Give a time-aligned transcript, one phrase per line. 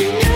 [0.00, 0.27] agosto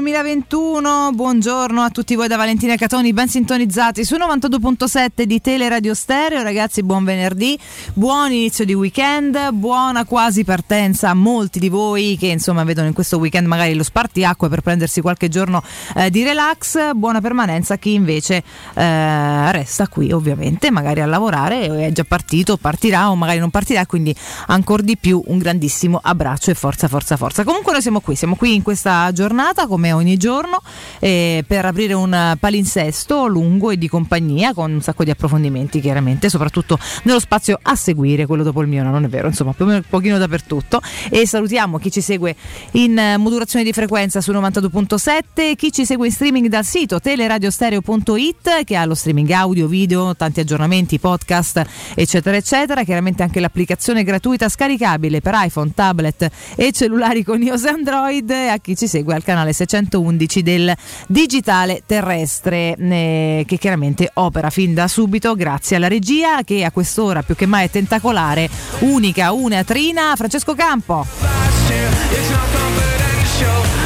[0.00, 1.12] 2021.
[1.12, 6.42] Buongiorno a tutti voi da Valentina Catoni, ben sintonizzati su 92.7 di Teleradio Stereo.
[6.42, 7.58] Ragazzi, buon venerdì,
[7.92, 12.94] buon inizio di weekend, buona quasi partenza a molti di voi che insomma vedono in
[12.94, 15.62] questo weekend magari lo spartiacque per prendersi qualche giorno
[15.96, 16.92] eh, di relax.
[16.94, 18.42] Buona permanenza a chi invece
[18.74, 23.84] eh, resta qui, ovviamente, magari a lavorare, è già partito, partirà o magari non partirà,
[23.84, 24.14] quindi
[24.46, 27.44] ancora di più un grandissimo abbraccio e forza, forza, forza.
[27.44, 30.60] Comunque noi siamo qui, siamo qui in questa giornata giornata come ogni giorno
[30.98, 36.28] eh, per aprire un palinsesto lungo e di compagnia con un sacco di approfondimenti chiaramente,
[36.28, 39.82] soprattutto nello spazio a seguire, quello dopo il mio, no, non è vero, insomma un
[39.88, 40.80] pochino dappertutto.
[41.08, 42.36] E salutiamo chi ci segue
[42.74, 48.76] in modulazione di frequenza su 92.7, chi ci segue in streaming dal sito teleradiostereo.it che
[48.76, 51.64] ha lo streaming audio, video, tanti aggiornamenti, podcast
[51.96, 57.68] eccetera eccetera, chiaramente anche l'applicazione gratuita scaricabile per iPhone, tablet e cellulari con iOS e
[57.70, 58.30] Android.
[58.30, 60.72] A chi ci segue al canale 611 del
[61.08, 67.22] digitale terrestre eh, che chiaramente opera fin da subito grazie alla regia che a quest'ora
[67.22, 68.48] più che mai è tentacolare
[68.80, 71.06] unica una trina Francesco Campo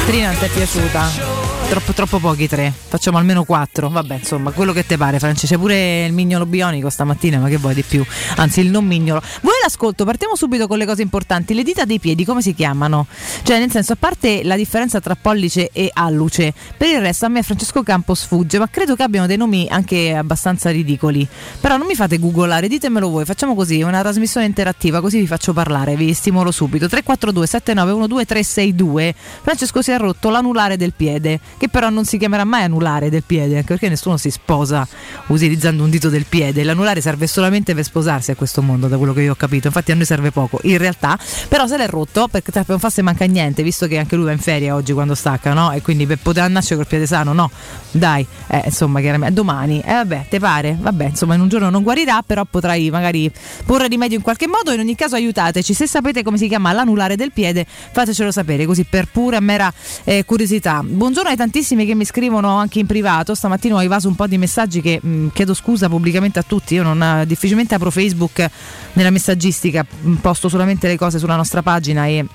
[0.05, 1.44] Trina non ti è piaciuta?
[1.67, 3.89] Troppo, troppo pochi tre, facciamo almeno quattro.
[3.89, 5.47] Vabbè, insomma, quello che te pare, Francia.
[5.47, 8.05] C'è pure il mignolo bionico stamattina, ma che vuoi di più?
[8.37, 9.21] Anzi, il non mignolo.
[9.41, 10.05] Vuoi l'ascolto?
[10.05, 11.55] Partiamo subito con le cose importanti.
[11.55, 13.07] Le dita dei piedi, come si chiamano?
[13.41, 17.29] Cioè, nel senso, a parte la differenza tra pollice e alluce, per il resto a
[17.29, 21.27] me Francesco Campo sfugge, ma credo che abbiano dei nomi anche abbastanza ridicoli.
[21.59, 23.25] Però non mi fate googolare, ditemelo voi.
[23.25, 26.87] Facciamo così, una trasmissione interattiva, così vi faccio parlare, vi stimolo subito.
[26.87, 29.15] 342 7912 362.
[29.41, 33.23] Francesco si è rotto l'anulare del piede che però non si chiamerà mai anulare del
[33.23, 34.87] piede, anche perché nessuno si sposa
[35.27, 36.63] utilizzando un dito del piede.
[36.63, 39.67] L'anulare serve solamente per sposarsi a questo mondo, da quello che io ho capito.
[39.67, 41.17] Infatti a noi serve poco, in realtà.
[41.47, 44.31] Però se l'è rotto, perché non fa se manca niente, visto che anche lui va
[44.31, 45.71] in ferie oggi quando stacca, no?
[45.71, 47.49] E quindi per poter nascere col piede sano, no?
[47.91, 50.77] Dai, eh, insomma, chiaramente domani, eh vabbè, te pare?
[50.79, 53.31] Vabbè, insomma, in un giorno non guarirà, però potrai magari
[53.65, 54.71] porre rimedio in qualche modo.
[54.71, 55.73] In ogni caso aiutateci.
[55.73, 59.71] Se sapete come si chiama l'anulare del piede, fatecelo sapere, così per pura mera
[60.03, 60.81] eh, curiosità.
[60.83, 63.35] Buongiorno ai tantissimi che mi scrivono anche in privato.
[63.35, 66.73] Stamattina ho evaso un po' di messaggi che mh, mm, chiedo scusa pubblicamente a tutti.
[66.73, 68.49] Io non eh, difficilmente apro Facebook
[68.93, 72.25] nella messaggistica, mm, posto solamente le cose sulla nostra pagina e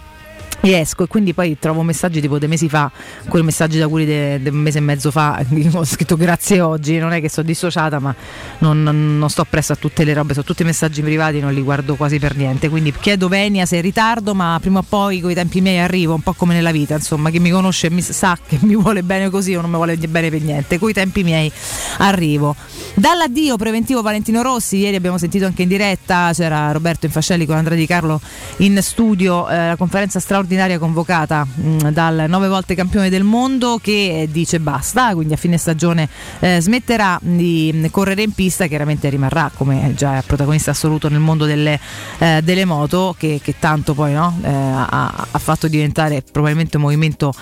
[0.61, 2.91] esco e quindi poi trovo messaggi tipo dei mesi fa,
[3.29, 5.43] quei messaggi da cui un mese e mezzo fa
[5.73, 8.15] ho scritto grazie oggi, non è che sono dissociata ma
[8.59, 11.95] non, non, sto presso a tutte le robe, sono tutti messaggi privati, non li guardo
[11.95, 15.31] quasi per niente, quindi chiedo venia se è in ritardo ma prima o poi con
[15.31, 18.37] i tempi miei arrivo, un po' come nella vita, insomma chi mi conosce mi sa
[18.47, 21.23] che mi vuole bene così o non mi vuole bene per niente, con i tempi
[21.23, 21.51] miei
[21.99, 22.55] arrivo.
[22.95, 27.79] Dall'addio preventivo Valentino Rossi, ieri abbiamo sentito anche in diretta, c'era Roberto Infascelli con Andrea
[27.79, 28.21] Di Carlo
[28.59, 33.25] in studio, eh, la conferenza straordinaria straordinaria convocata mh, mm, dal nove volte campione del
[33.25, 36.09] mondo che dice basta, quindi a fine stagione
[36.39, 41.79] eh, smetterà di correre in pista, chiaramente rimarrà come già protagonista assoluto nel mondo delle,
[42.19, 46.83] eh, delle moto che, che, tanto poi no, eh, ha, ha, fatto diventare probabilmente un
[46.85, 47.35] movimento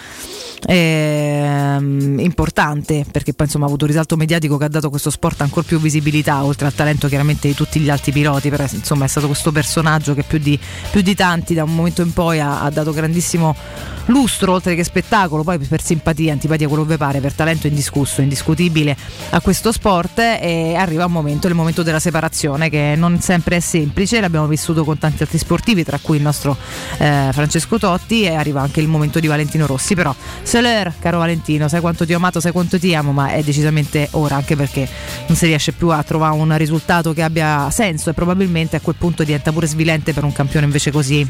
[0.67, 5.41] ehm, importante perché poi insomma ha avuto un risalto mediatico che ha dato questo sport
[5.43, 9.09] ancora più visibilità oltre al talento chiaramente di tutti gli altri piloti, però insomma è
[9.09, 10.59] stato questo personaggio che più di,
[10.91, 13.55] più di tanti da un momento in poi ha, ha dato grandissimo
[14.09, 18.97] lustro oltre che spettacolo, poi per simpatia, antipatia, quello che pare, per talento indiscusso, indiscutibile
[19.31, 23.61] a questo sport e arriva un momento, il momento della separazione che non sempre è
[23.61, 26.57] semplice, l'abbiamo vissuto con tanti altri sportivi, tra cui il nostro
[26.99, 31.69] eh, Francesco Totti e arriva anche il momento di Valentino Rossi, però Soler, caro Valentino,
[31.69, 34.89] sai quanto ti ho amato, sai quanto ti amo, ma è decisamente ora anche perché
[35.27, 38.97] non si riesce più a trovare un risultato che abbia senso e probabilmente a quel
[38.97, 41.27] punto diventa pure svilente per un campione invece così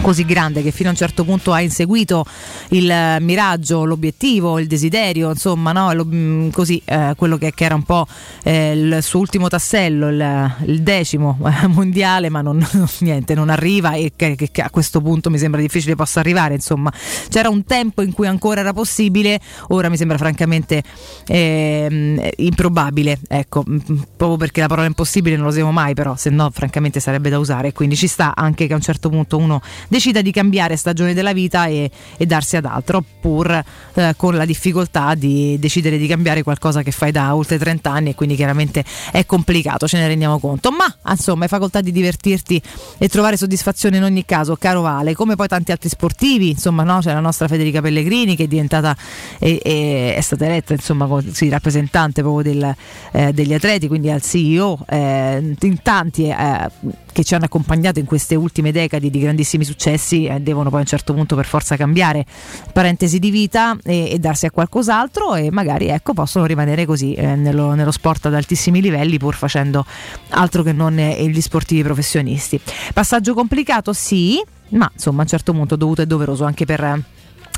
[0.00, 2.26] così grande che fino a un certo punto ha inseguito
[2.70, 5.92] il miraggio, l'obiettivo, il desiderio, insomma, no?
[6.04, 8.06] Mm, così, eh, quello che, che, era un po'
[8.42, 12.66] eh, il suo ultimo tassello, il, il decimo eh, mondiale, ma non,
[12.98, 16.54] niente, non arriva e che, che, a questo punto mi sembra difficile possa arrivare.
[16.54, 16.92] Insomma,
[17.28, 19.38] c'era un tempo in cui ancora era possibile,
[19.68, 20.82] ora mi sembra francamente
[21.26, 23.78] ehm, improbabile, ecco, mm,
[24.16, 27.38] proprio perché la parola impossibile non lo usiamo mai, però se no francamente sarebbe da
[27.38, 31.14] usare, quindi ci sta anche che a un certo punto uno decida di cambiare stagione
[31.14, 33.50] della vita e, e darsi ad altro, pur
[33.94, 38.10] eh, con la difficoltà di decidere di cambiare qualcosa che fai da oltre 30 anni
[38.10, 42.60] e quindi chiaramente è complicato, ce ne rendiamo conto, ma insomma hai facoltà di divertirti
[42.98, 46.98] e trovare soddisfazione in ogni caso, caro Vale, come poi tanti altri sportivi, insomma no?
[47.00, 48.96] c'è la nostra Federica Pellegrini che è diventata
[49.38, 52.74] e, e è stata eletta insomma sì, rappresentante proprio del,
[53.12, 56.70] eh, degli atleti, quindi al CEO, eh, in tanti eh,
[57.14, 60.82] che ci hanno accompagnato in queste ultime decadi di grandissimi successi eh, devono poi a
[60.82, 62.26] un certo punto per forza cambiare
[62.72, 67.36] parentesi di vita e, e darsi a qualcos'altro e magari ecco, possono rimanere così eh,
[67.36, 69.86] nello, nello, sport ad altissimi livelli pur facendo
[70.30, 72.60] altro che non eh, gli sportivi professionisti.
[72.92, 77.02] Passaggio complicato sì, ma insomma a un certo punto dovuto e doveroso anche per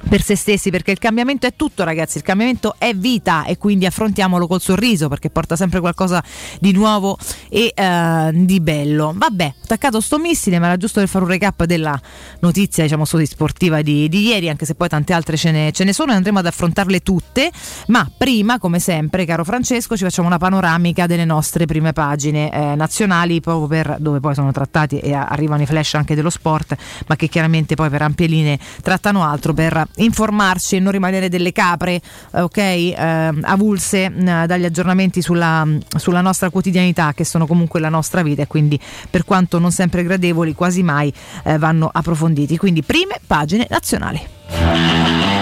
[0.08, 3.86] per se stessi perché il cambiamento è tutto ragazzi il cambiamento è vita e quindi
[3.86, 6.22] affrontiamolo col sorriso perché porta sempre qualcosa
[6.60, 9.12] di nuovo e uh, di bello.
[9.16, 12.00] Vabbè attaccato sto missile ma era giusto per fare un recap della
[12.40, 15.92] notizia diciamo sportiva di, di ieri anche se poi tante altre ce ne, ce ne,
[15.92, 17.50] sono e andremo ad affrontarle tutte.
[17.88, 22.74] Ma prima come sempre caro Francesco ci facciamo una panoramica delle nostre prime pagine eh,
[22.74, 27.16] nazionali proprio per dove poi sono trattati e arrivano i flash anche dello sport ma
[27.16, 32.00] che chiaramente poi per ampie linee trattano altro per informarci e non rimanere delle capre
[32.32, 32.94] eh, ok, eh,
[33.42, 34.10] avulse eh,
[34.46, 35.66] dagli aggiornamenti sulla,
[35.96, 38.78] sulla nostra quotidianità che sono comunque la nostra vita e quindi
[39.10, 41.12] per quanto non sempre gradevoli quasi mai
[41.44, 42.56] eh, vanno approfonditi.
[42.56, 45.35] Quindi prime pagine nazionali.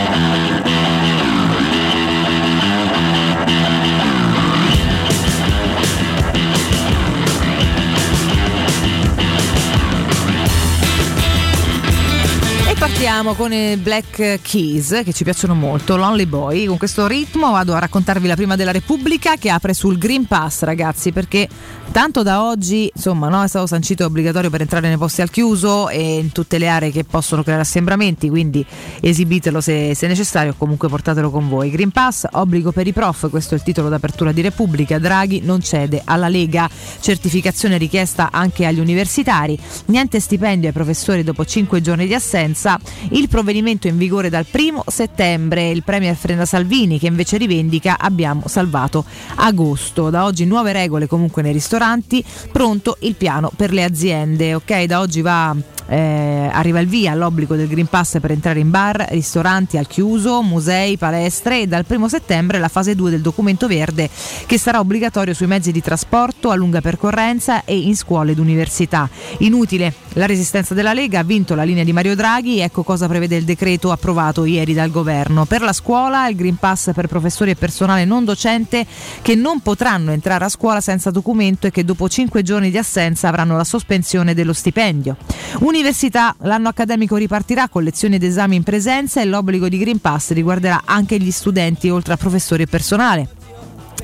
[12.94, 16.66] Partiamo con i Black Keys che ci piacciono molto, Lonely Boy.
[16.66, 20.62] Con questo ritmo vado a raccontarvi la prima della Repubblica che apre sul Green Pass,
[20.62, 21.48] ragazzi, perché
[21.90, 25.88] tanto da oggi, insomma, no, è stato sancito obbligatorio per entrare nei posti al chiuso
[25.88, 28.64] e in tutte le aree che possono creare assembramenti, quindi
[29.00, 31.70] esibitelo se, se necessario o comunque portatelo con voi.
[31.70, 35.00] Green Pass, obbligo per i prof, questo è il titolo d'apertura di Repubblica.
[35.00, 36.70] Draghi non cede alla Lega,
[37.00, 42.78] certificazione richiesta anche agli universitari, niente stipendio ai professori dopo 5 giorni di assenza
[43.10, 45.70] Il provvedimento è in vigore dal primo settembre.
[45.70, 49.04] Il Premier Frenda Salvini che invece rivendica abbiamo salvato
[49.36, 50.10] agosto.
[50.10, 54.54] Da oggi nuove regole comunque nei ristoranti, pronto il piano per le aziende.
[54.54, 55.54] Ok, da oggi va
[55.86, 60.42] eh, arriva il via l'obbligo del Green Pass per entrare in bar, ristoranti al chiuso,
[60.42, 64.08] musei, palestre e dal 1 settembre la fase 2 del documento verde
[64.46, 69.08] che sarà obbligatorio sui mezzi di trasporto a lunga percorrenza e in scuole ed università.
[69.38, 73.36] Inutile, la resistenza della Lega ha vinto la linea di Mario Draghi, ecco cosa prevede
[73.36, 75.44] il decreto approvato ieri dal governo.
[75.44, 78.86] Per la scuola il Green Pass per professori e personale non docente
[79.22, 83.28] che non potranno entrare a scuola senza documento e che dopo 5 giorni di assenza
[83.28, 85.16] avranno la sospensione dello stipendio.
[85.60, 90.00] Un Università, l'anno accademico ripartirà con lezioni ed esami in presenza e l'obbligo di Green
[90.00, 93.28] Pass riguarderà anche gli studenti oltre a professori e personale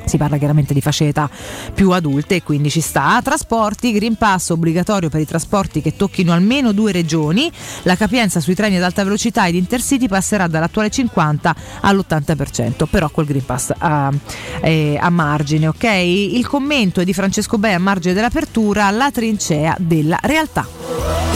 [0.04, 1.30] si parla chiaramente di fasce d'età
[1.74, 3.20] più adulte e quindi ci sta.
[3.22, 7.50] Trasporti, Green Pass obbligatorio per i trasporti che tocchino almeno due regioni,
[7.82, 13.24] la capienza sui treni ad alta velocità ed intercity passerà dall'attuale 50 all'80%, però col
[13.24, 14.10] Green Pass a,
[14.60, 15.84] eh, a margine, ok?
[15.84, 21.29] Il commento è di Francesco Bei a margine dell'apertura, la trincea della realtà.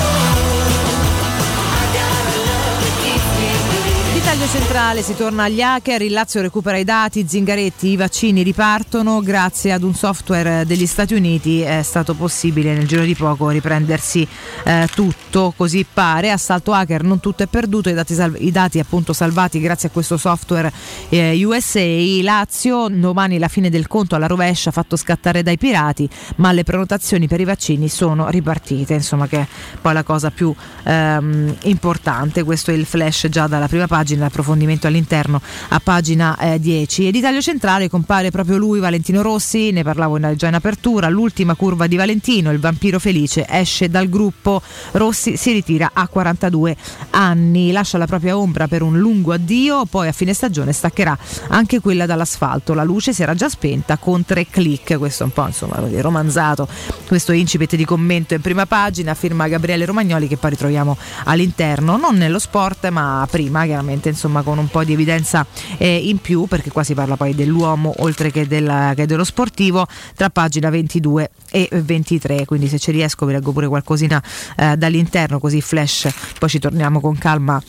[4.44, 9.20] Taglio centrale si torna agli hacker, il Lazio recupera i dati, Zingaretti, i vaccini ripartono,
[9.20, 14.26] grazie ad un software degli Stati Uniti è stato possibile nel giro di poco riprendersi
[14.64, 18.78] eh, tutto, così pare, assalto hacker non tutto è perduto, i dati, salv- i dati
[18.78, 20.72] appunto salvati grazie a questo software
[21.08, 21.80] eh, USA,
[22.22, 27.28] Lazio domani la fine del conto alla rovescia fatto scattare dai pirati, ma le prenotazioni
[27.28, 29.46] per i vaccini sono ripartite, insomma che è
[29.80, 34.88] poi la cosa più ehm, importante, questo è il flash già dalla prima pagina l'approfondimento
[34.88, 37.06] all'interno a pagina eh, 10.
[37.06, 41.86] Ed Italia Centrale compare proprio lui, Valentino Rossi, ne parlavo già in apertura, l'ultima curva
[41.86, 44.60] di Valentino, il vampiro felice, esce dal gruppo,
[44.92, 46.76] Rossi si ritira a 42
[47.10, 51.16] anni, lascia la propria ombra per un lungo addio, poi a fine stagione staccherà
[51.48, 55.32] anche quella dall'asfalto, la luce si era già spenta con tre click, questo è un
[55.32, 56.66] po' insomma romanzato,
[57.06, 62.16] questo incipit di commento in prima pagina, firma Gabriele Romagnoli che poi ritroviamo all'interno, non
[62.16, 65.46] nello sport ma prima chiaramente insomma con un po' di evidenza
[65.78, 69.86] eh, in più perché qua si parla poi dell'uomo oltre che, della, che dello sportivo
[70.14, 74.22] tra pagina 22 e 23 quindi se ci riesco vi leggo pure qualcosina
[74.56, 76.08] eh, dall'interno così flash.
[76.38, 77.62] Poi ci torniamo con calma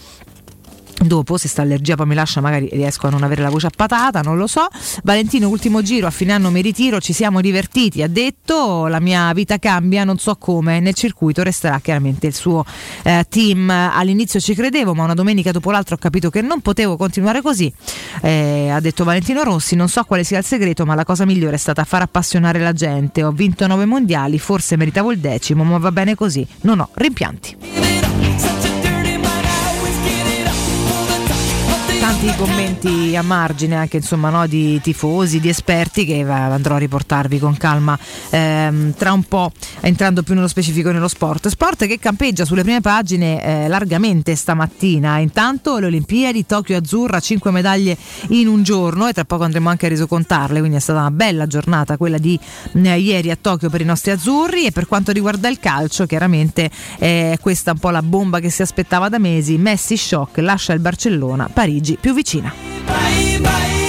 [1.06, 3.70] Dopo, se sta allergia, poi mi lascia, magari riesco a non avere la voce a
[3.76, 4.68] patata, non lo so.
[5.04, 9.32] Valentino, ultimo giro, a fine anno mi ritiro, ci siamo divertiti, ha detto, la mia
[9.34, 12.66] vita cambia, non so come, nel circuito resterà chiaramente il suo
[13.04, 13.70] eh, team.
[13.70, 17.72] All'inizio ci credevo, ma una domenica dopo l'altra ho capito che non potevo continuare così.
[18.22, 21.56] Eh, ha detto Valentino Rossi, non so quale sia il segreto, ma la cosa migliore
[21.56, 23.24] è stata far appassionare la gente.
[23.24, 28.55] Ho vinto nove mondiali, forse meritavo il decimo, ma va bene così, non ho rimpianti.
[32.26, 37.38] Tanti commenti a margine anche insomma no, di tifosi, di esperti che andrò a riportarvi
[37.38, 37.98] con calma
[38.32, 39.52] ehm, tra un po'
[39.82, 41.48] entrando più nello specifico nello sport.
[41.48, 45.20] Sport che campeggia sulle prime pagine eh, largamente stamattina.
[45.20, 47.96] Intanto le Olimpiadi, Tokyo Azzurra, 5 medaglie
[48.30, 51.46] in un giorno e tra poco andremo anche a resocontarle, quindi è stata una bella
[51.46, 52.40] giornata quella di
[52.74, 56.72] eh, ieri a Tokyo per i nostri azzurri e per quanto riguarda il calcio chiaramente
[56.98, 59.58] eh, questa è un po' la bomba che si aspettava da mesi.
[59.58, 63.85] Messi shock, lascia il Barcellona, Parigi più vicina.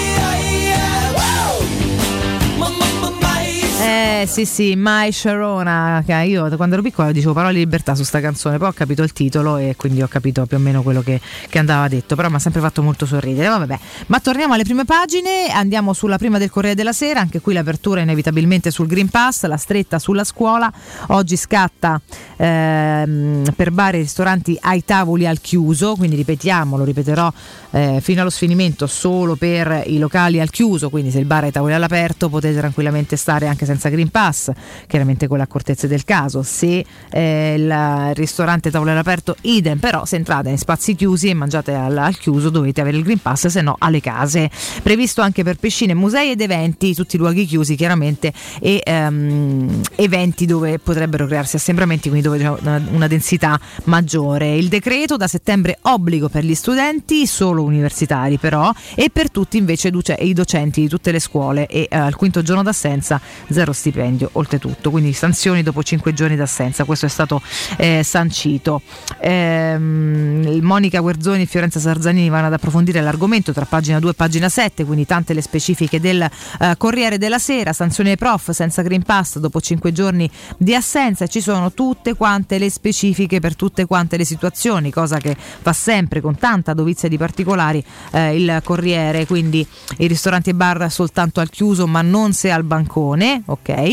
[4.19, 8.19] Eh sì sì, Mai Sharona, io quando ero piccola dicevo parole di libertà su sta
[8.19, 11.21] canzone, poi ho capito il titolo e quindi ho capito più o meno quello che,
[11.51, 13.79] che andava detto, però mi ha sempre fatto molto sorridere, vabbè.
[14.07, 18.01] Ma torniamo alle prime pagine, andiamo sulla prima del Corriere della Sera, anche qui l'apertura
[18.01, 20.73] inevitabilmente sul Green Pass, la stretta sulla scuola,
[21.09, 22.01] oggi scatta
[22.39, 27.31] ehm, per bar e ristoranti ai tavoli al chiuso, quindi ripetiamo, lo ripeterò
[27.73, 31.47] eh, fino allo sfinimento solo per i locali al chiuso, quindi se il bar è
[31.47, 34.51] ai tavoli all'aperto potete tranquillamente stare anche senza Green Pass,
[34.87, 40.17] chiaramente con le accortezze del caso, se eh, il ristorante tavolo all'aperto idem, però se
[40.17, 43.61] entrate in spazi chiusi e mangiate al, al chiuso dovete avere il Green Pass, se
[43.61, 44.51] no alle case.
[44.83, 50.47] Previsto anche per piscine, musei ed eventi, tutti i luoghi chiusi chiaramente e ehm, eventi
[50.47, 54.57] dove potrebbero crearsi assembramenti, quindi dove c'è una, una densità maggiore.
[54.57, 59.91] Il decreto da settembre obbligo per gli studenti, solo universitari però, e per tutti invece
[60.19, 63.21] i docenti di tutte le scuole e eh, al quinto giorno d'assenza
[63.51, 67.41] zero stipendio stipendio oltretutto, quindi sanzioni dopo 5 giorni d'assenza, questo è stato
[67.79, 68.83] eh, sancito.
[69.21, 74.51] Ehm, Monica Guerzoni e Fiorenza Sarzanini vanno ad approfondire l'argomento tra pagina 2 e pagina
[74.51, 79.03] 7, quindi tante le specifiche del eh, Corriere della Sera, sanzione ai prof senza Green
[79.03, 84.19] Pass dopo 5 giorni di assenza, ci sono tutte quante le specifiche per tutte quante
[84.19, 89.67] le situazioni, cosa che fa sempre con tanta dovizia di particolari eh, il Corriere, quindi
[89.99, 93.86] i ristoranti e bar soltanto al chiuso ma non se al bancone, ok?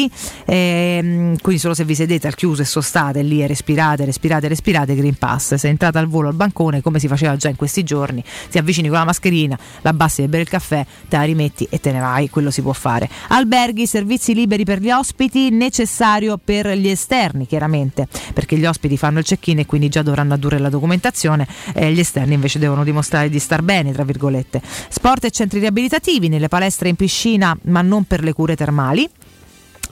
[0.46, 4.96] Ehm, quindi solo se vi sedete al chiuso e sostate lì e respirate, respirate, respirate,
[4.96, 5.56] Green Pass.
[5.56, 8.88] Se entrate al volo al bancone, come si faceva già in questi giorni, ti avvicini
[8.88, 12.00] con la mascherina, la bassi a bere il caffè, te la rimetti e te ne
[12.00, 13.10] vai, quello si può fare.
[13.30, 19.20] Alberghi, servizi liberi per gli ospiti, necessario per gli esterni, chiaramente, perché gli ospiti fanno
[19.20, 23.30] il check-in e quindi già dovranno addurre la documentazione, e gli esterni invece devono dimostrare
[23.30, 24.62] di star bene, tra virgolette.
[24.90, 29.10] Sport e centri riabilitativi, nelle palestre in piscina, ma non per le cure termali.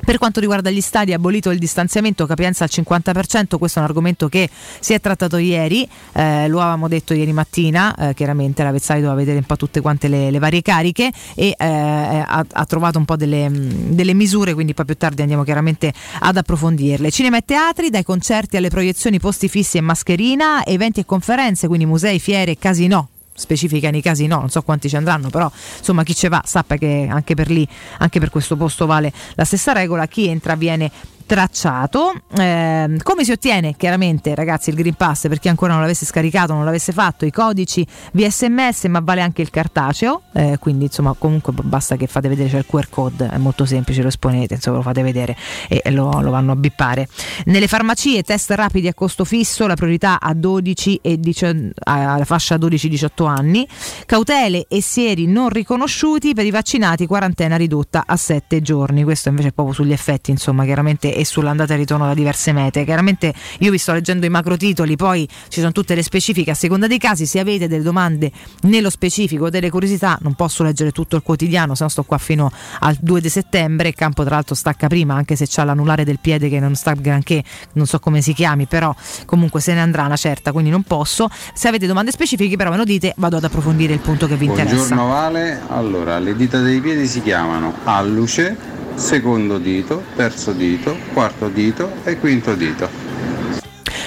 [0.04, 4.28] Per quanto riguarda gli stadi, abolito il distanziamento, capienza al 50%, questo è un argomento
[4.30, 9.00] che si è trattato ieri, eh, lo avevamo detto ieri mattina, eh, chiaramente la Vezzai
[9.00, 12.98] doveva vedere un po' tutte quante le, le varie cariche e eh, ha, ha, trovato
[12.98, 17.12] un po' delle, delle, misure, quindi poi più tardi andiamo chiaramente ad approfondirle.
[17.12, 21.86] Cinema e teatri, dai concerti alle proiezioni posti fissi e mascherina, eventi e conferenze, quindi
[21.86, 26.16] musei, fiere, casino, specifica nei casi no, non so quanti ci andranno, però insomma chi
[26.16, 27.68] ci va sappia che anche per lì,
[28.00, 30.92] anche per questo posto vale la stessa regola, chi entra viene
[31.32, 32.12] tracciato.
[32.38, 33.76] Eh, come si ottiene?
[33.78, 37.32] Chiaramente, ragazzi, il Green Pass per chi ancora non l'avesse scaricato, non l'avesse fatto, i
[37.32, 40.24] codici via sms, ma vale anche il cartaceo.
[40.34, 44.02] Eh, quindi, insomma, comunque basta che fate vedere c'è il QR code, è molto semplice,
[44.02, 45.38] lo esponete, insomma, lo fate vedere
[45.70, 47.08] e lo, lo vanno a bippare.
[47.46, 52.58] Nelle farmacie, test rapidi a costo fisso, la priorità a 12 e 10, alla fascia
[52.58, 53.66] 12-18 anni.
[54.06, 59.06] Cautele e sieri non riconosciuti per i vaccinati, quarantena ridotta a 7 giorni.
[59.06, 62.84] Questo invece è proprio sugli effetti, insomma, chiaramente e sull'andata e ritorno da diverse mete.
[62.84, 66.54] Chiaramente io vi sto leggendo i macro titoli, poi ci sono tutte le specifiche a
[66.54, 67.26] seconda dei casi.
[67.26, 68.32] Se avete delle domande
[68.64, 72.52] nello specifico, delle curiosità, non posso leggere tutto il quotidiano, se no sto qua fino
[72.80, 73.90] al 2 di settembre.
[73.90, 76.94] Il campo, tra l'altro, stacca prima, anche se c'ha l'anulare del piede che non sta
[76.94, 78.94] granché, non so come si chiami, però
[79.26, 81.30] comunque se ne andrà una certa, quindi non posso.
[81.54, 84.46] Se avete domande specifiche, però me lo dite, vado ad approfondire il punto che vi
[84.46, 84.96] Buongiorno interessa.
[84.96, 91.50] Buongiorno Vale, allora le dita dei piedi si chiamano alluce secondo dito, terzo dito, quarto
[91.50, 92.88] dito e quinto dito.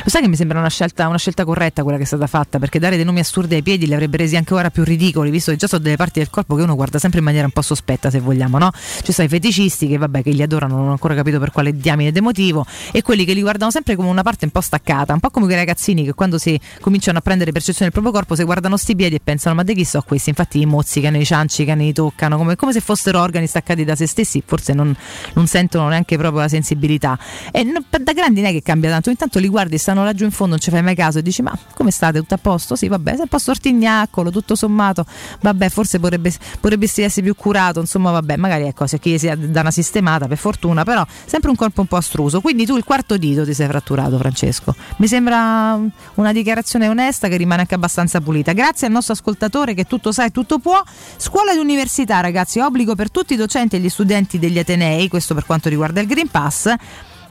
[0.04, 2.58] Lo sai che mi sembra una scelta, una scelta, corretta quella che è stata fatta,
[2.58, 5.50] perché dare dei nomi assurdi ai piedi li avrebbe resi anche ora più ridicoli, visto
[5.50, 7.62] che già sono delle parti del corpo che uno guarda sempre in maniera un po'
[7.62, 8.70] sospetta, se vogliamo, no?
[9.02, 11.74] Ci sono i feticisti che vabbè che li adorano, non ho ancora capito per quale
[11.74, 15.20] diamine emotivo, e quelli che li guardano sempre come una parte un po' staccata, un
[15.20, 18.44] po' come quei ragazzini che quando si cominciano a prendere percezione del proprio corpo, se
[18.44, 20.28] guardano sti piedi e pensano ma di chi so questi?
[20.28, 24.06] Infatti i mozzicano, i ciancicano, li toccano, come, come, se fossero organi staccati da se
[24.06, 24.94] stessi, forse non,
[25.32, 27.18] non sentono neanche proprio la sensibilità.
[27.50, 30.52] E da grandi non è che cambia tanto, intanto li guardi, stanno laggiù in fondo,
[30.54, 32.18] non ci fai mai caso e dici ma come state?
[32.18, 32.74] Tutto a posto?
[32.74, 35.04] Sì, vabbè, sei un po' stortignacolo, tutto sommato,
[35.40, 39.60] vabbè, forse potrebbe, potrebbe essere più curato, insomma, vabbè, magari ecco, se chi si dà
[39.60, 42.40] una sistemata, per fortuna, però sempre un corpo un po' astruso.
[42.40, 44.74] Quindi tu il quarto dito ti sei fratturato, Francesco.
[44.96, 45.78] Mi sembra
[46.14, 48.52] una dichiarazione onesta che rimane anche abbastanza pulita.
[48.52, 50.82] Grazie al nostro ascoltatore che tutto sa e tutto può.
[51.16, 55.34] Scuola ed università, ragazzi, obbligo per tutti i docenti e gli studenti degli Atenei, questo
[55.34, 56.74] per quanto riguarda il Green Pass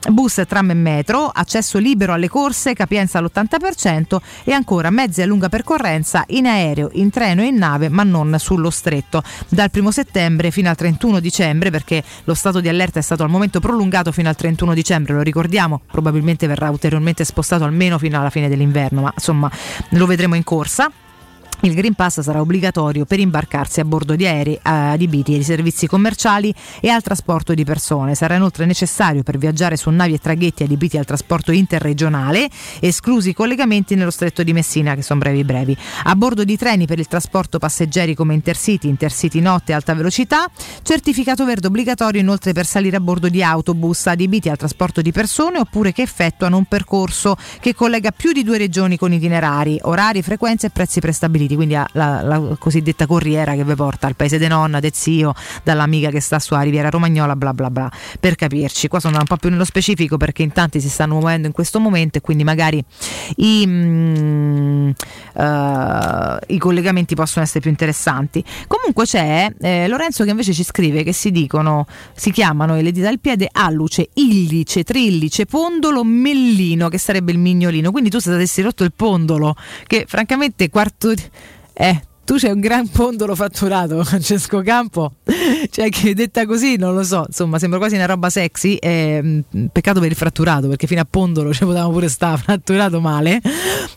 [0.10, 5.50] bus, tram e metro, accesso libero alle corse, capienza all'80% e ancora mezzi a lunga
[5.50, 9.24] percorrenza in aereo, in treno e in nave, ma non sullo stretto.
[9.48, 13.30] Dal 1 settembre fino al 31 dicembre, perché lo stato di allerta è stato al
[13.30, 18.30] momento prolungato fino al 31 dicembre, lo ricordiamo, probabilmente verrà ulteriormente spostato almeno fino alla
[18.30, 19.50] fine dell'inverno, ma insomma
[19.90, 20.92] lo vedremo in corsa.
[21.66, 26.54] Il Green Pass sarà obbligatorio per imbarcarsi a bordo di aerei adibiti ai servizi commerciali
[26.82, 28.16] e al trasporto di persone.
[28.16, 32.50] Sarà inoltre necessario per viaggiare su navi e traghetti adibiti al trasporto interregionale,
[32.82, 35.78] esclusi i collegamenti nello stretto di Messina, che sono brevi brevi.
[36.04, 40.50] A bordo di treni per il trasporto passeggeri come Intercity, Intercity Notte e Alta Velocità,
[40.82, 45.60] certificato verde obbligatorio inoltre per salire a bordo di autobus adibiti al trasporto di persone
[45.60, 50.68] oppure che effettuano un percorso che collega più di due regioni con itinerari, orari, frequenze
[50.68, 54.48] e prezzi prestabiliti partiti, quindi la, la, cosiddetta corriera che vi porta al paese de
[54.48, 58.88] nonna, de zio, dall'amica che sta su Riviera Romagnola, bla bla bla, per capirci.
[58.88, 61.80] Qua sono un po' più nello specifico perché in tanti si stanno muovendo in questo
[61.80, 62.84] momento e quindi magari
[63.38, 64.90] i, mm,
[65.34, 68.44] uh, i collegamenti possono essere più interessanti.
[68.68, 73.08] Comunque c'è eh, Lorenzo che invece ci scrive che si dicono, si chiamano le dita
[73.08, 77.92] del piede alluce, illice, trillice, pondolo, mellino, che sarebbe il mignolino.
[77.92, 79.56] Quindi tu se avessi rotto il pondolo,
[79.88, 81.14] che francamente quarto
[81.76, 85.14] eh, tu c'hai un gran pondolo fatturato, Francesco Campo,
[85.70, 90.00] cioè che detta così non lo so, insomma sembra quasi una roba sexy, eh, peccato
[90.00, 93.42] per il fratturato perché fino a pondolo ci potevamo pure stare fratturato male,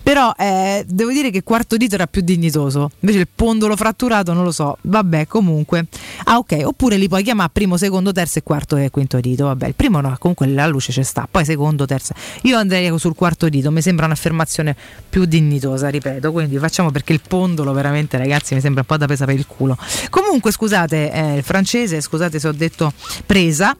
[0.02, 4.42] però eh, devo dire che quarto dito era più dignitoso, invece il pondolo fratturato non
[4.42, 5.86] lo so, vabbè comunque,
[6.24, 9.68] ah ok, oppure li puoi chiamare primo, secondo, terzo e quarto e quinto dito, vabbè
[9.68, 12.12] il primo no, comunque la luce ci sta, poi secondo, terzo,
[12.42, 14.74] io andrei sul quarto dito, mi sembra un'affermazione
[15.08, 19.06] più dignitosa, ripeto, quindi facciamo perché il pondolo veramente ragazzi mi sembra un po' da
[19.06, 19.76] presa per il culo.
[20.10, 22.92] Comunque scusate eh, il francese, scusate se ho detto
[23.24, 23.76] presa,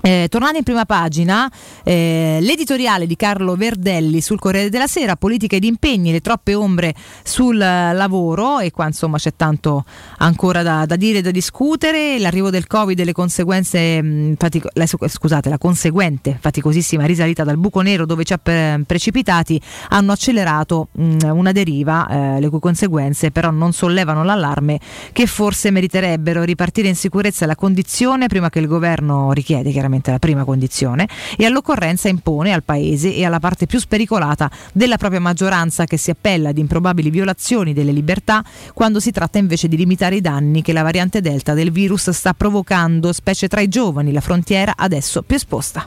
[0.00, 1.50] eh, tornando in prima pagina,
[1.84, 6.94] eh, l'editoriale di Carlo Verdelli sul Corriere della Sera, politica ed impegni, le troppe ombre
[7.22, 9.84] sul lavoro e qua insomma c'è tanto
[10.18, 14.70] ancora da, da dire e da discutere, l'arrivo del Covid e le conseguenze, mh, fatico-
[14.72, 19.60] la, scusate, la conseguente faticosissima risalita dal buco nero dove ci ha pre- precipitati
[19.90, 24.80] hanno accelerato mh, una deriva, eh, le cui conseguenze però non sollevano l'allarme
[25.12, 26.42] che forse meriterebbero.
[26.42, 31.08] Ripartire in sicurezza la condizione prima che il governo richiede chiaramente chiaramente la prima condizione,
[31.36, 36.10] e all'occorrenza impone al Paese e alla parte più spericolata della propria maggioranza che si
[36.10, 40.72] appella ad improbabili violazioni delle libertà quando si tratta invece di limitare i danni che
[40.72, 45.36] la variante Delta del virus sta provocando, specie tra i giovani, la frontiera adesso più
[45.36, 45.86] esposta.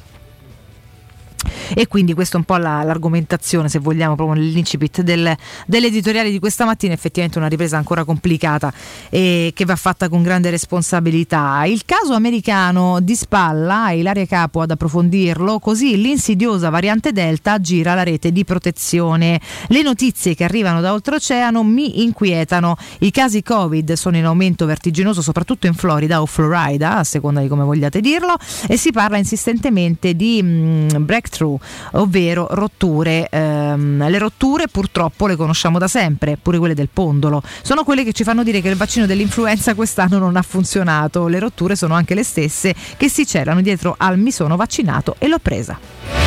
[1.73, 6.39] E quindi questa è un po' la, l'argomentazione, se vogliamo, proprio nell'incipit del, dell'editoriale di
[6.39, 6.93] questa mattina.
[6.93, 8.73] Effettivamente una ripresa ancora complicata
[9.09, 11.63] e che va fatta con grande responsabilità.
[11.65, 18.03] Il caso americano di spalla, Ilaria Capo ad approfondirlo, così l'insidiosa variante Delta gira la
[18.03, 19.39] rete di protezione.
[19.67, 22.75] Le notizie che arrivano da oltreoceano mi inquietano.
[22.99, 27.47] I casi Covid sono in aumento vertiginoso, soprattutto in Florida o Florida, a seconda di
[27.47, 28.35] come vogliate dirlo,
[28.67, 31.03] e si parla insistentemente di mh, mm,
[31.33, 31.59] breakthrough
[31.93, 33.27] ovvero rotture.
[33.29, 37.41] Ehm, le rotture purtroppo le conosciamo da sempre, pure quelle del pondolo.
[37.61, 41.27] Sono quelle che ci fanno dire che il vaccino dell'influenza quest'anno non ha funzionato.
[41.27, 45.27] Le rotture sono anche le stesse che si celano dietro al mi sono vaccinato e
[45.27, 46.22] l'ho presa.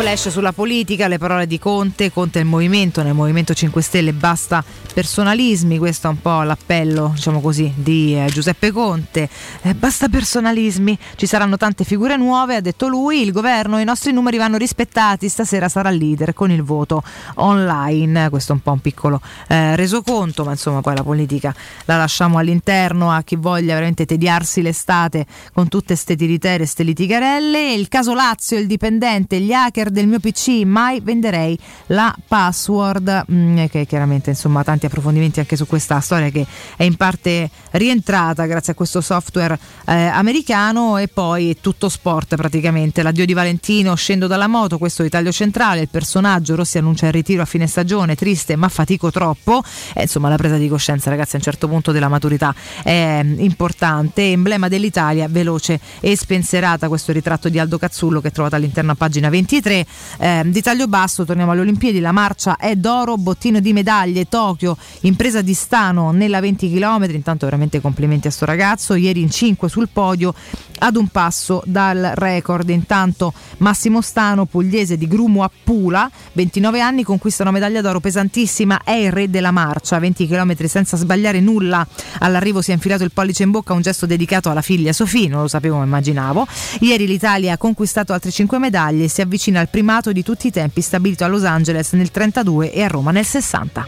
[0.00, 4.14] Flash sulla politica, le parole di Conte, Conte è il movimento, nel Movimento 5 Stelle
[4.14, 9.28] basta personalismi, questo è un po' l'appello, diciamo così, di eh, Giuseppe Conte,
[9.60, 14.10] eh, basta personalismi, ci saranno tante figure nuove, ha detto lui, il governo, i nostri
[14.12, 17.02] numeri vanno rispettati, stasera sarà leader con il voto
[17.34, 21.98] online, questo è un po' un piccolo eh, resoconto, ma insomma poi la politica la
[21.98, 27.88] lasciamo all'interno a chi voglia veramente tediarsi l'estate con tutte queste tiritere, ste litigarelle, il
[27.88, 33.86] caso Lazio, il dipendente, gli hacker del mio PC, mai venderei la password, mm, che
[33.86, 38.76] chiaramente insomma tanti approfondimenti anche su questa storia che è in parte rientrata grazie a
[38.76, 40.98] questo software eh, americano.
[40.98, 45.82] E poi tutto sport praticamente, l'addio di Valentino, scendo dalla moto, questo è Italia Centrale,
[45.82, 49.62] il personaggio Rossi annuncia il ritiro a fine stagione, triste ma fatico troppo,
[49.94, 54.30] eh, insomma la presa di coscienza ragazzi a un certo punto della maturità è importante,
[54.30, 58.94] emblema dell'Italia, veloce e spensierata, questo ritratto di Aldo Cazzullo che è trovato all'interno a
[58.94, 59.79] pagina 23
[60.18, 64.76] eh, di taglio basso, torniamo alle Olimpiadi, la marcia è d'oro, bottino di medaglie, Tokyo,
[65.00, 69.68] impresa di Stano nella 20 km, intanto veramente complimenti a sto ragazzo, ieri in 5
[69.68, 70.34] sul podio
[70.80, 72.68] ad un passo dal record.
[72.68, 78.82] Intanto Massimo Stano, pugliese di Grumo a Pula, 29 anni, conquista una medaglia d'oro pesantissima,
[78.84, 81.86] è il re della marcia, 20 km senza sbagliare nulla.
[82.18, 85.42] All'arrivo si è infilato il pollice in bocca, un gesto dedicato alla figlia Sofì, non
[85.42, 86.46] lo sapevo ma immaginavo.
[86.80, 90.50] Ieri l'Italia ha conquistato altre 5 medaglie e si avvicina al primato di tutti i
[90.50, 93.86] tempi stabilito a Los Angeles nel 32 e a Roma nel 60.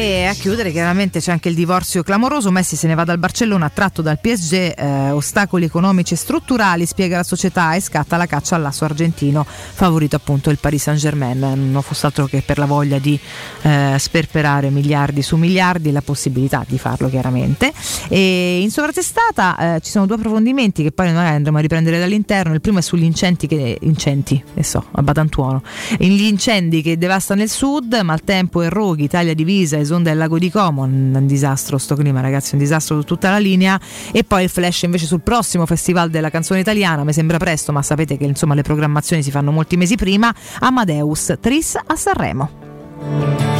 [0.00, 3.68] E a chiudere chiaramente c'è anche il divorzio clamoroso, Messi se ne va dal Barcellona
[3.68, 8.56] tratto dal PSG, eh, ostacoli economici e strutturali, spiega la società e scatta la caccia
[8.56, 12.98] all'asso argentino, favorito appunto il Paris Saint Germain, non fosse altro che per la voglia
[12.98, 13.20] di
[13.60, 17.70] eh, sperperare miliardi su miliardi e la possibilità di farlo chiaramente.
[18.08, 22.54] E in sovratestata eh, ci sono due approfondimenti che poi noi andremo a riprendere dall'interno,
[22.54, 25.62] il primo è sugli incendi che, incenti, che so, a Batantuono,
[25.98, 30.50] gli incendi che devastano il sud, maltempo e roghi, Italia divisa, esonda del lago di
[30.50, 33.80] Como, un disastro sto clima ragazzi, un disastro su tutta la linea
[34.12, 37.82] e poi il flash invece sul prossimo festival della canzone italiana, mi sembra presto ma
[37.82, 43.59] sapete che insomma le programmazioni si fanno molti mesi prima, Amadeus Tris a Sanremo.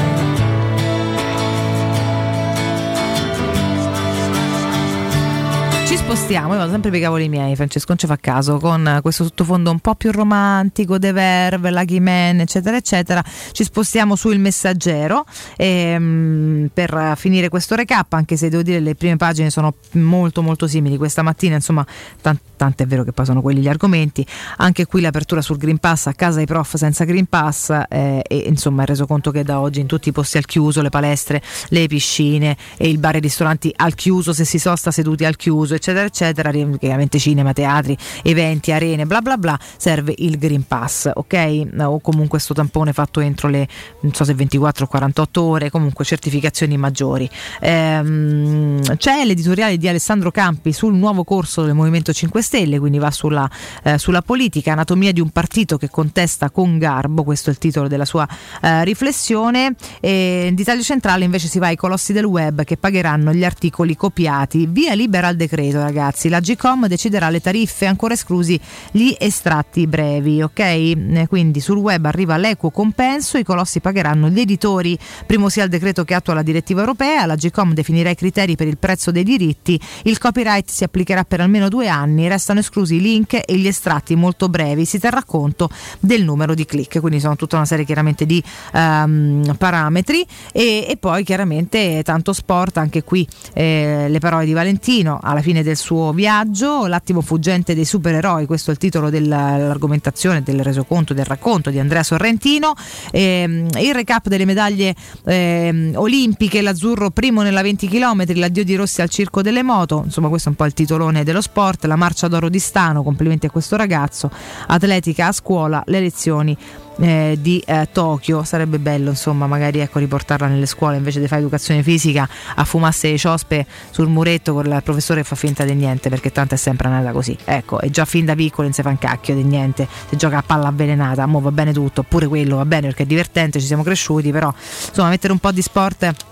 [6.10, 9.22] Spostiamo, io vado sempre per i cavoli miei, Francesco, non ci fa caso, con questo
[9.22, 13.22] sottofondo un po' più romantico, The Verve, Lucky Man, eccetera, eccetera.
[13.52, 15.24] Ci spostiamo sul messaggero
[15.56, 20.66] ehm, per finire questo recap, anche se devo dire le prime pagine sono molto molto
[20.66, 20.96] simili.
[20.96, 21.86] Questa mattina, insomma,
[22.20, 24.26] tanto tanto è vero che poi sono quelli gli argomenti.
[24.58, 28.36] Anche qui l'apertura sul Green Pass a casa i prof senza Green Pass eh, e
[28.46, 31.40] insomma è reso conto che da oggi in tutti i posti al chiuso, le palestre,
[31.68, 35.36] le piscine e il bar e i ristoranti al chiuso, se si sosta seduti al
[35.36, 41.10] chiuso, eccetera, eccetera, chiaramente cinema, teatri, eventi, arene, bla bla bla, serve il Green Pass,
[41.12, 41.68] ok?
[41.80, 43.68] O comunque questo tampone fatto entro le
[44.00, 47.28] non so se 24 o 48 ore, comunque certificazioni maggiori.
[47.60, 53.10] Ehm, c'è l'editoriale di Alessandro Campi sul nuovo corso del Movimento 5 Stelle, quindi va
[53.10, 53.48] sulla,
[53.82, 57.88] eh, sulla politica, anatomia di un partito che contesta con garbo, questo è il titolo
[57.88, 58.26] della sua
[58.62, 59.74] eh, riflessione.
[60.00, 63.96] E di taglio centrale invece si va ai colossi del web che pagheranno gli articoli
[63.96, 64.66] copiati.
[64.66, 66.28] Via libera al decreto, ragazzi.
[66.28, 68.58] La GCOM deciderà le tariffe, ancora esclusi
[68.92, 70.58] gli estratti brevi, ok?
[70.58, 75.70] Eh, quindi sul web arriva l'equo compenso, i colossi pagheranno gli editori, primo sia il
[75.70, 79.24] decreto che attua la direttiva europea, la GCOM definirà i criteri per il prezzo dei
[79.24, 83.66] diritti, il copyright si applicherà per almeno due anni, restano esclusi i link e gli
[83.66, 87.84] estratti molto brevi, si terrà conto del numero di click, quindi sono tutta una serie
[87.84, 94.44] chiaramente di um, parametri e, e, poi chiaramente tanto sport, anche qui eh, le parole
[94.44, 99.10] di Valentino alla fine del suo viaggio, l'attimo fuggente dei supereroi, questo è il titolo
[99.10, 102.74] dell'argomentazione, del resoconto, del racconto di Andrea Sorrentino,
[103.10, 109.02] eh, il recap delle medaglie eh, olimpiche, l'azzurro primo nella 20 km, l'addio di Rossi
[109.02, 112.28] al circo delle moto, insomma questo è un po' il titolone dello sport, la marcia
[112.28, 114.30] d'oro di Stano, complimenti a questo ragazzo,
[114.66, 116.56] atletica a scuola, le lezioni
[117.00, 118.44] eh, di eh, Tokyo.
[118.44, 123.10] Sarebbe bello, insomma, magari ecco, riportarla nelle scuole invece di fare educazione fisica a fumarsi
[123.10, 126.58] le ciospe sul muretto con il professore che fa finta di niente, perché tanto è
[126.58, 127.36] sempre andata così.
[127.44, 130.38] Ecco, e già fin da piccolo non si fa un cacchio di niente, si gioca
[130.38, 133.66] a palla avvelenata, mo va bene tutto, pure quello va bene perché è divertente, ci
[133.66, 134.52] siamo cresciuti, però
[134.88, 136.28] insomma mettere un po' di sport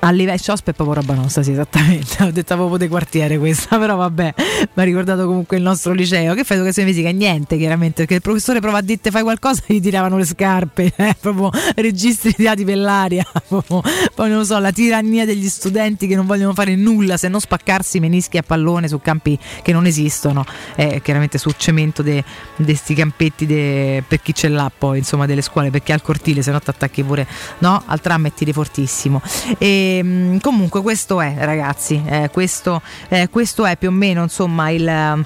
[0.00, 2.22] a livello Ciospe è proprio roba nostra, sì, esattamente.
[2.24, 6.34] Ho detto proprio di quartiere questa, però vabbè, mi ha ricordato comunque il nostro liceo.
[6.34, 7.10] Che fai educazione fisica?
[7.10, 11.16] Niente, chiaramente, perché il professore prova a dirti fai qualcosa gli tiravano le scarpe, eh,
[11.20, 16.26] proprio registri tirati per l'aria, poi non lo so, la tirannia degli studenti che non
[16.26, 20.44] vogliono fare nulla se non spaccarsi menischi a pallone su campi che non esistono,
[20.76, 22.22] eh, chiaramente sul cemento di
[22.56, 26.50] questi campetti de, per chi ce l'ha poi, insomma, delle scuole, perché al cortile se
[26.50, 27.26] no ti attacchi pure
[27.58, 29.20] no, al tram e tiri fortissimo.
[29.58, 34.70] E, Ehm, comunque questo è ragazzi, eh, questo, eh, questo, è più o meno insomma
[34.70, 35.24] il...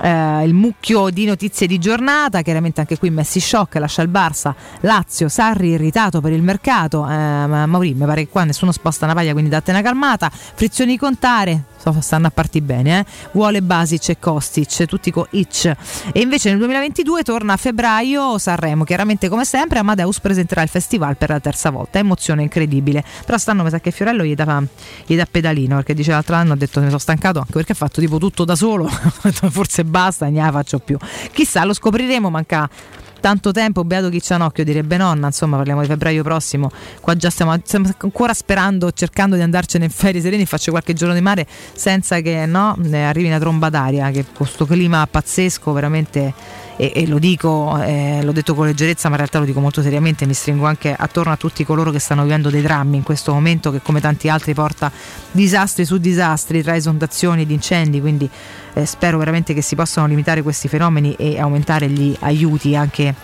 [0.00, 4.54] Uh, il mucchio di notizie di giornata, chiaramente anche qui Messi shock, lascia il Barça,
[4.80, 9.14] Lazio, Sarri irritato per il mercato, uh, Mauri mi pare che qua nessuno sposta una
[9.14, 11.64] paglia quindi date una calmata, frizioni contare,
[12.00, 13.04] stanno a parti bene, eh?
[13.32, 15.72] vuole Basic e Kostic, tutti con Itch.
[16.12, 21.16] E invece nel 2022 torna a febbraio Sanremo, chiaramente come sempre Amadeus presenterà il festival
[21.16, 23.02] per la terza volta, emozione incredibile.
[23.24, 24.62] Però stanno mi sa che Fiorello gli dà,
[25.06, 27.76] gli dà pedalino, perché dice l'altro anno ha detto mi sono stancato anche perché ha
[27.76, 28.88] fatto tipo tutto da solo,
[29.50, 30.96] forse basta, ne faccio più.
[31.32, 32.68] Chissà, lo scopriremo, manca
[33.20, 37.14] tanto tempo, beato chi c'ha un occhio, direbbe nonna, insomma parliamo di febbraio prossimo, qua
[37.14, 41.20] già stiamo, stiamo ancora sperando, cercando di andarcene in ferie sereni, faccio qualche giorno di
[41.20, 46.32] mare senza che no, arrivi una tromba d'aria, che questo clima pazzesco veramente
[46.76, 49.82] e, e lo dico, eh, l'ho detto con leggerezza, ma in realtà lo dico molto
[49.82, 53.34] seriamente, mi stringo anche attorno a tutti coloro che stanno vivendo dei drammi in questo
[53.34, 54.90] momento che come tanti altri porta
[55.30, 58.30] disastri su disastri tra esondazioni ed incendi, quindi
[58.74, 63.14] eh, spero veramente che si possano limitare questi fenomeni e aumentare gli aiuti anche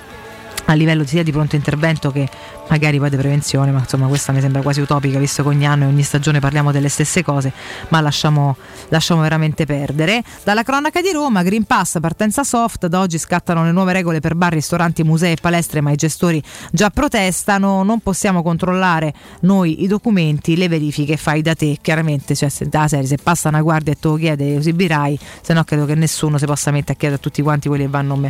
[0.66, 2.28] a livello sia di pronto intervento che
[2.68, 5.84] magari poi di prevenzione, ma insomma questa mi sembra quasi utopica visto che ogni anno
[5.84, 7.52] e ogni stagione parliamo delle stesse cose,
[7.88, 8.56] ma lasciamo,
[8.88, 10.22] lasciamo veramente perdere.
[10.44, 14.34] Dalla cronaca di Roma, Green Pass, partenza soft, da oggi scattano le nuove regole per
[14.34, 19.86] bar, ristoranti, musei e palestre, ma i gestori già protestano, non possiamo controllare noi i
[19.86, 23.92] documenti, le verifiche fai da te, chiaramente, cioè se, da serie, se passa una guardia
[23.92, 27.20] e te lo chiede esibirai, se no credo che nessuno si possa mettere a chiedere
[27.20, 28.20] a tutti quanti quelli che vanno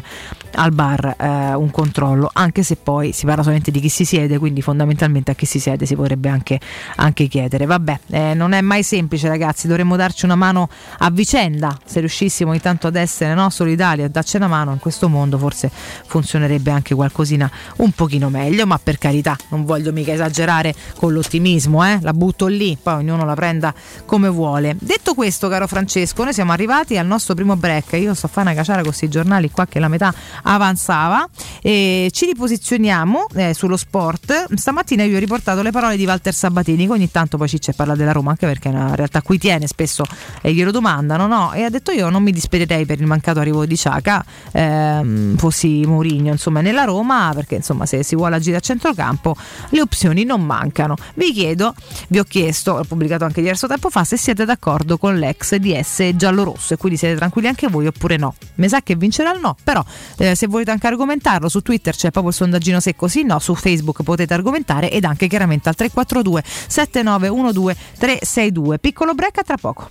[0.55, 4.26] al bar eh, un controllo, anche se poi si parla solamente di chi si siede
[4.27, 6.61] siede, quindi fondamentalmente a chi si siede si potrebbe anche,
[6.97, 7.65] anche chiedere.
[7.65, 12.53] Vabbè, eh, non è mai semplice ragazzi, dovremmo darci una mano a vicenda, se riuscissimo
[12.53, 15.71] intanto ad essere no, solidali e darci una mano in questo mondo forse
[16.07, 21.85] funzionerebbe anche qualcosina un pochino meglio, ma per carità non voglio mica esagerare con l'ottimismo,
[21.87, 21.99] eh?
[22.03, 23.73] la butto lì, poi ognuno la prenda
[24.05, 24.77] come vuole.
[24.79, 28.49] Detto questo caro Francesco, noi siamo arrivati al nostro primo break, io sto a fare
[28.49, 30.12] una caciara con questi giornali qua che la metà
[30.43, 31.29] avanzava
[31.62, 36.33] e ci riposizioniamo eh, sullo sport Sport, stamattina io ho riportato le parole di Walter
[36.33, 39.22] Sabatini, che ogni tanto poi Ciccia parla della Roma, anche perché è una realtà a
[39.22, 40.05] cui tiene spesso
[40.40, 41.52] e glielo domandano, no?
[41.52, 45.85] E ha detto io non mi dispederei per il mancato arrivo di Ciaca, ehm, fossi
[45.85, 49.37] Mourinho, insomma, nella Roma, perché insomma se si vuole agire a centrocampo
[49.70, 50.96] le opzioni non mancano.
[51.14, 51.74] Vi chiedo,
[52.09, 56.11] vi ho chiesto, ho pubblicato anche diverso tempo fa, se siete d'accordo con l'ex DS
[56.14, 58.35] giallo-rosso e quindi siete tranquilli anche voi oppure no.
[58.55, 59.85] Mi sa che vincerà il no, però
[60.16, 63.55] eh, se volete anche argomentarlo su Twitter c'è proprio il sondaggino secco sì no, su
[63.55, 68.79] Facebook potete argomentare ed anche chiaramente al 342 7912 362.
[68.79, 69.90] Piccolo break a tra poco.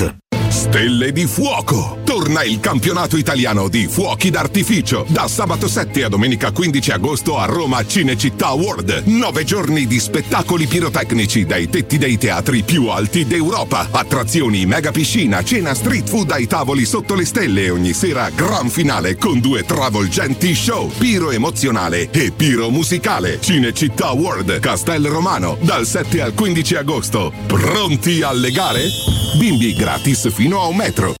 [0.01, 1.99] hatte Stelle di fuoco!
[2.03, 7.45] Torna il campionato italiano di fuochi d'artificio da sabato 7 a domenica 15 agosto a
[7.45, 9.03] Roma Cinecittà World.
[9.05, 13.87] Nove giorni di spettacoli pirotecnici dai tetti dei teatri più alti d'Europa.
[13.91, 19.15] Attrazioni, mega piscina, cena street food ai tavoli sotto le stelle ogni sera gran finale
[19.15, 20.91] con due travolgenti show.
[20.97, 23.39] Piro emozionale e piro musicale.
[23.39, 27.31] Cinecittà World, Castel Romano, dal 7 al 15 agosto.
[27.47, 28.83] Pronti alle gare?
[29.37, 31.20] Bimbi gratis fino a un metro.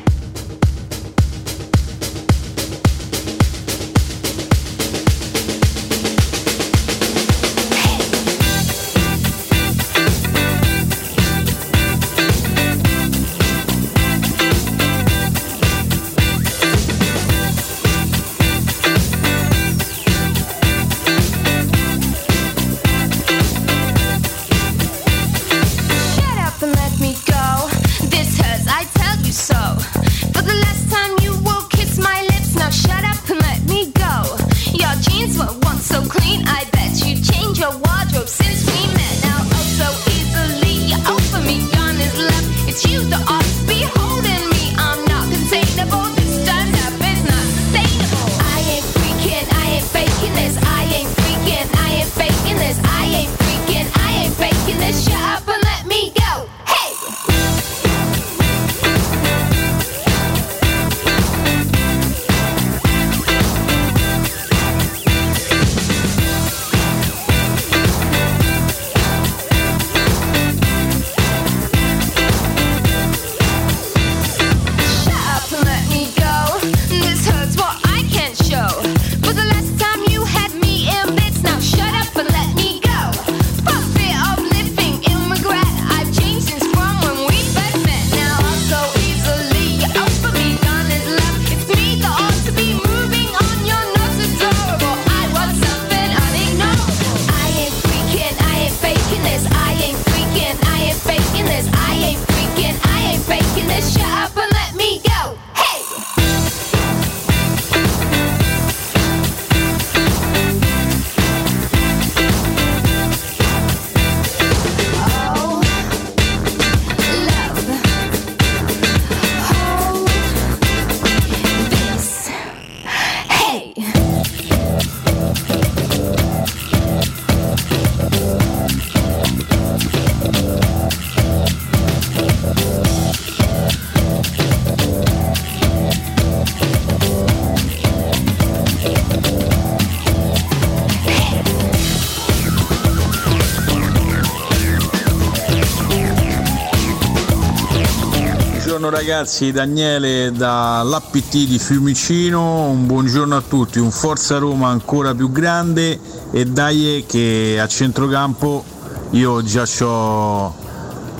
[148.91, 155.97] Ragazzi, Daniele dall'APT di Fiumicino, un buongiorno a tutti, un Forza Roma ancora più grande
[156.31, 158.63] e dai che a centrocampo
[159.11, 160.53] io già ho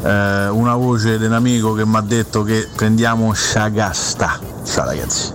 [0.04, 4.40] eh, una voce di un amico che mi ha detto che prendiamo Sagasta.
[4.66, 5.34] Ciao ragazzi.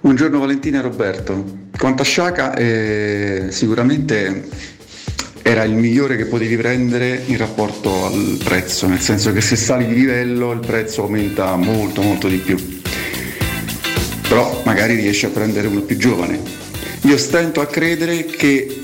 [0.00, 1.44] Buongiorno Valentina e Roberto.
[1.78, 4.48] Quanto a Sciaca, eh, sicuramente
[5.54, 9.86] era il migliore che potevi prendere in rapporto al prezzo, nel senso che se sali
[9.86, 12.80] di livello il prezzo aumenta molto molto di più.
[14.28, 16.40] Però magari riesci a prendere uno più giovane.
[17.02, 18.82] Io stento a credere che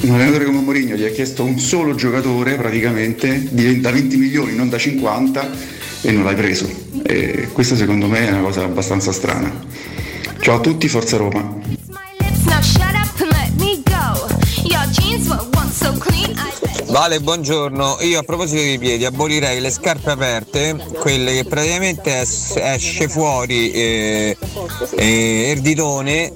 [0.00, 4.70] un allenatore come Mourinho gli ha chiesto un solo giocatore praticamente da 20 milioni, non
[4.70, 5.50] da 50
[6.00, 6.66] e non l'hai preso.
[7.04, 9.52] E questa secondo me è una cosa abbastanza strana.
[10.40, 11.58] Ciao a tutti, Forza Roma.
[16.90, 17.98] Vale, buongiorno.
[18.00, 23.70] Io a proposito dei piedi abolirei le scarpe aperte, quelle che praticamente es- esce fuori
[23.70, 24.36] eh,
[24.96, 26.32] eh, il ditone,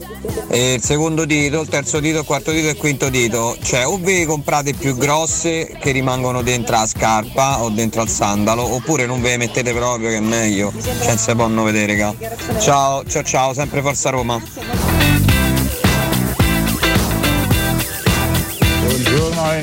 [0.49, 3.57] eh, il secondo dito, il terzo dito, il quarto dito e il quinto dito.
[3.61, 8.75] Cioè o vi comprate più grosse che rimangono dentro la scarpa o dentro al sandalo,
[8.75, 10.73] oppure non ve le mettete proprio che è meglio.
[11.03, 12.15] Cioè si possono vedere, ca.
[12.61, 14.41] Ciao, ciao ciao, sempre Forza Roma.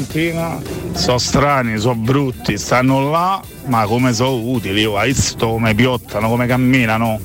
[0.02, 0.60] Valentina,
[0.94, 6.28] sono strani, sono brutti, stanno là, ma come sono utili, io hai visto come piottano,
[6.28, 7.20] come camminano.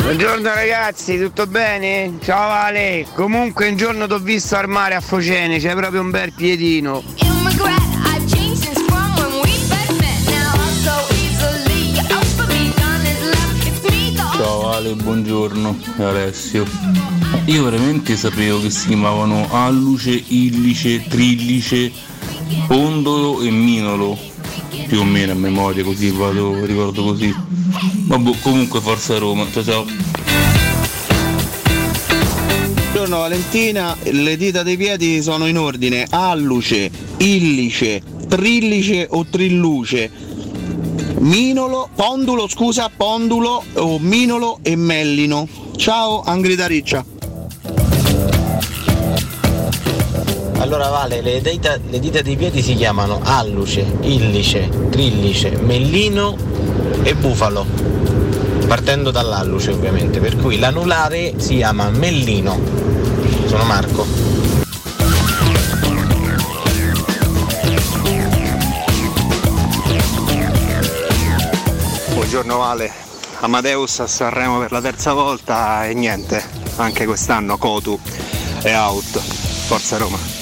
[0.00, 2.18] Buongiorno ragazzi, tutto bene?
[2.22, 6.10] Ciao Vale, comunque un giorno ti ho visto al mare a Focene, c'è proprio un
[6.10, 7.02] bel piedino.
[14.36, 17.23] Ciao Ale, buongiorno, Alessio.
[17.46, 21.92] Io veramente sapevo che si chiamavano alluce, illice, trillice,
[22.66, 24.18] pondolo e minolo.
[24.86, 27.34] Più o meno a memoria, così vado, ricordo così.
[28.06, 29.86] Vabbè, comunque forza Roma, ciao ciao.
[32.92, 40.10] Buongiorno Valentina, le dita dei piedi sono in ordine alluce, illice, trillice o trilluce.
[41.18, 45.46] Minolo, pondulo, scusa, pondulo o minolo e mellino.
[45.76, 47.13] Ciao, Angrida Riccia.
[50.64, 56.34] Allora Vale, le dita, le dita dei piedi si chiamano alluce, illice, trillice, mellino
[57.02, 57.66] e bufalo.
[58.66, 62.58] Partendo dall'alluce ovviamente, per cui l'anulare si chiama mellino.
[63.44, 64.06] Sono Marco.
[72.14, 72.90] Buongiorno Vale,
[73.40, 76.42] Amadeus a Sanremo per la terza volta e niente,
[76.76, 78.00] anche quest'anno Cotu
[78.62, 80.33] è out, Forza Roma.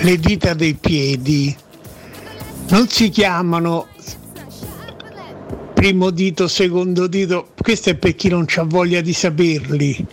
[0.00, 1.56] Le dita dei piedi
[2.68, 3.86] non si chiamano
[5.84, 10.06] primo dito, secondo dito, questo è per chi non ha voglia di saperli.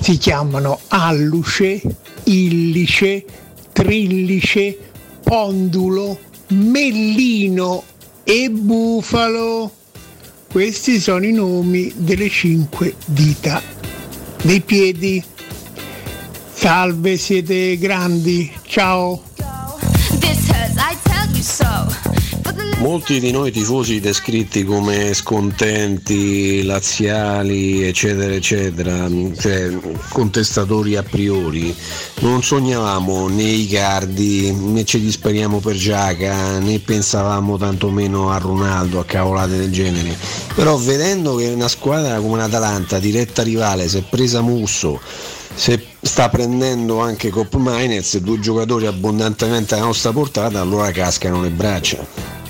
[0.00, 1.80] Si chiamano alluce,
[2.24, 3.24] illice,
[3.72, 4.76] trillice,
[5.22, 7.84] pondulo, mellino
[8.24, 9.72] e bufalo.
[10.50, 13.62] Questi sono i nomi delle cinque dita
[14.42, 15.22] dei piedi.
[16.54, 18.50] Salve, siete grandi.
[18.66, 19.22] Ciao.
[22.78, 29.70] Molti di noi tifosi descritti come scontenti, laziali, eccetera, eccetera, cioè
[30.10, 31.74] contestatori a priori,
[32.20, 39.04] non sognavamo né Icardi, né ci disperiamo per Giaca, né pensavamo tantomeno a Ronaldo, a
[39.06, 40.14] cavolate del genere.
[40.54, 45.00] Però vedendo che una squadra come l'Atalanta, diretta rivale, si è presa Musso,
[45.54, 51.50] se sta prendendo anche Cop Miners, due giocatori abbondantemente alla nostra portata, allora cascano le
[51.50, 52.42] braccia.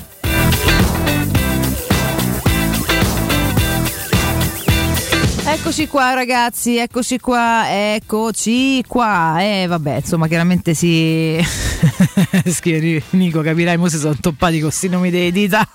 [5.47, 9.37] Eccoci qua ragazzi, eccoci qua, eccoci qua.
[9.39, 11.39] Eh vabbè, insomma chiaramente si...
[13.11, 15.67] Nico, capirai, mo si sono toppati con questi nomi delle dita.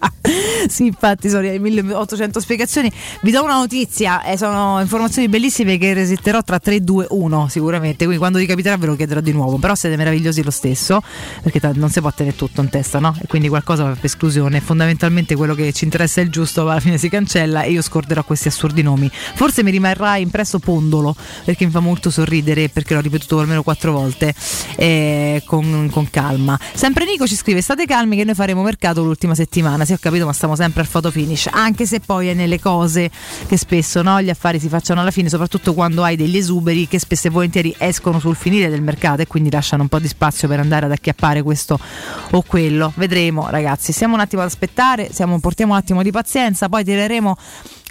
[0.68, 2.90] sì, infatti sono 1800 spiegazioni.
[3.22, 8.04] Vi do una notizia, eh, sono informazioni bellissime che resitterò tra 3, 2, 1 sicuramente,
[8.04, 11.02] quindi quando vi capiterà ve lo chiederò di nuovo, però siete meravigliosi lo stesso,
[11.42, 13.16] perché t- non si può tenere tutto in testa, no?
[13.20, 16.98] E quindi qualcosa per esclusione, fondamentalmente quello che ci interessa è il giusto, alla fine
[16.98, 19.10] si cancella e io scorderò questi assurdi nomi.
[19.12, 23.92] Forse mi rimarrà impresso Pondolo, perché mi fa molto sorridere, perché l'ho ripetuto almeno quattro
[23.92, 24.34] volte
[24.76, 26.58] eh, con, con calma.
[26.74, 30.16] Sempre Nico ci scrive, state calmi che noi faremo mercato l'ultima settimana, si ho capito
[30.18, 33.10] capito, ma stiamo sempre al photo finish, anche se poi è nelle cose
[33.46, 36.98] che spesso no, gli affari si facciano alla fine, soprattutto quando hai degli esuberi che
[36.98, 40.48] spesso e volentieri escono sul finire del mercato e quindi lasciano un po' di spazio
[40.48, 41.78] per andare ad acchiappare questo
[42.30, 42.92] o quello.
[42.96, 47.36] Vedremo ragazzi, stiamo un attimo ad aspettare, siamo, portiamo un attimo di pazienza, poi tireremo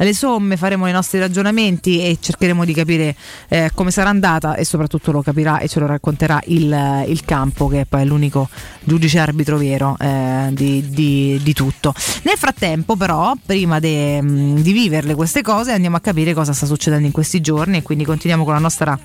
[0.03, 3.15] le somme, faremo i nostri ragionamenti e cercheremo di capire
[3.47, 7.67] eh, come sarà andata e soprattutto lo capirà e ce lo racconterà il, il campo
[7.67, 8.47] che poi è l'unico
[8.83, 11.93] giudice arbitro vero eh, di, di, di, tutto.
[12.23, 17.05] Nel frattempo però, prima de, di viverle queste cose, andiamo a capire cosa sta succedendo
[17.05, 18.97] in questi giorni e quindi continuiamo con la nostra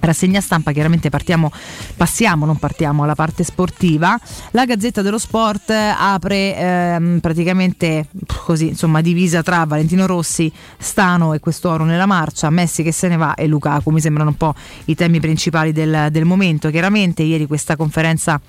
[0.00, 1.50] rassegna stampa chiaramente partiamo,
[1.96, 4.18] passiamo, non partiamo alla parte sportiva.
[4.52, 8.06] La Gazzetta dello Sport apre ehm, praticamente
[8.44, 13.16] così, insomma, divisa tra Valentino Rossi, Stano e quest'oro nella marcia, Messi che se ne
[13.16, 13.90] va e Lukaku.
[13.90, 14.54] Mi sembrano un po'
[14.86, 16.70] i temi principali del, del momento.
[16.70, 18.40] Chiaramente ieri questa conferenza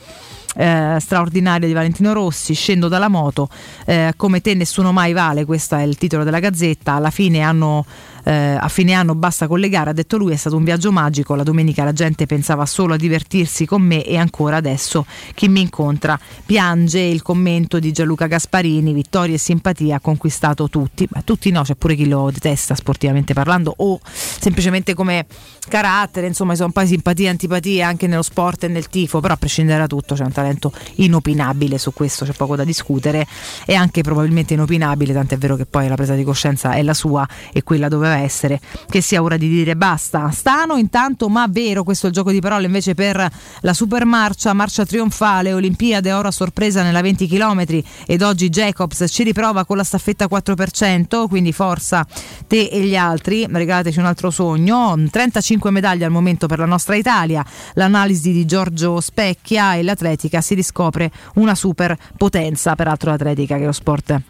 [0.55, 3.49] eh, straordinaria di Valentino Rossi, scendo dalla moto,
[3.86, 7.86] eh, come te nessuno mai vale, questo è il titolo della gazzetta, alla fine hanno
[8.24, 11.43] eh, a fine anno basta collegare, ha detto lui, è stato un viaggio magico, la
[11.43, 16.19] domenica la gente pensava solo a divertirsi con me e ancora adesso chi mi incontra
[16.45, 21.63] piange il commento di Gianluca Gasparini, vittoria e simpatia ha conquistato tutti, Beh, tutti no,
[21.63, 25.26] c'è pure chi lo detesta sportivamente parlando o semplicemente come
[25.68, 29.20] carattere, insomma sono un po' di simpatia e antipatia anche nello sport e nel tifo,
[29.20, 33.28] però a prescindere da tutto c'è un talento inopinabile su questo, c'è poco da discutere
[33.66, 37.28] e anche probabilmente inopinabile, tant'è vero che poi la presa di coscienza è la sua
[37.53, 38.59] e quella doveva essere
[38.89, 40.32] che sia ora di dire basta.
[40.32, 43.30] Stano intanto, ma vero, questo è il gioco di parole invece per
[43.62, 47.66] la super marcia, marcia trionfale, Olimpiade ora sorpresa nella 20 km
[48.07, 52.05] ed oggi Jacobs ci riprova con la staffetta 4%, quindi forza
[52.47, 56.95] te e gli altri, regalateci un altro sogno, 35 medaglie al momento per la nostra
[56.95, 63.63] Italia, l'analisi di Giorgio Specchia e l'atletica si riscopre una super potenza, peraltro l'atletica che
[63.63, 64.21] è lo sport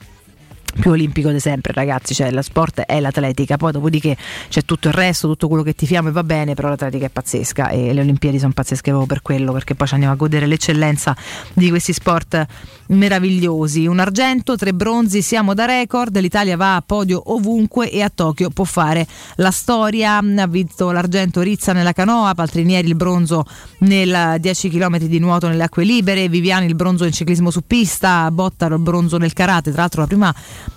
[0.80, 4.16] più olimpico di sempre ragazzi cioè lo sport è l'atletica poi dopodiché
[4.50, 7.10] c'è tutto il resto tutto quello che ti fiamo e va bene però l'atletica è
[7.10, 10.46] pazzesca e le olimpiadi sono pazzesche proprio per quello perché poi ci andiamo a godere
[10.46, 11.16] l'eccellenza
[11.54, 12.46] di questi sport
[12.88, 13.88] meravigliosi.
[13.88, 18.50] Un argento, tre bronzi siamo da record l'Italia va a podio ovunque e a Tokyo
[18.50, 20.18] può fare la storia.
[20.18, 23.46] Ha vinto l'argento Rizza nella canoa Paltrinieri il bronzo
[23.80, 28.30] nel 10 km di nuoto nelle acque libere Viviani il bronzo in ciclismo su pista
[28.32, 30.36] Bottaro il bronzo nel karate tra l'altro la prima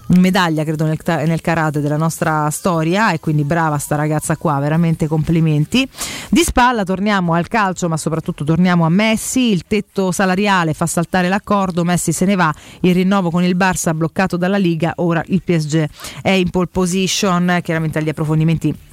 [0.08, 5.06] medaglia credo nel, nel, karate della nostra storia e quindi brava sta ragazza qua, veramente
[5.06, 5.88] complimenti.
[6.28, 11.28] Di spalla torniamo al calcio ma soprattutto torniamo a Messi, il tetto salariale fa saltare
[11.28, 15.42] l'accordo, Messi se ne va, il rinnovo con il Barça bloccato dalla Liga, ora il
[15.42, 15.88] PSG
[16.22, 18.92] è in pole position, chiaramente agli approfondimenti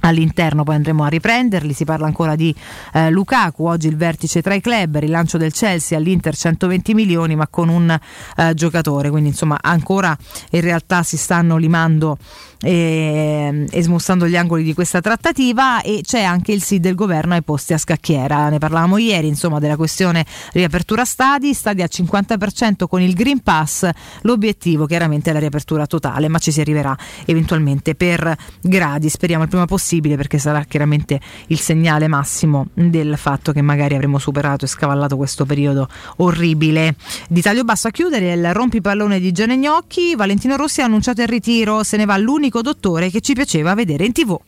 [0.00, 2.54] All'interno poi andremo a riprenderli, si parla ancora di
[2.92, 7.48] eh, Lukaku, oggi il vertice tra i club, rilancio del Chelsea all'Inter 120 milioni ma
[7.48, 7.98] con un
[8.36, 10.16] eh, giocatore, quindi insomma ancora
[10.50, 12.16] in realtà si stanno limando
[12.60, 17.34] e, e smussando gli angoli di questa trattativa e c'è anche il sì del governo
[17.34, 22.86] ai posti a scacchiera, ne parlavamo ieri insomma della questione riapertura stadi, stadi al 50%
[22.88, 23.88] con il Green Pass,
[24.22, 26.96] l'obiettivo chiaramente è la riapertura totale ma ci si arriverà
[27.26, 33.16] eventualmente per gradi, speriamo il prima possibile possibile perché sarà chiaramente il segnale massimo del
[33.16, 36.96] fatto che magari avremo superato e scavallato questo periodo orribile.
[37.28, 41.28] Di taglio basso a chiudere il rompipallone di Gianni Gnocchi, Valentino Rossi ha annunciato il
[41.28, 44.40] ritiro, se ne va l'unico dottore che ci piaceva vedere in tv.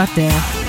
[0.00, 0.59] out there.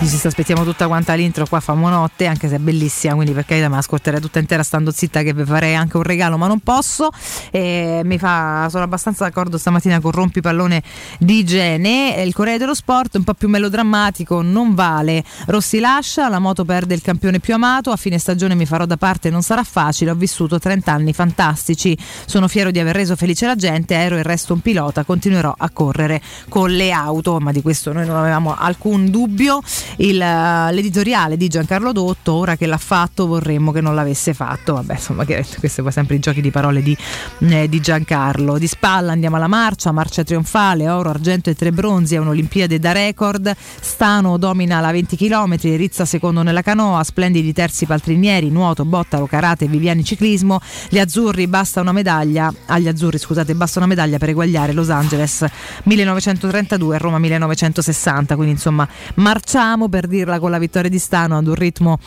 [0.00, 3.44] Cravatte ci aspettiamo tutta quanta l'intro qua famo notte anche se è bellissima quindi per
[3.44, 6.60] carità me ascolterei tutta intera stando zitta che vi farei anche un regalo ma non
[6.60, 7.10] posso.
[7.50, 10.82] E mi fa sono abbastanza d'accordo stamattina con rompi pallone
[11.18, 15.22] di igiene il Corriere dello Sport un po' più melodrammatico non vale.
[15.46, 18.96] Rossi lascia la moto perde il campione più amato a fine stagione mi farò da
[18.96, 21.96] parte non sarà facile ho vissuto 30 anni fantastici.
[22.24, 25.68] Sono fiero di aver reso felice la gente ero il resto un pilota continuerò a
[25.70, 29.60] correre con le auto ma di questo noi non avevamo alcun dubbio
[29.96, 34.94] il, l'editoriale di Giancarlo Dotto, ora che l'ha fatto vorremmo che non l'avesse fatto, vabbè
[34.94, 36.96] insomma questi poi sempre i giochi di parole di,
[37.40, 38.58] eh, di Giancarlo.
[38.58, 42.92] Di spalla andiamo alla marcia, marcia trionfale, oro, argento e tre bronzi, è un'Olimpiade da
[42.92, 49.26] record, Stano domina la 20 km, Rizza secondo nella canoa, splendidi terzi paltrinieri, nuoto, bottaro,
[49.26, 54.30] karate, Viviani ciclismo, gli azzurri basta una medaglia, agli azzurri scusate basta una medaglia per
[54.30, 55.44] eguagliare Los Angeles
[55.84, 61.46] 1932 e Roma 1960, quindi insomma marciamo per dirla con la vittoria di Stano ad
[61.46, 61.98] un ritmo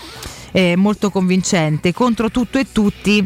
[0.52, 3.26] eh, molto convincente contro tutto e tutti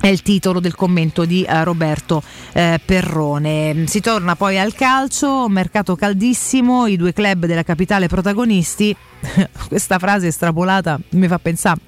[0.00, 2.22] è il titolo del commento di uh, Roberto
[2.52, 3.84] eh, Perrone.
[3.88, 8.94] Si torna poi al calcio, mercato caldissimo, i due club della capitale protagonisti.
[9.66, 11.80] Questa frase estrapolata mi fa pensare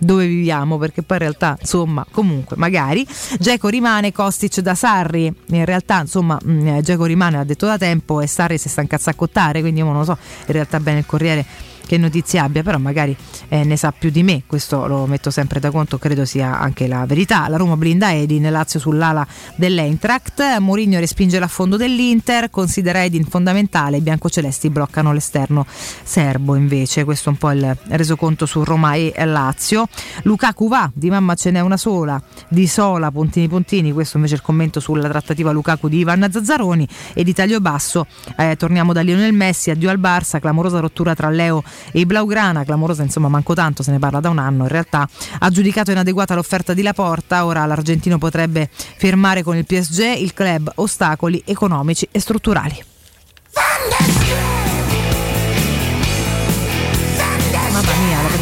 [0.00, 3.06] dove viviamo perché poi in realtà insomma comunque magari.
[3.38, 5.32] Geco rimane Kostic da Sarri.
[5.48, 6.38] In realtà insomma
[6.82, 10.04] Geco rimane ha detto da tempo e Sarri si sta incazzaccottare quindi io non lo
[10.04, 10.16] so.
[10.46, 11.44] In realtà bene il Corriere
[11.90, 13.16] che notizie abbia, però magari
[13.48, 16.86] eh, ne sa più di me, questo lo metto sempre da conto, credo sia anche
[16.86, 17.48] la verità.
[17.48, 19.26] La Roma blinda Edin, Lazio sull'ala
[19.56, 27.30] dell'Eintracht, Mourinho respinge l'affondo dell'Inter, considera Edin fondamentale, i biancocelesti bloccano l'esterno serbo invece, questo
[27.30, 29.88] è un po' il resoconto su Roma e Lazio.
[30.22, 34.36] Lukaku va, di mamma ce n'è una sola, di sola, puntini puntini, questo invece è
[34.36, 39.00] il commento sulla trattativa Lukaku di Ivan Zazzaroni e di taglio basso, eh, torniamo da
[39.00, 43.54] Lionel Messi, addio al Barça, clamorosa rottura tra Leo e i Blaugrana, clamorosa insomma manco
[43.54, 45.08] tanto, se ne parla da un anno in realtà,
[45.38, 50.72] ha giudicato inadeguata l'offerta di Laporta, ora l'argentino potrebbe fermare con il PSG il club
[50.76, 52.84] ostacoli economici e strutturali.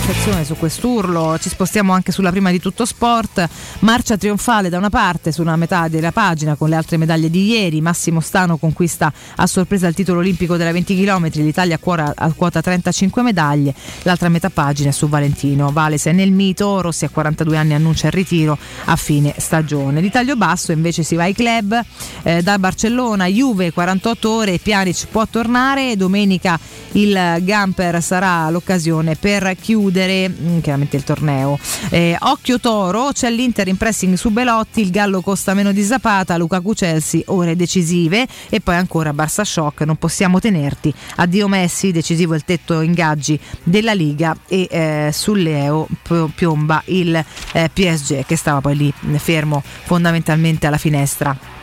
[0.08, 1.38] Perfezione su quest'urlo.
[1.38, 3.46] Ci spostiamo anche sulla prima di tutto sport.
[3.80, 7.82] Marcia trionfale da una parte sulla metà della pagina con le altre medaglie di ieri.
[7.82, 11.28] Massimo Stano conquista a sorpresa il titolo olimpico della 20 km.
[11.34, 13.74] L'Italia a a quota 35 medaglie.
[14.04, 15.72] L'altra metà pagina è su Valentino.
[15.72, 16.80] Vales è nel mito.
[16.80, 18.56] Rossi a 42 anni annuncia il ritiro
[18.86, 20.00] a fine stagione.
[20.00, 21.78] Di taglio basso invece si va ai club.
[22.22, 24.58] Eh, da Barcellona, Juve 48 ore.
[24.58, 25.96] Pjanic può tornare.
[25.96, 26.58] Domenica
[26.92, 31.58] il Gamper sarà l'occasione per chiudere mh, chiaramente il torneo.
[31.90, 36.36] Eh, occhio Toro, c'è l'Inter in pressing su Belotti, il Gallo costa meno di Zapata,
[36.36, 40.92] Lukaku Chelsea, ore decisive e poi ancora Barça Shock, non possiamo tenerti.
[41.16, 45.88] Addio Messi, decisivo il tetto ingaggi della Liga e eh, sull'EO
[46.34, 47.14] piomba il
[47.52, 51.56] eh, PSG che stava poi lì fermo fondamentalmente alla finestra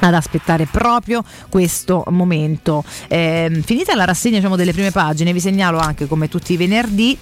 [0.00, 2.84] ad aspettare proprio questo momento.
[3.08, 7.16] Eh, finita la rassegna diciamo, delle prime pagine, vi segnalo anche come tutti i venerdì,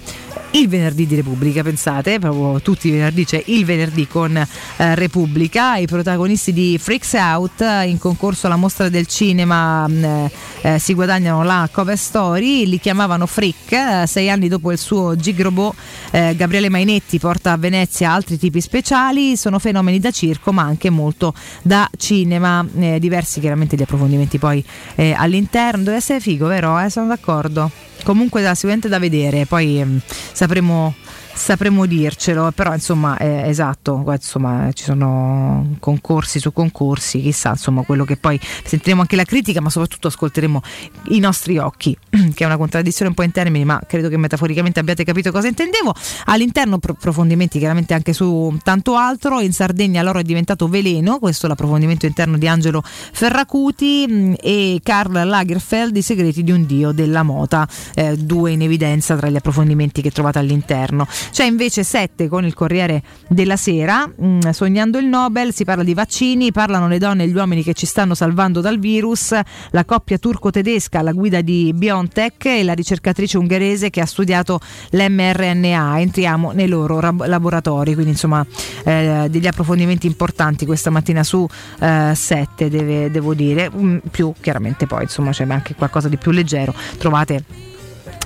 [0.51, 5.77] il venerdì di Repubblica, pensate, proprio tutti i venerdì c'è il venerdì con eh, Repubblica,
[5.77, 11.43] i protagonisti di Freaks Out in concorso alla mostra del cinema eh, eh si guadagnano
[11.43, 15.73] la cover story, li chiamavano Freak, eh, sei anni dopo il suo Gigrobo,
[16.11, 20.89] eh, Gabriele Mainetti porta a Venezia altri tipi speciali, sono fenomeni da circo ma anche
[20.89, 24.63] molto da cinema eh, diversi chiaramente gli approfondimenti poi
[24.95, 25.83] eh, all'interno.
[25.83, 26.79] Deve essere figo, vero?
[26.79, 27.69] Eh, sono d'accordo.
[28.03, 29.99] Comunque da, sicuramente da vedere, poi ehm,
[30.31, 30.93] sapremo
[31.37, 38.03] sapremo dircelo, però insomma eh, esatto, insomma ci sono concorsi su concorsi, chissà insomma quello
[38.03, 40.61] che poi sentiremo anche la critica, ma soprattutto ascolteremo
[41.09, 44.79] i nostri occhi, che è una contraddizione un po' in termini, ma credo che metaforicamente
[44.79, 45.93] abbiate capito cosa intendevo.
[46.25, 51.45] All'interno pro- approfondimenti chiaramente anche su tanto altro, in Sardegna l'oro è diventato veleno, questo
[51.45, 56.65] è l'approfondimento interno di Angelo Ferracuti mh, mm, e Karl Lagerfeld, i segreti di un
[56.65, 61.07] dio della mota, eh, due in evidenza tra gli approfondimenti che trovate all'interno.
[61.31, 65.93] C'è invece 7 con il Corriere della Sera, mm, sognando il Nobel, si parla di
[65.93, 69.37] vaccini, parlano le donne e gli uomini che ci stanno salvando dal virus,
[69.71, 74.59] la coppia turco-tedesca alla guida di BioNTech e la ricercatrice ungherese che ha studiato
[74.91, 75.99] l'mRNA.
[75.99, 78.45] Entriamo nei loro rab- laboratori, quindi insomma
[78.83, 81.47] eh, degli approfondimenti importanti questa mattina su
[81.77, 86.73] 7, eh, devo dire, mm, più chiaramente poi insomma c'è anche qualcosa di più leggero.
[86.97, 87.67] Trovate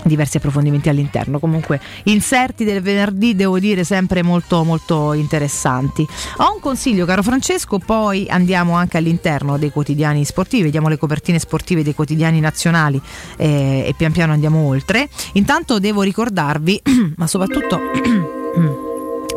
[0.04, 1.40] diversi approfondimenti all'interno.
[1.40, 6.08] Comunque, inserti del venerdì devo dire sempre molto molto interessanti.
[6.38, 11.40] Ho un consiglio, caro Francesco, poi andiamo anche all'interno dei quotidiani sportivi, vediamo le copertine
[11.40, 13.02] sportive dei quotidiani nazionali
[13.38, 15.10] eh, e pian piano andiamo oltre.
[15.34, 16.82] Intanto devo ricordarvi,
[17.18, 17.80] ma soprattutto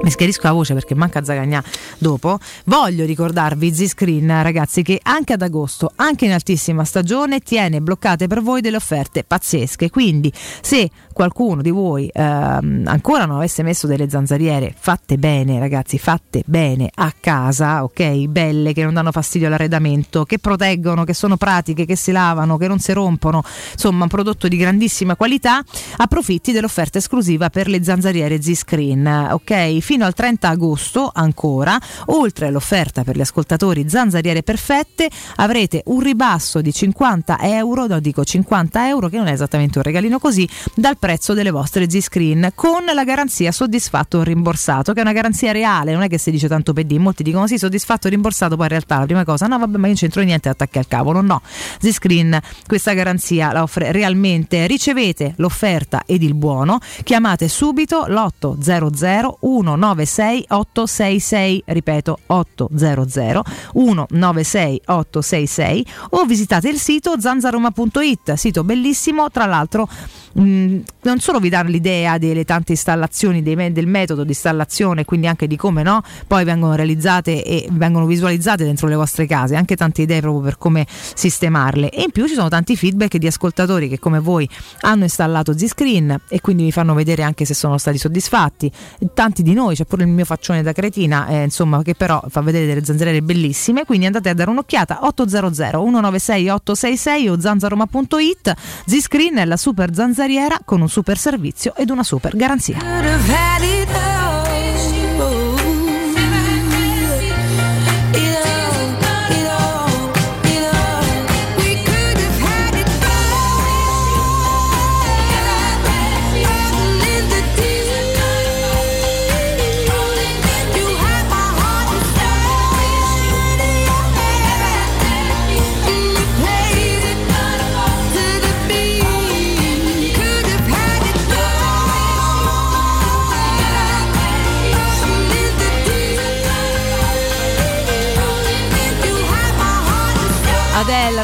[0.04, 1.64] mi schiarisco la voce perché manca Zagagnà
[1.98, 2.38] dopo.
[2.66, 8.42] Voglio ricordarvi Z-Screen, ragazzi, che anche ad agosto, anche in altissima stagione, tiene bloccate per
[8.42, 9.90] voi delle offerte pazzesche.
[9.90, 15.96] Quindi, se qualcuno di voi ehm, ancora non avesse messo delle zanzariere fatte bene, ragazzi,
[15.98, 18.26] fatte bene a casa, ok?
[18.26, 22.68] Belle, che non danno fastidio all'arredamento, che proteggono, che sono pratiche, che si lavano, che
[22.68, 23.42] non si rompono,
[23.72, 25.62] insomma, un prodotto di grandissima qualità,
[25.96, 29.78] approfitti dell'offerta esclusiva per le zanzariere Z-Screen, ok?
[29.78, 36.60] Fino al 30 agosto ancora, oltre all'offerta per gli ascoltatori zanzariere perfette, avrete un ribasso
[36.60, 40.98] di 50 euro, no dico 50 euro, che non è esattamente un regalino così, dal
[41.04, 45.92] prezzo delle vostre Z-Screen con la garanzia soddisfatto o rimborsato, che è una garanzia reale,
[45.92, 48.64] non è che si dice tanto per di, molti dicono sì, soddisfatto o rimborsato, poi
[48.64, 51.20] in realtà la prima cosa, no vabbè ma io non c'entro niente, attacchi al cavolo,
[51.20, 59.34] no, Z-Screen questa garanzia la offre realmente, ricevete l'offerta ed il buono, chiamate subito l'800
[59.42, 63.44] 196 866, ripeto 800
[63.74, 69.86] 196 866 o visitate il sito zanzaroma.it, sito bellissimo, tra l'altro
[70.34, 75.26] mh, non solo vi dà l'idea delle tante installazioni, dei, del metodo di installazione, quindi
[75.26, 79.76] anche di come no, poi vengono realizzate e vengono visualizzate dentro le vostre case, anche
[79.76, 81.90] tante idee proprio per come sistemarle.
[81.90, 84.48] E in più ci sono tanti feedback di ascoltatori che come voi
[84.80, 88.70] hanno installato Z-Screen e quindi vi fanno vedere anche se sono stati soddisfatti.
[89.12, 92.40] Tanti di noi, c'è pure il mio faccione da cretina, eh, insomma, che però fa
[92.40, 98.54] vedere delle zanzariere bellissime, quindi andate a dare un'occhiata 800 196 866 o zanzaroma.it.
[98.86, 99.94] Z-Screen è la super
[100.24, 102.78] zanzariera con un super servizio ed una super garanzia.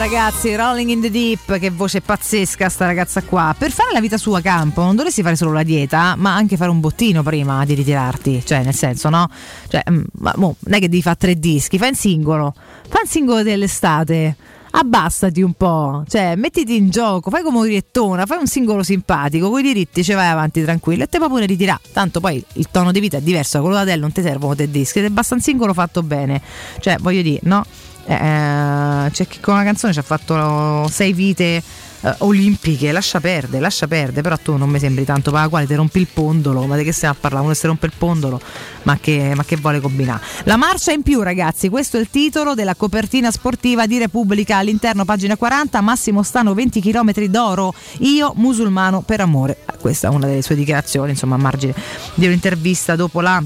[0.00, 3.54] Ragazzi, Rolling in the Deep, che voce pazzesca sta ragazza qua.
[3.56, 6.56] Per fare la vita sua a campo non dovresti fare solo la dieta, ma anche
[6.56, 9.28] fare un bottino prima di ritirarti, cioè nel senso no?
[9.68, 12.54] Cioè, mm, ma, mo, non è che devi fare tre dischi, fai un singolo,
[12.88, 14.36] fai un singolo dell'estate.
[14.72, 19.62] Abbassati un po', cioè mettiti in gioco, fai come Uriettona, fai un singolo simpatico, coi
[19.62, 21.80] diritti ci vai avanti tranquillo e te pure ritirare.
[21.92, 24.70] Tanto poi il tono di vita è diverso, quello da Adele non ti servono te
[24.70, 26.40] dischi, ti basta un singolo fatto bene.
[26.78, 27.66] Cioè, voglio dire, no?
[28.04, 31.62] Eh, c'è chi con una canzone ci ha fatto sei vite
[32.02, 35.66] eh, olimpiche, lascia perdere, lascia perdere, però tu non mi sembri tanto per la quale
[35.66, 37.44] ti rompi il pondolo, ma di che stiamo a parlare?
[37.44, 38.40] Uno si rompe il pondolo,
[38.84, 40.22] ma che, ma che vuole combinare?
[40.44, 45.04] La marcia in più ragazzi, questo è il titolo della copertina sportiva di Repubblica all'interno,
[45.04, 49.58] pagina 40, Massimo Stano 20 km d'oro, io musulmano per amore.
[49.78, 51.74] Questa è una delle sue dichiarazioni, insomma a margine
[52.14, 53.42] di un'intervista dopo la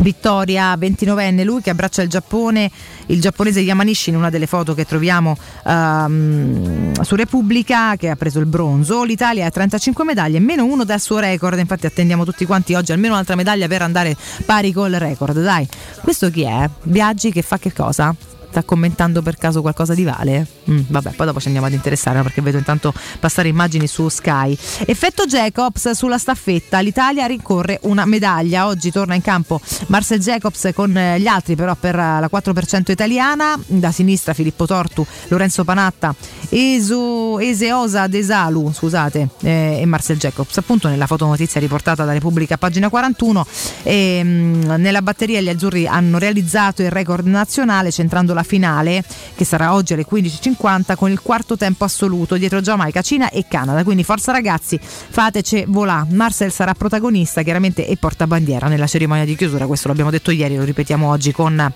[0.00, 2.70] Vittoria, 29enne, lui che abbraccia il Giappone,
[3.06, 8.38] il giapponese Yamanishi in una delle foto che troviamo um, su Repubblica, che ha preso
[8.38, 9.04] il bronzo.
[9.04, 13.12] L'Italia ha 35 medaglie, meno uno dal suo record, infatti attendiamo tutti quanti oggi almeno
[13.12, 15.42] un'altra medaglia per andare pari col record.
[15.42, 15.68] Dai,
[16.00, 16.68] questo chi è?
[16.84, 18.14] Viaggi che fa che cosa?
[18.50, 20.46] Sta commentando per caso qualcosa di Vale?
[20.68, 24.56] Mm, vabbè, poi dopo ci andiamo ad interessare perché vedo intanto passare immagini su Sky.
[24.86, 28.66] Effetto Jacobs sulla staffetta, l'Italia rincorre una medaglia.
[28.66, 33.92] Oggi torna in campo Marcel Jacobs con gli altri però per la 4% italiana, da
[33.92, 36.14] sinistra Filippo Tortu, Lorenzo Panatta,
[36.48, 42.88] Eso, Eseosa Desalu, scusate, eh, e Marcel Jacobs, appunto nella fotonotizia riportata da Repubblica pagina
[42.88, 43.46] 41
[43.82, 49.04] e, mh, nella batteria gli azzurri hanno realizzato il record nazionale centrando la la finale
[49.34, 53.84] che sarà oggi alle 15.50 con il quarto tempo assoluto dietro Giamaica, Cina e Canada.
[53.84, 56.06] Quindi forza ragazzi, fateci volà.
[56.10, 60.64] Marcel sarà protagonista chiaramente e portabandiera nella cerimonia di chiusura, questo l'abbiamo detto ieri, lo
[60.64, 61.72] ripetiamo oggi con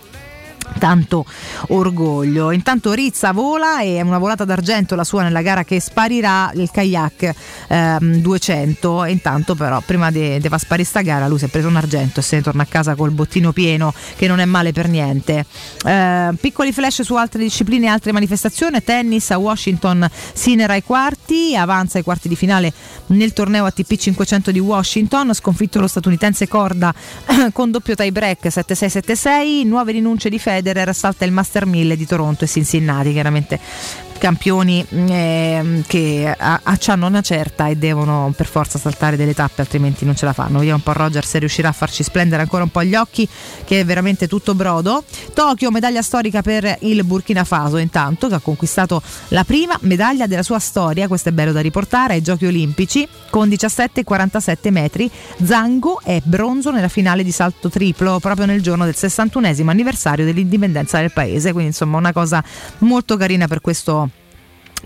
[0.79, 1.25] tanto
[1.69, 2.51] orgoglio.
[2.51, 6.71] Intanto Rizza vola e è una volata d'argento la sua nella gara che sparirà il
[6.71, 7.35] kayak
[7.69, 11.69] ehm, 200 e intanto però prima di far sparire sta gara lui si è preso
[11.69, 14.73] un argento e se ne torna a casa col bottino pieno che non è male
[14.73, 15.47] per niente.
[15.85, 21.57] Eh, piccoli flash su altre discipline e altre manifestazioni, tennis a Washington Sinera ai quarti,
[21.57, 22.73] avanza ai quarti di finale
[23.07, 26.93] nel torneo ATP 500 di Washington, sconfitto lo statunitense Corda
[27.53, 30.54] con doppio tie break 7-6-7-6, nuove rinunce di Federer,
[30.93, 33.59] salta il Master 1000 di Toronto e Cincinnati, chiaramente
[34.19, 40.17] campioni eh, che hanno una certa e devono per forza saltare delle tappe altrimenti non
[40.17, 40.59] ce la fanno.
[40.59, 43.29] Vediamo un po' Roger se riuscirà a farci splendere ancora un po' gli occhi
[43.65, 45.05] che è veramente tutto brodo.
[45.33, 50.43] Tokyo medaglia storica per il Burkina Faso intanto che ha conquistato la prima medaglia della
[50.43, 55.11] sua storia questo è bello da riportare ai giochi olimpici con 17,47 metri.
[55.43, 60.99] Zango è bronzo nella finale di salto triplo proprio nel giorno del 61esimo anniversario dell'indipendenza
[60.99, 61.53] del paese.
[61.53, 62.43] Quindi insomma una cosa
[62.79, 64.11] molto carina per questo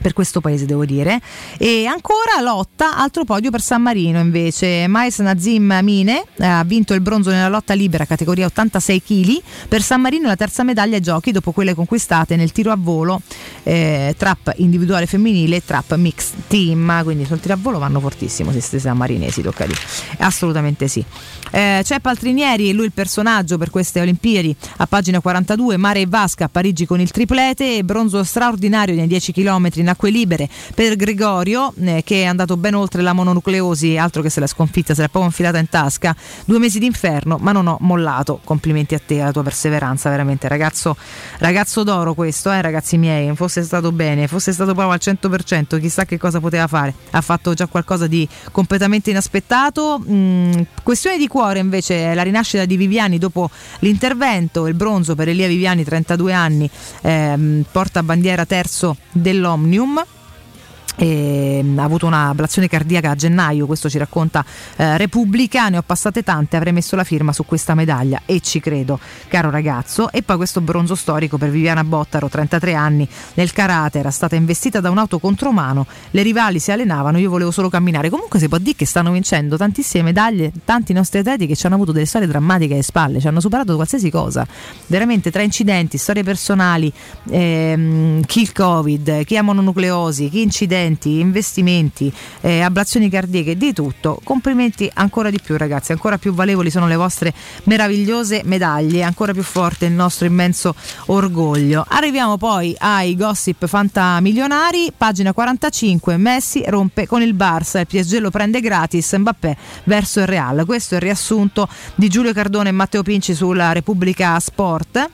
[0.00, 1.20] per questo paese devo dire.
[1.58, 4.86] E ancora lotta altro podio per San Marino invece.
[4.88, 9.82] Mais Nazim Mine eh, ha vinto il bronzo nella lotta libera categoria 86 kg per
[9.82, 13.20] San Marino la terza medaglia ai giochi dopo quelle conquistate nel tiro a volo
[13.62, 17.02] eh, trap individuale femminile e trap mixed team.
[17.02, 19.74] Quindi sul tiro a volo vanno fortissimo questi San Marinesi tocca lì
[20.18, 21.04] assolutamente sì.
[21.50, 26.44] Eh, c'è Paltrinieri lui il personaggio per queste Olimpiadi a pagina 42 Mare e Vasca
[26.44, 31.72] a Parigi con il triplete bronzo straordinario nei 10 km in acque libere per Gregorio
[31.80, 35.08] eh, che è andato ben oltre la mononucleosi, altro che se l'è sconfitta, se l'è
[35.08, 36.14] proprio infilata in tasca.
[36.44, 38.40] Due mesi d'inferno, ma non ho mollato.
[38.44, 40.96] Complimenti a te, alla tua perseveranza, veramente ragazzo,
[41.38, 43.34] ragazzo d'oro questo, eh, ragazzi miei.
[43.34, 46.94] Fosse stato bene, fosse stato proprio al 100%, chissà che cosa poteva fare.
[47.10, 50.02] Ha fatto già qualcosa di completamente inaspettato.
[50.08, 55.46] Mm, questione di cuore invece la rinascita di Viviani dopo l'intervento, il bronzo per Elia
[55.46, 56.70] Viviani, 32 anni,
[57.02, 60.17] ehm, porta bandiera terzo dell'Omnium Millennium
[60.98, 64.44] e, ha avuto un'ablazione cardiaca a gennaio, questo ci racconta
[64.76, 68.58] eh, Repubblica, ne ho passate tante, avrei messo la firma su questa medaglia e ci
[68.58, 70.10] credo, caro ragazzo.
[70.10, 74.80] E poi questo bronzo storico per Viviana Bottaro, 33 anni, nel karate, era stata investita
[74.80, 78.10] da un'auto contromano, le rivali si allenavano, io volevo solo camminare.
[78.10, 81.76] Comunque si può dire che stanno vincendo tantissime medaglie, tanti nostri atleti che ci hanno
[81.76, 84.44] avuto delle storie drammatiche alle spalle, ci hanno superato qualsiasi cosa,
[84.86, 86.92] veramente tra incidenti, storie personali,
[87.30, 93.72] ehm, chi il covid, chi ha mononucleosi, chi incidenti interventi, investimenti, eh, ablazioni cardiache, di
[93.72, 94.20] tutto.
[94.24, 97.32] Complimenti ancora di più ragazzi, ancora più valevoli sono le vostre
[97.64, 100.74] meravigliose medaglie, ancora più forte il nostro immenso
[101.06, 101.84] orgoglio.
[101.86, 108.30] Arriviamo poi ai gossip fantamilionari, pagina 45, Messi rompe con il Barça, il PSG lo
[108.30, 110.64] prende gratis, Mbappé verso il Real.
[110.64, 115.10] Questo è il riassunto di Giulio Cardone e Matteo Pinci sulla Repubblica Sport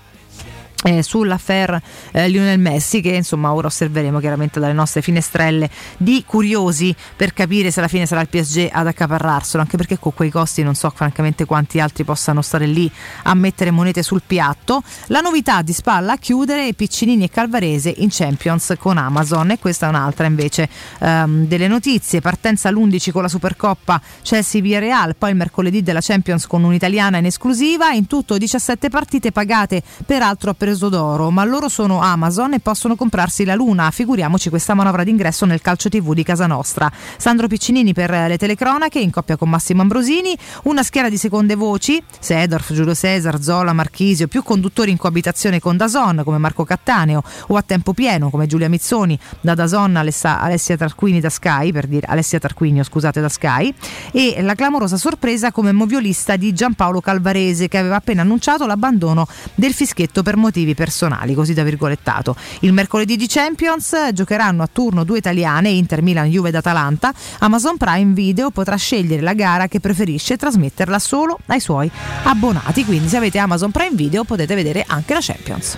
[0.85, 1.80] eh, sull'affair
[2.12, 7.70] eh, Lionel Messi che insomma ora osserveremo chiaramente dalle nostre finestrelle di curiosi per capire
[7.70, 10.91] se alla fine sarà il PSG ad accaparrarselo anche perché con quei costi non so
[10.95, 12.91] francamente quanti altri possano stare lì
[13.24, 14.82] a mettere monete sul piatto.
[15.07, 19.51] La novità di spalla a chiudere Piccinini e Calvarese in Champions con Amazon.
[19.51, 20.68] E questa è un'altra invece
[21.01, 22.20] ehm, delle notizie.
[22.20, 27.18] Partenza l'11 con la Supercoppa Chelsea via Real poi il mercoledì della Champions con un'italiana
[27.18, 27.93] in esclusiva.
[27.93, 32.59] In tutto 17 partite pagate peraltro a preso preso d'oro, ma loro sono Amazon e
[32.59, 33.93] possono comprarsi la luna.
[33.93, 36.91] Figuriamoci questa manovra d'ingresso nel calcio TV di casa nostra.
[37.16, 42.03] Sandro Piccinini per le telecronache in coppia con Massimo Ambrosini, una schiera di seconde voci,
[42.18, 47.57] Sedorf, Giulio Cesar, Zola, Marchisio, più conduttori in coabitazione con Dazon come Marco Cattaneo o
[47.57, 52.07] a tempo pieno come Giulia Mizzoni, da Dazon Alessia, Alessia Tarquini da Sky, per dire
[52.09, 53.72] Alessia Tarquinio, scusate, da Sky,
[54.11, 59.72] e la clamorosa sorpresa come moviolista di Giampaolo Calvarese che aveva appena annunciato l'abbandono del
[59.72, 62.34] fischietto per motivi motivi personali, così da virgolettato.
[62.60, 67.12] Il mercoledì di Champions giocheranno a turno due italiane, Inter Milan, Juve ed Atalanta.
[67.40, 71.90] Amazon Prime Video potrà scegliere la gara che preferisce trasmetterla solo ai suoi
[72.24, 75.76] abbonati, quindi se avete Amazon Prime Video potete vedere anche la Champions.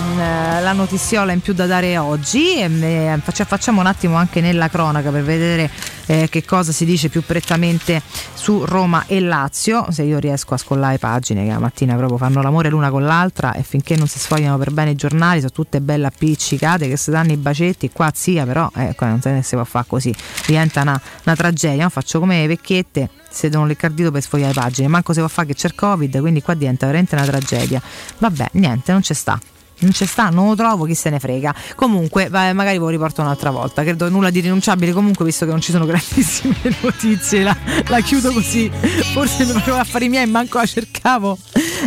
[0.00, 4.40] La, mm, la, notiziola in più da dare oggi e, e facciamo un attimo anche
[4.40, 5.70] nella cronaca per vedere
[6.06, 8.02] eh, che cosa si dice più prettamente
[8.34, 9.86] su Roma e Lazio.
[9.90, 13.52] Se io riesco a scollare pagine che la mattina proprio fanno l'amore l'una con l'altra
[13.52, 17.10] e finché non si sfogliano per bene i giornali sono tutte belle appiccicate che si
[17.10, 20.14] danno i bacetti qua zia però eh, non se ne si può fare così
[20.46, 21.84] diventa una, una tragedia.
[21.84, 21.90] No?
[21.90, 25.54] faccio come le vecchiette si vedono l'eccardito per sfogliare pagine manco se può fare che
[25.54, 27.80] c'è il covid quindi qua diventa veramente una tragedia.
[28.18, 29.38] Vabbè niente non c'è sta
[29.80, 31.54] non c'è sta, non lo trovo, chi se ne frega.
[31.74, 33.82] Comunque, vai, magari ve lo riporto un'altra volta.
[33.82, 34.92] Credo nulla di rinunciabile.
[34.92, 37.56] Comunque, visto che non ci sono grandissime notizie, la,
[37.86, 38.70] la chiudo così.
[39.12, 41.38] Forse mi facevo affari miei, manco la cercavo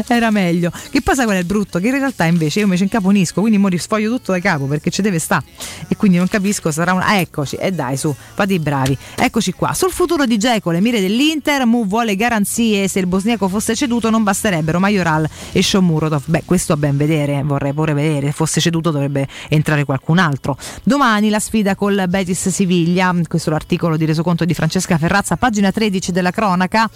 [0.07, 0.71] era meglio.
[0.89, 1.79] Che poi sai qual è il brutto?
[1.79, 4.89] Che in realtà invece io mi ci incaponisco, quindi mo risfoglio tutto da capo perché
[4.89, 5.43] ci deve sta.
[5.87, 7.05] E quindi non capisco, sarà una.
[7.05, 8.97] Ah, eccoci, e eh dai, su, fate i bravi.
[9.15, 9.73] Eccoci qua.
[9.73, 12.87] Sul futuro di Geco, le mire dell'Inter, Mu vuole garanzie.
[12.87, 16.23] Se il bosniaco fosse ceduto, non basterebbero Majoral e Shomurodov.
[16.25, 18.27] Beh, questo a ben vedere, vorrei pure vedere.
[18.27, 20.57] Se fosse ceduto dovrebbe entrare qualcun altro.
[20.83, 23.13] Domani la sfida col Betis Siviglia.
[23.27, 26.89] Questo è l'articolo di resoconto di Francesca Ferrazza, pagina 13 della cronaca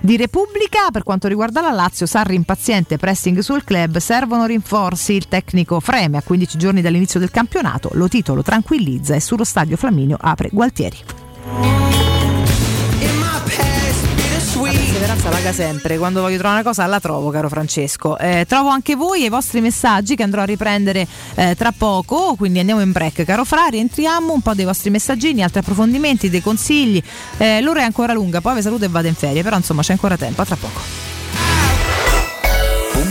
[0.00, 0.90] di Repubblica.
[0.90, 5.12] Per quanto riguarda la Lazio, Sarri impaziente, pressing sul club, servono rinforzi.
[5.14, 7.90] Il tecnico freme a 15 giorni dall'inizio del campionato.
[7.92, 11.23] Lo titolo tranquillizza e sullo stadio Flaminio apre Gualtieri.
[15.14, 18.18] Perseveranza paga sempre, quando voglio trovare una cosa la trovo caro Francesco.
[18.18, 21.06] Eh, trovo anche voi e i vostri messaggi che andrò a riprendere
[21.36, 25.42] eh, tra poco, quindi andiamo in break caro Fra, rientriamo un po' dei vostri messaggini,
[25.42, 27.00] altri approfondimenti, dei consigli.
[27.36, 29.92] Eh, l'ora è ancora lunga, poi vi saluto e vado in ferie, però insomma c'è
[29.92, 31.13] ancora tempo, a tra poco.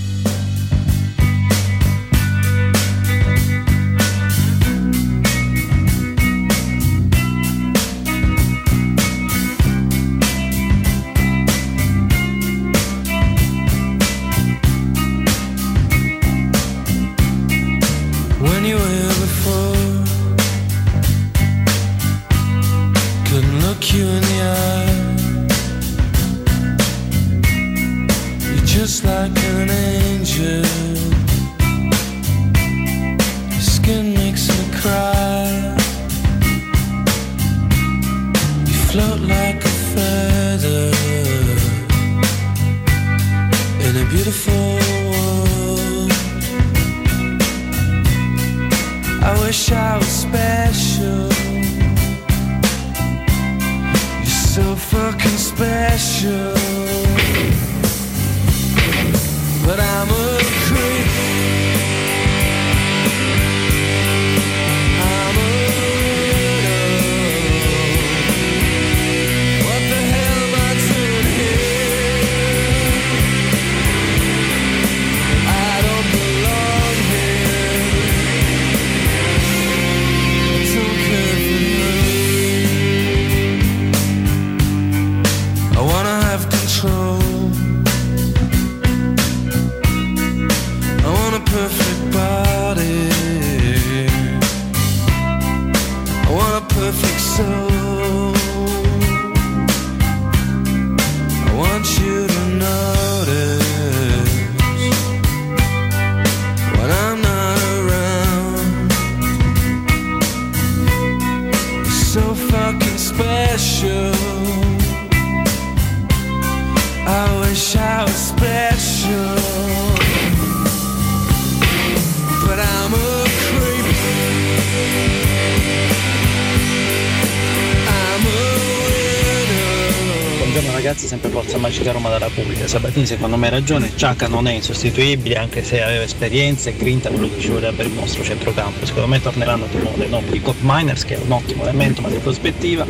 [131.63, 132.67] Magica Roma dalla Puglia.
[132.67, 137.09] Sabatini secondo me ha ragione, Ciacca non è insostituibile anche se aveva esperienza e grinta
[137.09, 138.85] quello che ci voleva per il nostro centrocampo.
[138.85, 142.09] Secondo me torneranno nuovo dei nomi di Cop Miners che è un ottimo elemento ma
[142.09, 142.85] di prospettiva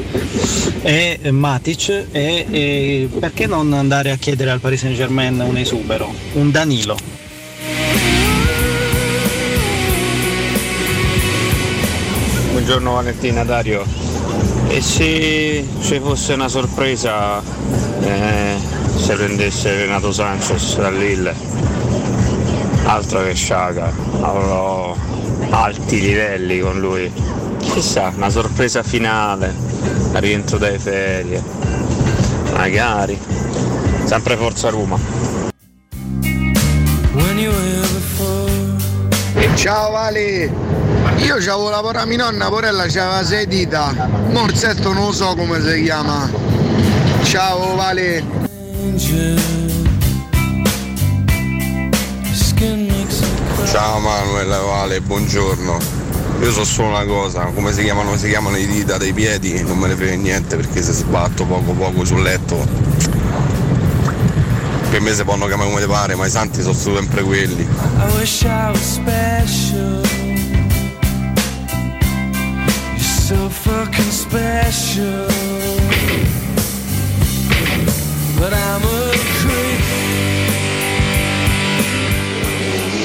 [0.80, 6.10] e Matic e, e perché non andare a chiedere al Paris Saint Germain un esubero,
[6.32, 6.96] un Danilo.
[12.52, 13.84] Buongiorno Valentina Dario.
[14.68, 17.42] E se ci fosse una sorpresa
[18.03, 18.59] eh,
[18.96, 21.34] se prendesse Renato Sanchez da Lille?
[22.84, 24.96] Altro che Sciaga, avrò
[25.50, 27.11] alti livelli con lui.
[27.61, 29.55] Chissà, una sorpresa finale,
[30.12, 31.42] al rientro dalle ferie.
[32.53, 33.18] Magari.
[34.05, 35.22] Sempre Forza Roma.
[39.55, 40.50] Ciao Vale!
[41.18, 43.92] Io c'avevo la porra mia nonna, porella c'aveva sei dita.
[44.30, 46.51] Morzetto non lo so come si chiama.
[47.32, 48.22] Ciao Vale!
[53.70, 55.78] Ciao Manuel Vale, buongiorno.
[56.42, 58.18] Io so solo una cosa, come si chiamano?
[58.18, 61.72] Si chiamano i dita dei piedi, non me ne frega niente perché se sbatto poco
[61.72, 62.68] poco sul letto.
[64.90, 67.62] Per me si possono chiamare come ti pare, ma i santi sono sempre quelli.
[67.62, 67.66] I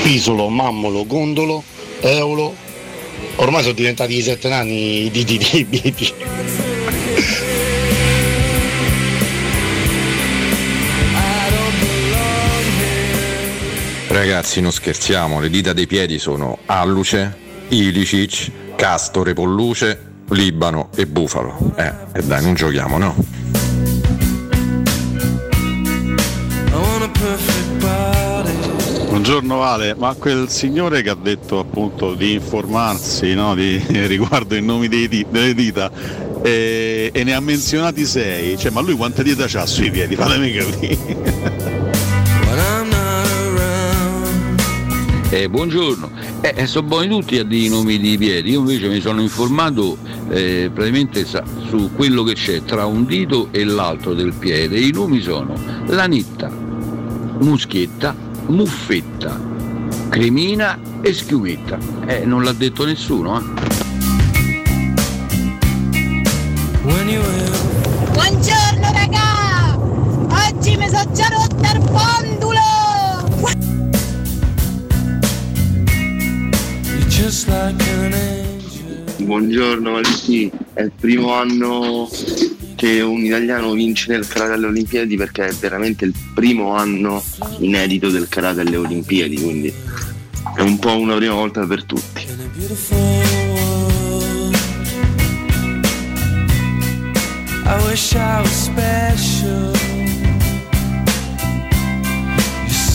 [0.07, 1.63] Pisolo, Mammolo, Gondolo,
[1.99, 2.55] Eolo.
[3.35, 6.13] Ormai sono diventati i sette nani i diti dei piedi.
[14.07, 21.73] Ragazzi, non scherziamo, le dita dei piedi sono Alluce, Ilicic, Castore, Polluce, Libano e Bufalo.
[21.75, 23.36] Eh, e dai, non giochiamo, no?
[29.27, 34.61] Buongiorno Vale, ma quel signore che ha detto appunto di informarsi no, di- riguardo i
[34.61, 35.91] nomi dei delle dita
[36.41, 40.15] eh, e ne ha menzionati sei, cioè ma lui quante dita ha sui piedi?
[40.15, 40.97] Fatemi capire.
[45.29, 46.09] Eh, buongiorno,
[46.39, 49.97] eh, sono buoni tutti a dire i nomi di piedi, io invece mi sono informato
[50.29, 54.79] eh, praticamente su quello che c'è tra un dito e l'altro del piede.
[54.79, 55.53] I nomi sono
[55.87, 56.49] lanitta,
[57.39, 59.39] muschietta, muffetta,
[60.09, 61.77] cremina e schiumetta.
[62.05, 63.43] Eh, non l'ha detto nessuno, eh.
[68.13, 69.77] Buongiorno raga!
[69.77, 72.67] Oggi mi sono già rotta il pondulo!
[79.19, 82.09] Buongiorno Valentini, è il primo anno
[82.75, 87.23] che un italiano vince nel karate alle Olimpiadi perché è veramente il primo anno
[87.59, 89.73] inedito del karate alle Olimpiadi, quindi
[90.55, 92.25] è un po' una prima volta per tutti.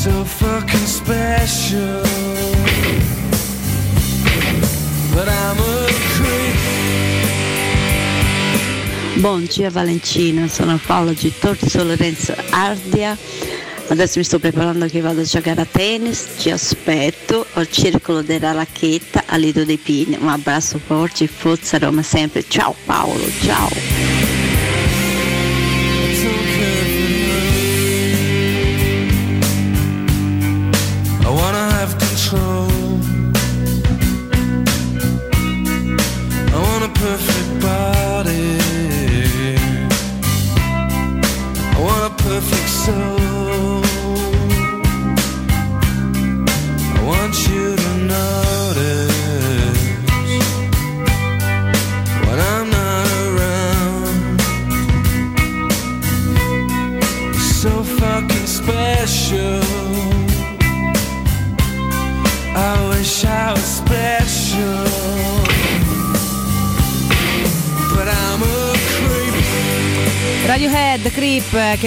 [0.02, 2.02] so fucking special.
[9.22, 13.16] Buongiorno Valentina, sono Paola Gittorzo Lorenzo Ardia.
[13.88, 18.52] Adesso mi sto preparando che vado a giocare a tennis, ci aspetto al circolo della
[18.52, 20.16] racchetta a Lido dei Pini.
[20.18, 22.44] Un abbraccio forte, forza Roma sempre.
[22.48, 24.11] Ciao Paolo, ciao.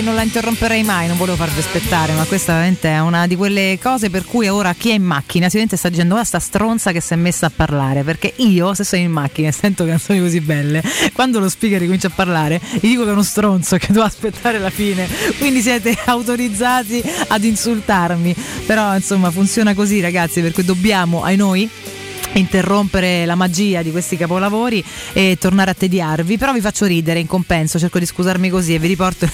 [0.06, 3.80] Non la interromperei mai, non volevo farvi aspettare, ma questa veramente è una di quelle
[3.82, 7.02] cose per cui ora chi è in macchina sicuramente sta dicendo guarda sta stronza che
[7.02, 10.41] si è messa a parlare, perché io se sono in macchina e sento canzoni così
[10.41, 14.06] belle, quando lo speaker comincia a parlare, gli dico che è uno stronzo, che devo
[14.06, 15.10] aspettare la fine,
[15.40, 18.36] quindi siete autorizzati ad insultarmi,
[18.68, 21.68] però insomma funziona così ragazzi, perché dobbiamo, ai noi,
[22.34, 24.84] interrompere la magia di questi capolavori
[25.14, 26.38] e tornare a tediarvi.
[26.38, 29.30] Però vi faccio ridere in compenso cerco di scusarmi così e vi riporto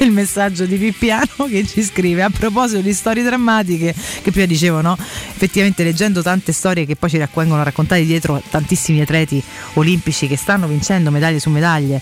[0.00, 4.80] il messaggio di Pippiano che ci scrive a proposito di storie drammatiche che prima dicevo
[4.80, 4.96] no?
[4.98, 9.42] Effettivamente leggendo tante storie che poi ci vengono raccontate dietro tantissimi atleti
[9.74, 12.00] olimpici che stanno vincendo medaglie su medaglie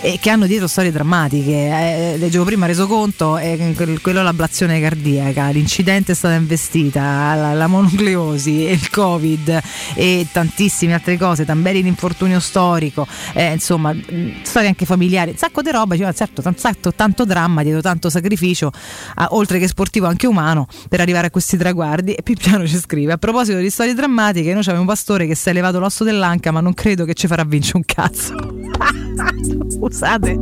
[0.00, 1.50] e che hanno dietro storie drammatiche.
[1.52, 7.66] Eh, leggevo prima reso conto eh, quello l'ablazione cardiaca l'incidente è stata investita la, la
[7.66, 9.60] monucleosi il covid
[9.94, 13.94] e tantissime altre cose, Tamberi l'infortunio storico, eh, insomma,
[14.42, 18.70] storie anche familiari, un sacco di roba, cioè, certo, tanto, tanto dramma, dietro tanto sacrificio,
[19.14, 22.12] a, oltre che sportivo anche umano, per arrivare a questi traguardi.
[22.12, 25.34] E più piano ci scrive, a proposito di storie drammatiche, noi abbiamo un pastore che
[25.34, 28.34] si è levato l'osso dell'anca, ma non credo che ci farà vincere un cazzo.
[29.70, 30.38] Scusate,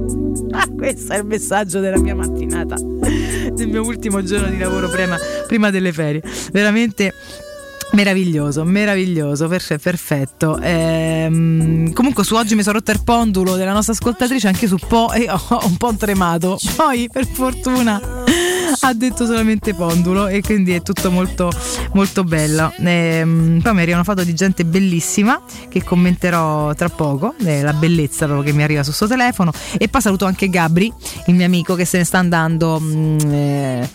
[0.77, 5.17] questo è il messaggio della mia mattinata, del mio ultimo giorno di lavoro prima,
[5.47, 6.23] prima delle ferie.
[6.53, 7.13] Veramente
[7.93, 10.59] Meraviglioso, meraviglioso, perfetto.
[10.61, 15.11] Ehm, comunque su oggi mi sono rotto il pondulo della nostra ascoltatrice anche su Po
[15.13, 16.59] e ho un po' tremato.
[16.77, 18.01] Poi per fortuna
[18.81, 21.51] ha detto solamente pondulo e quindi è tutto molto
[21.95, 22.73] molto bello.
[22.79, 27.73] Ehm, poi mi arriva una foto di gente bellissima che commenterò tra poco, eh, la
[27.73, 30.93] bellezza proprio che mi arriva sul suo telefono e poi saluto anche Gabri,
[31.27, 33.91] il mio amico che se ne sta andando mh, mm, eh,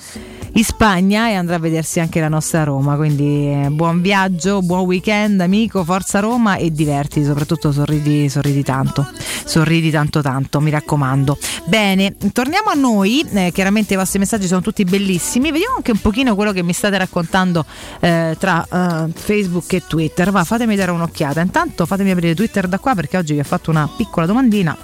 [0.56, 2.96] in Spagna e andrà a vedersi anche la nostra Roma.
[2.96, 9.08] Quindi eh, buon viaggio, buon weekend, amico, forza Roma e divertiti, soprattutto sorridi, sorridi tanto.
[9.46, 11.38] Sorridi tanto tanto, mi raccomando.
[11.66, 13.26] Bene, torniamo a noi.
[13.34, 15.52] Eh, chiaramente i vostri messaggi sono tutti bellissimi.
[15.52, 17.66] Vediamo anche un pochino quello che mi state raccontando
[18.00, 20.32] eh, tra uh, Facebook e Twitter.
[20.32, 21.42] Va, fatemi dare un'occhiata.
[21.42, 24.78] Intanto fatemi aprire Twitter da qua perché oggi vi ho fatto una piccola domandina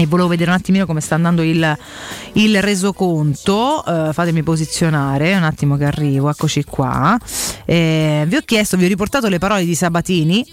[0.00, 1.76] e volevo vedere un attimino come sta andando il,
[2.32, 3.82] il resoconto.
[3.84, 7.18] Uh, fatemi posizionare un attimo che arrivo eccoci qua.
[7.66, 10.46] Eh, vi ho chiesto vi ho riportato le parole di Sabatini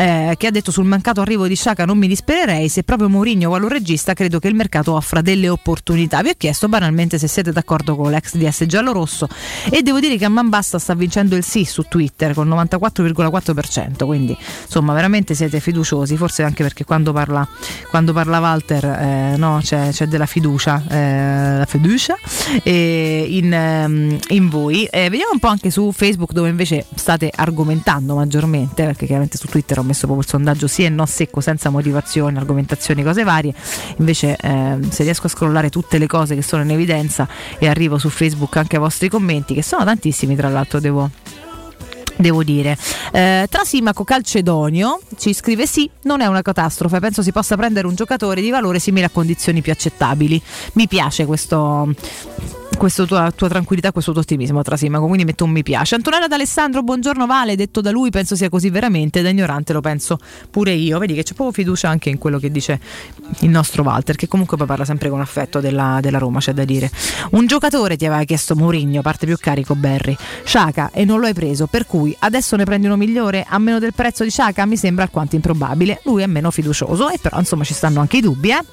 [0.00, 3.48] eh, che ha detto sul mancato arrivo di Sciaca non mi dispererei se proprio Mourinho
[3.48, 6.22] vuole un regista credo che il mercato offra delle opportunità.
[6.22, 9.28] Vi ho chiesto banalmente se siete d'accordo con l'ex DS giallo-rosso
[9.68, 14.06] e devo dire che a man basta sta vincendo il sì su Twitter con 94,4%
[14.06, 17.46] quindi insomma veramente siete fiduciosi forse anche perché quando parla,
[17.90, 22.16] quando parla Walter eh, no, c'è, c'è, della fiducia eh, la fiducia
[22.64, 24.88] in, ehm, in, voi.
[24.90, 29.78] Vediamo un po' anche su Facebook dove invece state argomentando maggiormente perché chiaramente su Twitter
[29.78, 33.54] ho messo proprio il sondaggio sì e no secco, senza motivazioni, argomentazioni, cose varie.
[33.98, 37.98] Invece, eh, se riesco a scrollare tutte le cose che sono in evidenza e arrivo
[37.98, 41.10] su Facebook anche ai vostri commenti, che sono tantissimi, tra l'altro, devo
[42.16, 42.76] devo dire.
[43.12, 47.94] Eh, Trasimaco Calcedonio ci scrive sì, non è una catastrofe, penso si possa prendere un
[47.94, 50.40] giocatore di valore simile a condizioni più accettabili.
[50.74, 51.88] Mi piace questo
[52.80, 55.96] questa tua, tua, tranquillità, questo tuo ottimismo Trasimaco, quindi metto un mi piace.
[55.96, 60.18] Antonella D'Alessandro, buongiorno Vale, detto da lui penso sia così veramente, da ignorante lo penso
[60.50, 62.80] pure io, vedi che c'è proprio fiducia anche in quello che dice
[63.40, 66.64] il nostro Walter, che comunque poi parla sempre con affetto della, della Roma, c'è da
[66.64, 66.90] dire.
[67.32, 71.34] Un giocatore ti aveva chiesto Mourinho, parte più carico Berry, Sciaca e non lo hai
[71.34, 74.78] preso, per cui adesso ne prendi uno migliore a meno del prezzo di Sciaca, mi
[74.78, 78.52] sembra alquanto improbabile, lui è meno fiducioso e però insomma ci stanno anche i dubbi.
[78.52, 78.64] Eh?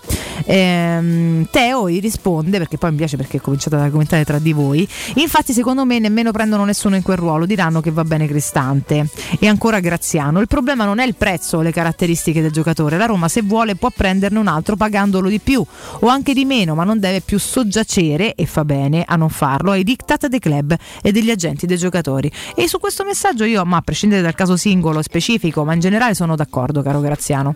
[0.45, 4.53] Ehm, Teo gli risponde, perché poi mi piace perché è cominciato ad argomentare tra di
[4.53, 4.87] voi.
[5.15, 7.45] Infatti, secondo me, nemmeno prendono nessuno in quel ruolo.
[7.45, 9.09] Diranno che va bene Cristante.
[9.39, 10.39] E ancora Graziano.
[10.39, 12.97] Il problema non è il prezzo le caratteristiche del giocatore.
[12.97, 15.65] La Roma, se vuole, può prenderne un altro pagandolo di più
[15.99, 19.71] o anche di meno, ma non deve più soggiacere, e fa bene a non farlo,
[19.71, 22.31] ai diktat dei club e degli agenti dei giocatori.
[22.55, 26.13] E su questo messaggio io, ma a prescindere dal caso singolo specifico, ma in generale
[26.13, 27.55] sono d'accordo, caro Graziano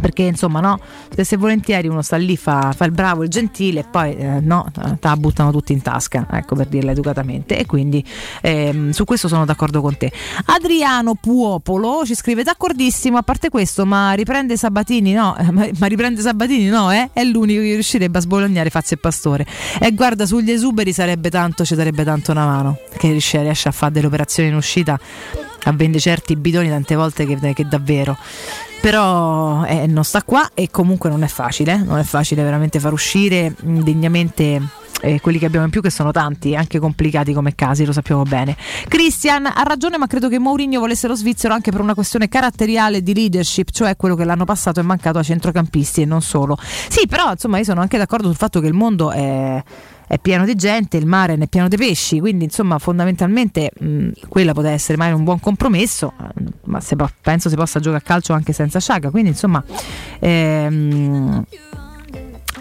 [0.00, 0.80] perché insomma no
[1.20, 4.66] se volentieri uno sta lì fa, fa il bravo il gentile e poi eh, no
[4.72, 7.58] te la buttano tutti in tasca ecco per dirla educatamente.
[7.58, 8.04] E quindi
[8.40, 10.10] ehm, su questo sono d'accordo con te.
[10.46, 15.36] Adriano Puopolo ci scrive d'accordissimo a parte questo ma riprende Sabatini no?
[15.50, 17.10] Ma, ma riprende Sabatini no eh?
[17.12, 19.46] è l'unico che riuscirebbe a sbolognare Fazio e Pastore.
[19.78, 23.72] E guarda sugli esuberi sarebbe tanto ci darebbe tanto una mano che riesce, riesce a
[23.72, 24.98] fare delle operazioni in uscita
[25.64, 28.16] a vendere certi bidoni tante volte che, che davvero
[28.80, 32.92] però eh, non sta qua e comunque non è facile, non è facile veramente far
[32.92, 37.84] uscire degnamente e quelli che abbiamo in più che sono tanti, anche complicati come casi,
[37.84, 38.56] lo sappiamo bene.
[38.88, 43.02] Christian ha ragione, ma credo che Mourinho volesse lo svizzero anche per una questione caratteriale
[43.02, 46.58] di leadership, cioè quello che l'anno passato è mancato a centrocampisti e non solo.
[46.60, 49.62] Sì, però insomma io sono anche d'accordo sul fatto che il mondo è
[50.10, 54.08] è pieno di gente, il mare ne è pieno di pesci, quindi insomma fondamentalmente mh,
[54.28, 56.12] quella poteva essere mai un buon compromesso,
[56.64, 59.62] ma se, penso si possa giocare a calcio anche senza Sciaga, quindi insomma...
[60.18, 61.44] Ehm,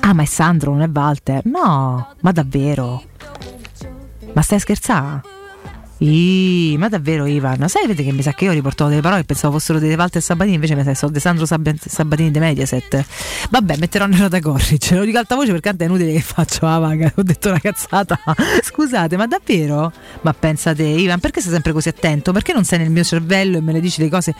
[0.01, 1.43] ah ma è Sandro, non è Walter?
[1.45, 3.01] No, ma davvero?
[4.33, 5.38] Ma stai scherzando?
[6.01, 7.67] Ii, ma davvero Ivan?
[7.67, 10.21] Sai vede che mi sa che io riportavo delle parole e pensavo fossero dei Walter
[10.21, 13.05] Sabatini, invece mi sa che sono De Sandro Sabatini di Mediaset.
[13.49, 14.95] Vabbè, metterò nella da corrige.
[14.95, 17.11] Lo dico alta voce perché è inutile che faccio la vaga.
[17.15, 18.17] Ho detto una cazzata.
[18.63, 19.91] Scusate, ma davvero?
[20.21, 22.31] Ma pensate, Ivan, perché sei sempre così attento?
[22.31, 24.33] Perché non sei nel mio cervello e me le dici le cose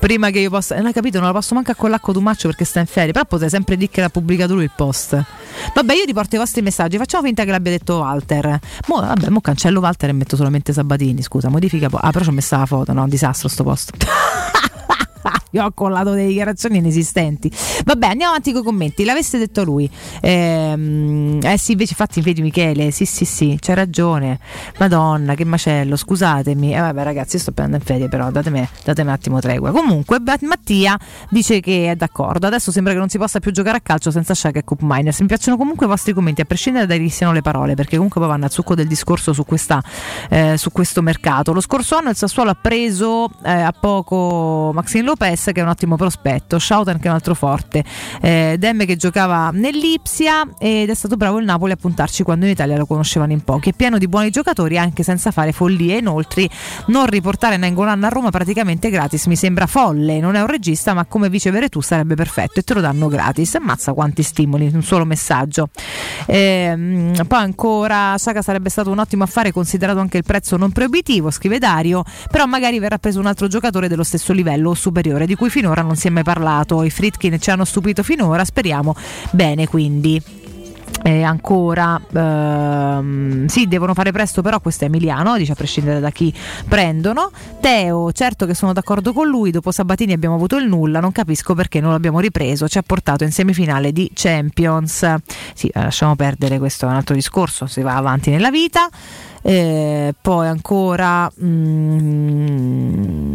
[0.00, 0.74] prima che io possa.
[0.76, 3.12] Non hai capito, non la posso manco a collacco Tumaccio perché sta in ferie.
[3.12, 5.22] Però potete sempre dire che l'ha pubblicato lui il post.
[5.74, 6.96] Vabbè, io ti porto i vostri messaggi.
[6.96, 8.58] Facciamo finta che l'abbia detto Walter.
[8.86, 11.22] Mo, vabbè, mo cancello Walter e metto solamente Sabatini.
[11.22, 11.88] Scusa, modifica.
[11.88, 12.92] Po- ah, però ci ho messo la foto.
[12.92, 13.92] No, disastro sto post.
[15.52, 17.50] Io ho collato delle dichiarazioni inesistenti.
[17.84, 19.04] Vabbè, andiamo avanti con i commenti.
[19.04, 19.90] L'avesse detto lui.
[20.20, 24.38] Ehm, eh sì, invece, infatti, vedi Michele, sì, sì, sì, c'è ragione.
[24.78, 26.74] Madonna, che macello, scusatemi.
[26.74, 29.72] Eh, vabbè, ragazzi, io sto prendendo in ferie, però datemi, datemi un attimo tregua.
[29.72, 30.96] Comunque, Mattia
[31.30, 32.46] dice che è d'accordo.
[32.46, 35.18] Adesso sembra che non si possa più giocare a calcio senza Shaq e Cup Miners.
[35.20, 38.20] Mi piacciono comunque i vostri commenti, a prescindere da chi siano le parole, perché comunque
[38.20, 39.82] poi vanno al succo del discorso su, questa,
[40.28, 41.52] eh, su questo mercato.
[41.52, 45.68] Lo scorso anno il Sassuolo ha preso eh, a poco Maxine Lopez che è un
[45.68, 47.84] ottimo prospetto, Schouten che è un altro forte,
[48.20, 52.52] eh, Demme che giocava nell'Ipsia ed è stato bravo il Napoli a puntarci quando in
[52.52, 53.70] Italia lo conoscevano in pochi.
[53.70, 55.98] È pieno di buoni giocatori anche senza fare follie.
[55.98, 56.48] Inoltre
[56.86, 60.20] non riportare Nengolan a Roma praticamente gratis mi sembra folle.
[60.20, 63.54] Non è un regista ma come vice tu sarebbe perfetto e te lo danno gratis.
[63.54, 65.68] Ammazza quanti stimoli, un solo messaggio.
[66.26, 71.30] Eh, poi ancora Saka sarebbe stato un ottimo affare considerato anche il prezzo non proibitivo,
[71.30, 75.36] scrive Dario, però magari verrà preso un altro giocatore dello stesso livello o superiore di
[75.36, 76.82] cui finora non si è mai parlato.
[76.82, 78.96] I Fritkin ci hanno stupito finora, speriamo
[79.30, 80.20] bene quindi.
[81.02, 86.10] E ancora ehm, sì devono fare presto però questo è Emiliano dice a prescindere da
[86.10, 86.34] chi
[86.68, 91.10] prendono Teo certo che sono d'accordo con lui dopo Sabatini abbiamo avuto il nulla non
[91.12, 95.14] capisco perché non l'abbiamo ripreso ci ha portato in semifinale di Champions
[95.54, 98.86] sì eh, lasciamo perdere questo è un altro discorso si va avanti nella vita
[99.42, 103.29] eh, poi ancora mm,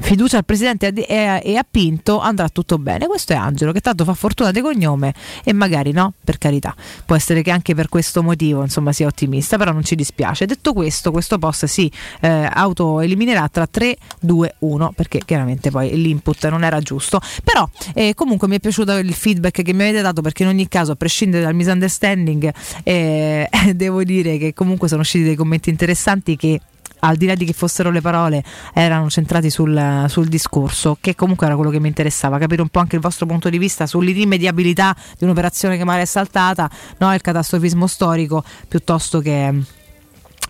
[0.00, 3.06] fiducia al presidente e, a Pinto andrà tutto bene.
[3.06, 5.14] Questo è Angelo che tanto fa fortuna di cognome
[5.44, 6.74] e magari no, per carità.
[7.04, 10.46] Può essere che anche per questo motivo insomma sia ottimista, però non ci dispiace.
[10.46, 11.90] Detto questo, questo post si
[12.20, 17.20] eh, autoeliminerà tra 3, 2, 1 perché chiaramente poi l'input non era giusto.
[17.44, 20.68] Però eh, comunque mi è piaciuto il feedback che mi avete dato perché in ogni
[20.68, 22.52] caso a prescindere dal misunderstanding
[22.82, 26.60] eh, devo dire che comunque sono usciti dei commenti interessanti che
[27.04, 28.42] al di là di che fossero le parole,
[28.72, 32.80] erano centrati sul, sul, discorso, che comunque era quello che mi interessava, capire un po'
[32.80, 37.12] anche il vostro punto di vista sull'irrimediabilità di un'operazione che magari è saltata, no?
[37.12, 39.80] il catastrofismo storico, piuttosto che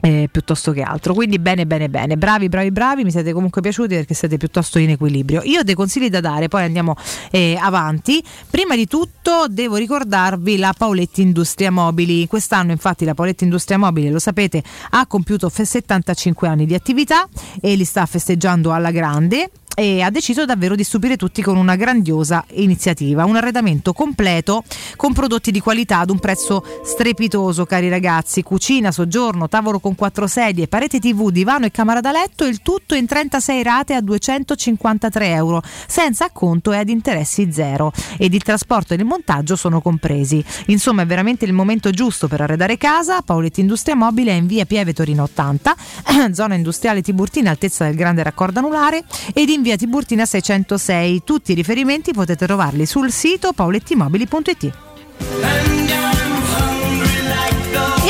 [0.01, 1.15] eh, piuttosto che altro.
[1.15, 2.17] Quindi bene, bene, bene.
[2.17, 3.05] Bravi, bravi, bravi.
[3.05, 5.43] Mi siete comunque piaciuti perché siete piuttosto in equilibrio.
[5.45, 6.97] Io ho dei consigli da dare, poi andiamo
[7.31, 8.23] eh, avanti.
[8.51, 12.27] Prima di tutto devo ricordarvi la Paoletti Industria Mobili.
[12.27, 17.29] Quest'anno infatti la Paoletti Industria Mobili, lo sapete, ha compiuto 75 anni di attività
[17.61, 21.77] e li sta festeggiando alla grande e ha deciso davvero di stupire tutti con una
[21.77, 24.65] grandiosa iniziativa, un arredamento completo
[24.97, 30.27] con prodotti di qualità ad un prezzo strepitoso, cari ragazzi, cucina, soggiorno, tavolo con quattro
[30.27, 35.29] sedie, parete tv, divano e camera da letto, il tutto in 36 rate a 253
[35.31, 37.93] euro, senza acconto e ad interessi zero.
[38.19, 40.45] Ed il trasporto e il montaggio sono compresi.
[40.67, 44.67] Insomma è veramente il momento giusto per arredare casa, Paoletti Industria Mobile è in via
[44.67, 45.77] Pieve Torino 80,
[46.33, 51.23] zona industriale Tiburtina altezza del grande raccordo anulare ed in via Tiburtina 606.
[51.25, 54.73] Tutti i riferimenti potete trovarli sul sito paulettimobili.it.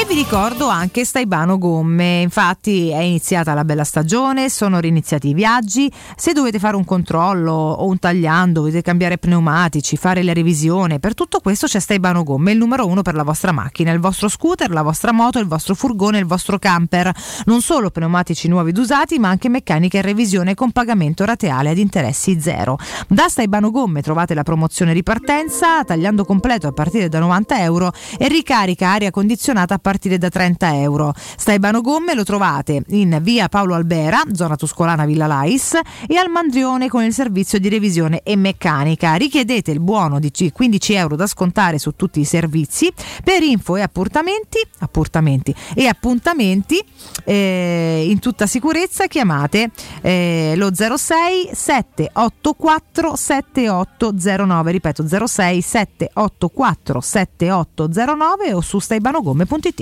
[0.05, 5.91] Vi ricordo anche Staibano Gomme, infatti è iniziata la bella stagione, sono riniziati i viaggi,
[6.17, 11.15] se dovete fare un controllo o un tagliando, dovete cambiare pneumatici, fare la revisione, per
[11.15, 14.71] tutto questo c'è Staibano Gomme, il numero uno per la vostra macchina, il vostro scooter,
[14.71, 17.11] la vostra moto, il vostro furgone, il vostro camper.
[17.47, 21.79] Non solo pneumatici nuovi ed usati, ma anche meccanica e revisione con pagamento rateale ad
[21.79, 22.77] interessi zero.
[23.09, 28.29] Da Staibano Gomme trovate la promozione ripartenza, tagliando completo a partire da 90 euro e
[28.29, 31.13] ricarica aria condizionata a partire partire da 30 euro.
[31.37, 36.89] Staibano Gomme lo trovate in via Paolo Albera, zona Tuscolana Villa Lais e al Mandrione
[36.89, 39.15] con il servizio di revisione e meccanica.
[39.17, 42.91] Richiedete il buono di 15 euro da scontare su tutti i servizi.
[43.23, 46.83] Per info e appuntamenti, appuntamenti e appuntamenti
[47.25, 49.71] eh, in tutta sicurezza chiamate
[50.01, 59.82] eh, lo 06 784 7809 ripeto 06 784 7809 o su staibanogomme.it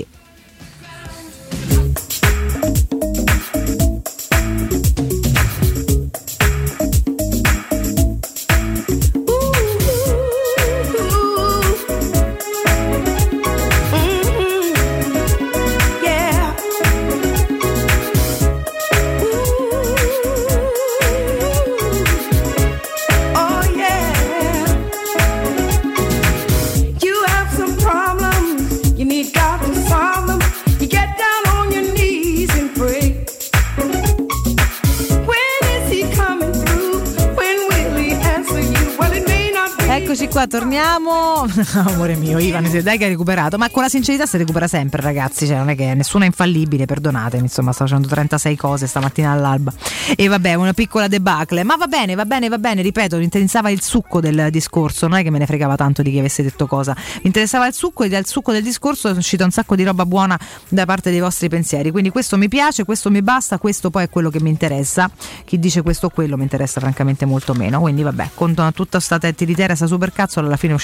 [40.21, 41.47] Eccoci qua, torniamo.
[41.87, 43.57] Amore mio, Ivan, dai che hai recuperato.
[43.57, 45.47] Ma con la sincerità si recupera sempre, ragazzi.
[45.47, 47.41] Cioè, non è che nessuno è infallibile, perdonatemi.
[47.41, 49.73] Insomma, sto facendo 36 cose stamattina all'alba.
[50.15, 51.63] E vabbè, una piccola debacle.
[51.63, 52.83] Ma va bene, va bene, va bene.
[52.83, 55.07] Ripeto, mi interessava il succo del discorso.
[55.07, 56.95] Non è che me ne fregava tanto di chi avesse detto cosa.
[56.95, 60.05] Mi interessava il succo e dal succo del discorso è uscita un sacco di roba
[60.05, 60.39] buona
[60.69, 61.89] da parte dei vostri pensieri.
[61.89, 65.09] Quindi questo mi piace, questo mi basta, questo poi è quello che mi interessa.
[65.45, 67.79] Chi dice questo o quello mi interessa francamente molto meno.
[67.79, 70.75] Quindi vabbè, con tutta sta tiritera, sta supercazzola, alla fine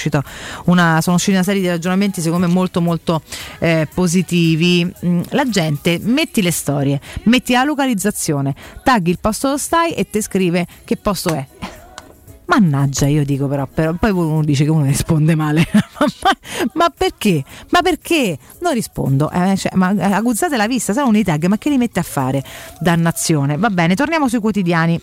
[0.64, 3.22] una, sono usciti una serie di ragionamenti secondo me molto molto
[3.58, 4.90] eh, positivi.
[5.04, 10.08] Mm, La gente metti le storie, metti la localizzazione, tagli il posto dove stai e
[10.08, 11.46] ti scrive che posto è.
[12.46, 15.66] Mannaggia, io dico però, però poi uno dice che uno risponde male.
[16.22, 16.30] ma,
[16.72, 17.44] ma perché?
[17.68, 18.38] Ma perché?
[18.60, 19.30] Non rispondo.
[19.30, 22.02] Eh, cioè, ma eh, aguzzate la vista, sono un'i tag, ma che li mette a
[22.02, 22.42] fare?
[22.80, 23.58] Dannazione.
[23.58, 24.98] Va bene, torniamo sui quotidiani.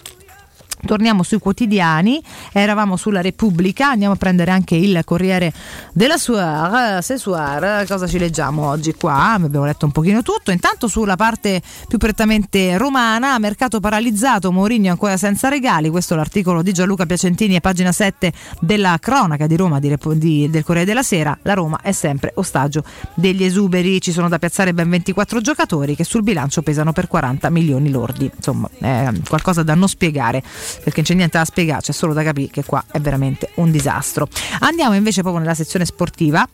[0.85, 2.21] Torniamo sui quotidiani,
[2.51, 5.51] eravamo sulla Repubblica, andiamo a prendere anche il Corriere
[5.93, 9.33] della se Suara, cosa ci leggiamo oggi qua?
[9.33, 15.17] Abbiamo letto un pochino tutto, intanto sulla parte più prettamente romana, mercato paralizzato, Mourinho ancora
[15.17, 19.79] senza regali, questo è l'articolo di Gianluca Piacentini a pagina 7 della cronaca di Roma
[19.79, 22.83] di di- del Corriere della Sera, la Roma è sempre ostaggio
[23.13, 27.49] degli esuberi, ci sono da piazzare ben 24 giocatori che sul bilancio pesano per 40
[27.49, 30.43] milioni lordi, insomma è qualcosa da non spiegare
[30.83, 33.71] perché non c'è niente da spiegare, c'è solo da capire che qua è veramente un
[33.71, 34.27] disastro.
[34.59, 36.47] Andiamo invece proprio nella sezione sportiva.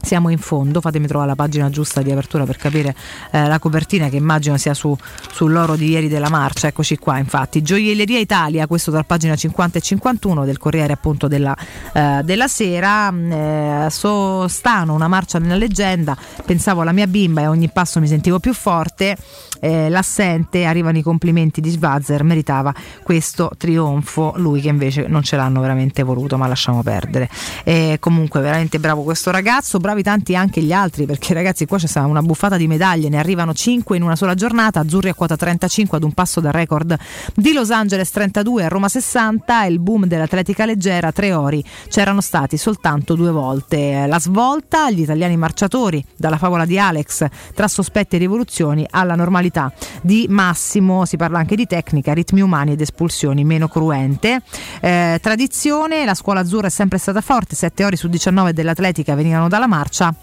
[0.00, 2.94] Siamo in fondo, fatemi trovare la pagina giusta di apertura per capire
[3.32, 4.96] eh, la copertina che immagino sia su,
[5.32, 7.62] sull'oro di ieri della marcia, eccoci qua infatti.
[7.62, 11.54] Gioielleria Italia, questo dalla pagina 50 e 51 del Corriere appunto della,
[11.92, 17.44] eh, della sera, Mm, eh, sostano una marcia nella leggenda, pensavo alla mia bimba e
[17.44, 19.16] a ogni passo mi sentivo più forte,
[19.60, 22.72] eh, l'assente, arrivano i complimenti di Svazzer, meritava
[23.02, 27.28] questo trionfo, lui che invece non ce l'hanno veramente voluto, ma lasciamo perdere.
[27.64, 31.86] Eh, comunque veramente bravo questo ragazzo, bravi tanti anche gli altri, perché ragazzi qua c'è
[31.86, 35.36] stata una buffata di medaglie, ne arrivano 5 in una sola giornata, Azzurri a quota
[35.36, 36.96] 35 ad un passo dal record
[37.34, 42.56] di Los Angeles 32 a Roma 60, il boom dell'atletica leggera, tre ori, c'erano stati
[42.56, 44.06] soltanto due volte.
[44.06, 49.47] La svolta, gli italiani marciatori, dalla favola di Alex, tra sospetti e rivoluzioni alla normalità
[50.02, 54.42] di Massimo, si parla anche di tecnica, ritmi umani ed espulsioni meno cruente.
[54.80, 59.48] Eh, tradizione, la scuola azzurra è sempre stata forte, 7 ore su 19 dell'atletica venivano
[59.48, 60.14] dalla marcia.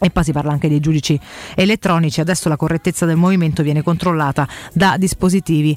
[0.00, 1.18] E poi si parla anche dei giudici
[1.54, 5.76] elettronici, adesso la correttezza del movimento viene controllata da dispositivi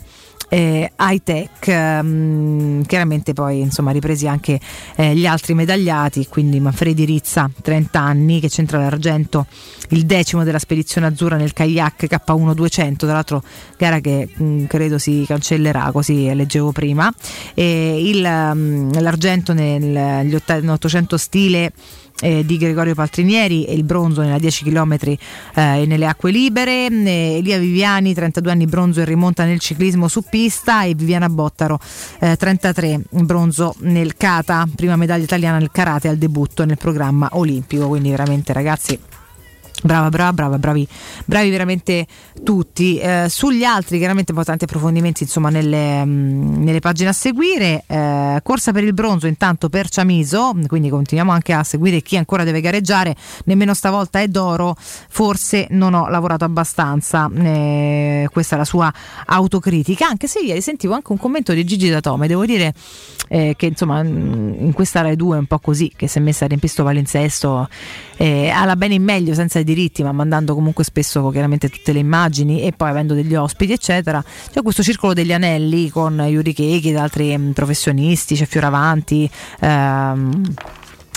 [0.53, 4.59] eh, high tech, ehm, chiaramente poi insomma ripresi anche
[4.95, 9.47] eh, gli altri medagliati, quindi Manfredi Rizza 30 anni che c'entra l'argento,
[9.89, 13.43] il decimo della spedizione azzurra nel kayak K1 200, tra l'altro
[13.79, 17.11] gara che mh, credo si cancellerà, così leggevo prima,
[17.55, 21.71] e il, mh, l'argento negli 800 stile
[22.23, 25.17] eh, di Gregorio Paltrinieri e il bronzo nella 10 km eh,
[25.53, 26.87] e nelle acque libere.
[26.87, 31.77] Eh, Elia Viviani, 32 anni, bronzo in rimonta nel ciclismo su pista e Viviana Bottaro,
[32.19, 37.87] eh, 33, bronzo nel kata, prima medaglia italiana nel karate al debutto nel programma olimpico.
[37.87, 38.97] Quindi veramente ragazzi
[39.83, 40.87] Brava, brava, brava, bravi,
[41.25, 42.07] bravi veramente
[42.41, 42.97] tutti.
[42.97, 47.83] Eh, sugli altri, chiaramente poi tanti approfondimenti insomma nelle, mh, nelle pagine a seguire.
[47.85, 52.45] Eh, corsa per il bronzo intanto per Ciamiso, quindi continuiamo anche a seguire chi ancora
[52.45, 57.29] deve gareggiare, nemmeno stavolta è d'oro, forse non ho lavorato abbastanza.
[57.35, 58.91] Eh, questa è la sua
[59.25, 62.73] autocritica, anche se ieri sentivo anche un commento di Gigi Datome, devo dire
[63.27, 66.45] eh, che insomma in questa Rai 2 è un po' così, che si è messa
[66.45, 67.67] a riempisto palinsesto
[68.15, 71.99] eh, alla bene in meglio senza dire diritti, ma mandando comunque spesso chiaramente tutte le
[71.99, 74.23] immagini e poi avendo degli ospiti, eccetera.
[74.51, 79.29] C'è questo circolo degli anelli con Yuri Keiki ed altri mm, professionisti, c'è Fioravanti.
[79.59, 80.53] Ehm,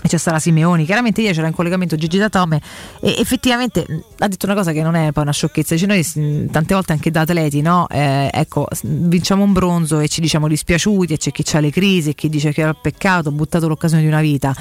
[0.07, 2.61] c'è Sara Simeoni, chiaramente ieri c'era in collegamento Gigi Datome
[3.01, 6.07] e effettivamente mh, ha detto una cosa che non è poi una sciocchezza, dice noi
[6.15, 7.89] mh, tante volte anche da atleti, no?
[7.89, 12.11] Eh, ecco, vinciamo un bronzo e ci diciamo dispiaciuti e c'è chi ha le crisi
[12.11, 14.55] e chi dice che era peccato, ho buttato l'occasione di una vita.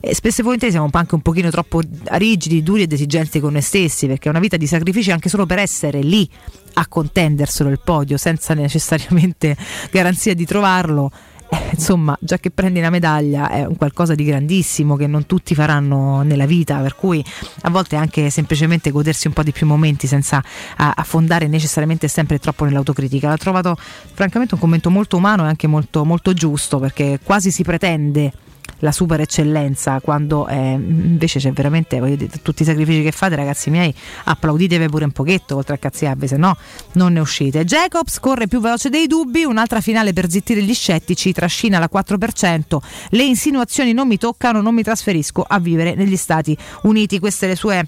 [0.00, 1.80] E spesso e volentieri siamo anche un pochino troppo
[2.12, 5.46] rigidi, duri ed esigenti con noi stessi, perché è una vita di sacrifici anche solo
[5.46, 6.28] per essere lì
[6.74, 9.56] a contenderselo il podio senza necessariamente
[9.90, 11.10] garanzia di trovarlo
[11.72, 16.22] insomma, già che prendi una medaglia è un qualcosa di grandissimo che non tutti faranno
[16.22, 17.24] nella vita, per cui
[17.62, 20.42] a volte anche semplicemente godersi un po' di più momenti senza
[20.76, 23.28] affondare necessariamente sempre troppo nell'autocritica.
[23.28, 27.62] L'ho trovato francamente un commento molto umano e anche molto, molto giusto perché quasi si
[27.62, 28.32] pretende
[28.80, 33.70] la super eccellenza quando eh, invece c'è veramente dire, tutti i sacrifici che fate ragazzi
[33.70, 33.94] miei
[34.24, 36.56] applauditevi pure un pochetto oltre a cazziarvi se no
[36.92, 37.64] non ne uscite.
[37.64, 42.78] Jacobs corre più veloce dei dubbi un'altra finale per zittire gli scettici trascina la 4%
[43.10, 47.18] le insinuazioni non mi toccano non mi trasferisco a vivere negli Stati Uniti.
[47.18, 47.86] Queste le sue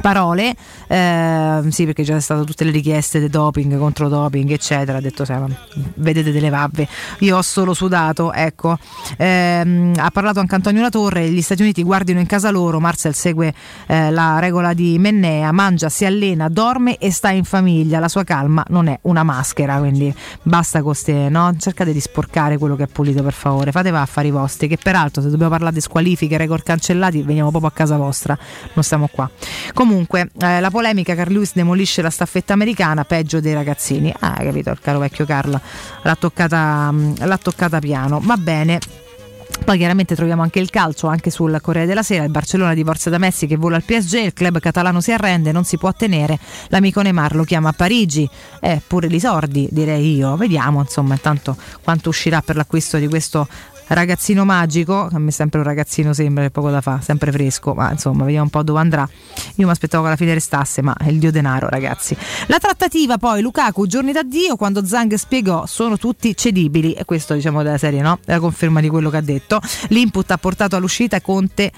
[0.00, 0.54] parole,
[0.86, 5.00] eh, sì perché già sono state tutte le richieste di doping, contro doping eccetera, ha
[5.00, 5.24] detto
[5.94, 6.88] vedete delle vabbe,
[7.20, 8.78] io ho solo sudato, ecco,
[9.16, 13.52] Ehm, ha parlato anche Antonio Latorre, gli Stati Uniti guardino in casa loro, Marcel segue
[13.86, 18.24] eh, la regola di Mennea, mangia, si allena, dorme e sta in famiglia, la sua
[18.24, 21.54] calma non è una maschera, quindi basta con ste, no?
[21.58, 25.30] cercate di sporcare quello che è pulito per favore, fate affari vostri, che peraltro se
[25.30, 28.38] dobbiamo parlare di squalifiche, record cancellati, veniamo proprio a casa vostra,
[28.74, 29.28] non stiamo qua.
[29.78, 34.12] Comunque, eh, la polemica, Carl Lewis demolisce la staffetta americana, peggio dei ragazzini.
[34.18, 35.60] Ah, hai capito, il caro vecchio Carl
[36.02, 38.18] l'ha toccata, l'ha toccata piano.
[38.20, 38.80] Va bene.
[39.64, 43.18] Poi chiaramente troviamo anche il calcio, anche sul Corriere della Sera, il Barcellona divorzia da
[43.18, 47.00] Messi che vola al PSG, il club catalano si arrende, non si può tenere, l'amico
[47.00, 48.28] Neymar lo chiama a Parigi,
[48.60, 53.46] eh, pure i sordi direi io, vediamo insomma intanto quanto uscirà per l'acquisto di questo
[53.88, 57.90] ragazzino magico, a me sempre un ragazzino sembra che poco da fa, sempre fresco, ma
[57.90, 59.08] insomma vediamo un po' dove andrà.
[59.56, 62.16] Io mi aspettavo che alla fine restasse, ma è il dio denaro ragazzi.
[62.46, 67.62] La trattativa poi, Lukaku, giorni d'addio, quando Zang spiegò sono tutti cedibili, e questo diciamo
[67.62, 68.18] della serie no?
[68.24, 69.60] È la conferma di quello che ha detto.
[69.88, 71.72] L'input ha portato all'uscita Conte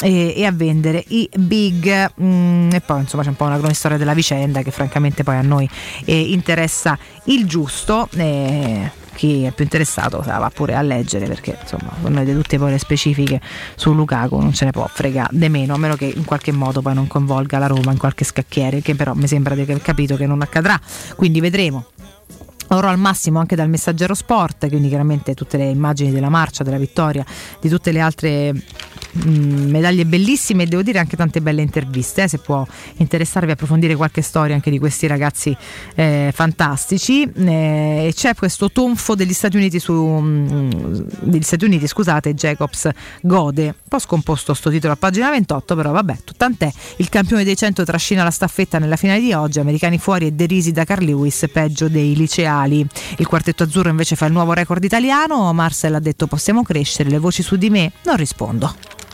[0.00, 3.96] e, e a vendere i big Mm, e poi insomma c'è un po' una cronistoria
[3.96, 5.68] della vicenda che francamente poi a noi
[6.04, 12.22] eh, interessa il giusto eh, chi è più interessato va pure a leggere perché insomma
[12.22, 13.40] di tutte poi le specifiche
[13.74, 16.82] su Lukaku non ce ne può fregare de meno a meno che in qualche modo
[16.82, 20.16] poi non coinvolga la Roma in qualche scacchiere che però mi sembra di aver capito
[20.16, 20.80] che non accadrà.
[21.16, 21.86] Quindi vedremo.
[22.70, 26.76] Oro al massimo anche dal messaggero sport, quindi chiaramente tutte le immagini della marcia, della
[26.76, 27.24] vittoria,
[27.60, 28.52] di tutte le altre
[29.24, 32.66] mh, medaglie bellissime e devo dire anche tante belle interviste, eh, se può
[32.96, 35.56] interessarvi approfondire qualche storia anche di questi ragazzi
[35.94, 37.22] eh, fantastici.
[37.22, 42.88] Eh, e c'è questo tonfo degli Stati Uniti su mh, degli Stati Uniti, scusate, Jacobs
[43.22, 43.64] gode.
[43.66, 46.70] Un po' scomposto sto titolo a pagina 28, però vabbè, tant'è.
[46.96, 50.72] Il campione dei 100 trascina la staffetta nella finale di oggi, americani fuori e derisi
[50.72, 52.86] da Carl Lewis, peggio dei liceali.
[53.16, 55.52] Il quartetto azzurro invece fa il nuovo record italiano.
[55.52, 59.06] Marcel ha detto possiamo crescere, le voci su di me non rispondo.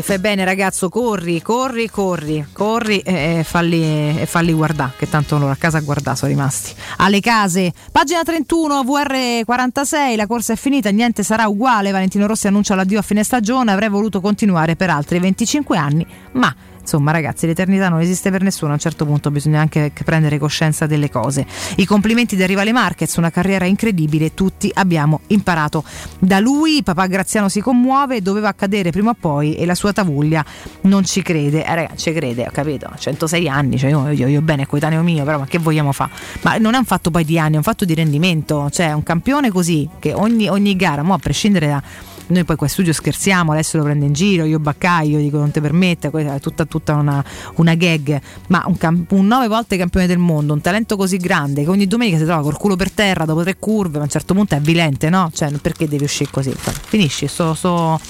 [0.00, 5.36] E fai bene ragazzo, corri, corri, corri, corri e, falli, e falli guardare, che tanto
[5.36, 6.72] loro a casa a guardare sono rimasti.
[6.96, 12.74] Alle case, pagina 31, VR46, la corsa è finita, niente sarà uguale, Valentino Rossi annuncia
[12.74, 17.88] l'addio a fine stagione, avrei voluto continuare per altri 25 anni, ma insomma ragazzi l'eternità
[17.88, 21.46] non esiste per nessuno a un certo punto bisogna anche prendere coscienza delle cose.
[21.76, 25.84] I complimenti del rivale Marquez una carriera incredibile tutti abbiamo imparato
[26.18, 26.82] da lui.
[26.82, 30.44] Papà Graziano si commuove doveva accadere prima o poi e la sua tavuglia
[30.82, 31.64] non ci crede.
[31.64, 32.90] Eh ragazzi ci crede ho capito?
[32.96, 36.10] 106 anni cioè io, io, io bene coetaneo mio però ma che vogliamo fare
[36.42, 39.02] ma non è un fatto poi di anni è un fatto di rendimento cioè un
[39.02, 41.82] campione così che ogni, ogni gara mo a prescindere da
[42.32, 45.50] noi poi qua in studio scherziamo, adesso lo prende in giro, io baccaio, dico non
[45.50, 47.24] ti permette, è tutta, tutta una,
[47.56, 51.64] una gag, ma un, camp- un nove volte campione del mondo, un talento così grande
[51.64, 54.10] che ogni domenica si trova col culo per terra dopo tre curve, ma a un
[54.10, 55.30] certo punto è avvilente, no?
[55.32, 56.52] Cioè perché devi uscire così?
[56.54, 58.00] Finisci, sto, sto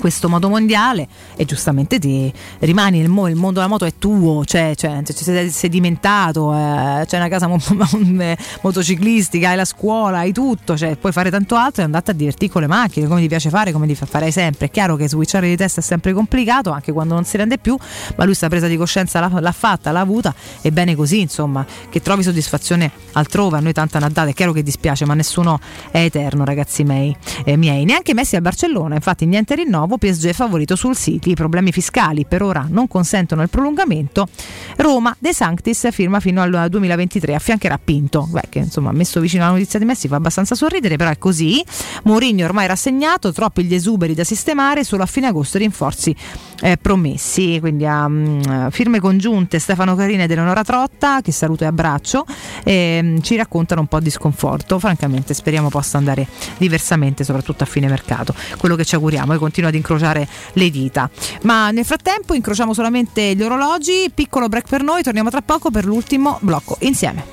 [0.00, 1.06] questo moto mondiale
[1.36, 5.14] e giustamente ti rimani nel mo- il mondo della moto è tuo, cioè, cioè, cioè
[5.14, 10.96] sei sedimentato, eh, c'è una casa mo- mo- motociclistica, hai la scuola, hai tutto, cioè,
[10.96, 13.72] puoi fare tanto altro e andate a divertirti con le macchine, come ti piace fare,
[13.72, 14.66] come ti fa- farai sempre.
[14.66, 17.76] È chiaro che switchare di testa è sempre complicato, anche quando non si rende più,
[18.16, 21.64] ma lui sta presa di coscienza l'ha, l'ha fatta, l'ha avuta e bene così, insomma,
[21.88, 25.14] che trovi soddisfazione altrove, a noi tanta ne ha data, è chiaro che dispiace, ma
[25.14, 25.60] nessuno
[25.90, 27.14] è eterno, ragazzi miei,
[27.44, 27.84] eh, miei.
[27.84, 31.32] neanche Messi al Barcellona, infatti niente rinnovo nuovo PSG favorito sul City.
[31.32, 34.28] I problemi fiscali per ora non consentono il prolungamento.
[34.76, 38.28] Roma De Sanctis firma fino al 2023, affiancherà Pinto.
[38.30, 41.64] Beh, che insomma messo vicino alla notizia di Messi fa abbastanza sorridere, però è così.
[42.04, 46.14] Mourinho ormai rassegnato, troppi gli esuberi da sistemare, solo a fine agosto rinforzi
[46.60, 47.58] eh, promessi.
[47.60, 52.24] Quindi a mm, firme congiunte Stefano Carina ed Eleonora Trotta, che saluto e abbraccio,
[52.64, 54.78] e, ci raccontano un po' di sconforto.
[54.78, 56.26] Francamente speriamo possa andare
[56.58, 58.34] diversamente, soprattutto a fine mercato.
[58.58, 61.10] Quello che ci auguriamo e continua ad incrociare le dita.
[61.42, 65.84] Ma nel frattempo incrociamo solamente gli orologi, piccolo break per noi, torniamo tra poco per
[65.84, 67.24] l'ultimo blocco insieme.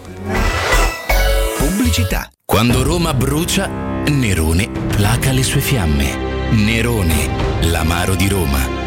[1.57, 2.29] Pubblicità.
[2.45, 6.51] Quando Roma brucia, Nerone placa le sue fiamme.
[6.51, 7.29] Nerone,
[7.63, 8.86] l'amaro di Roma.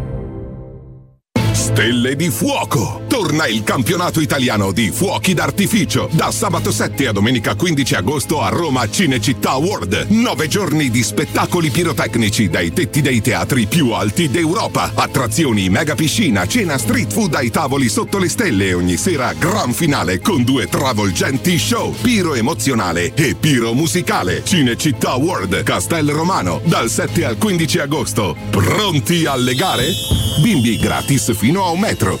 [1.61, 3.03] Stelle di fuoco!
[3.07, 8.49] Torna il campionato italiano di fuochi d'artificio da sabato 7 a domenica 15 agosto a
[8.49, 10.07] Roma Cinecittà World.
[10.09, 14.91] Nove giorni di spettacoli pirotecnici dai tetti dei teatri più alti d'Europa.
[14.95, 19.71] Attrazioni, mega piscina, cena street food ai tavoli sotto le stelle e ogni sera gran
[19.71, 21.93] finale con due travolgenti show.
[22.01, 24.43] Piro emozionale e piro musicale.
[24.43, 28.35] Cinecittà World, Castel Romano, dal 7 al 15 agosto.
[28.49, 29.91] Pronti alle gare?
[30.41, 32.20] Bimbi gratis fino a un metro.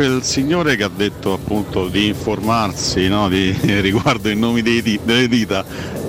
[0.00, 5.28] Quel signore che ha detto appunto di informarsi no, di, riguardo i nomi dei delle
[5.28, 5.62] dita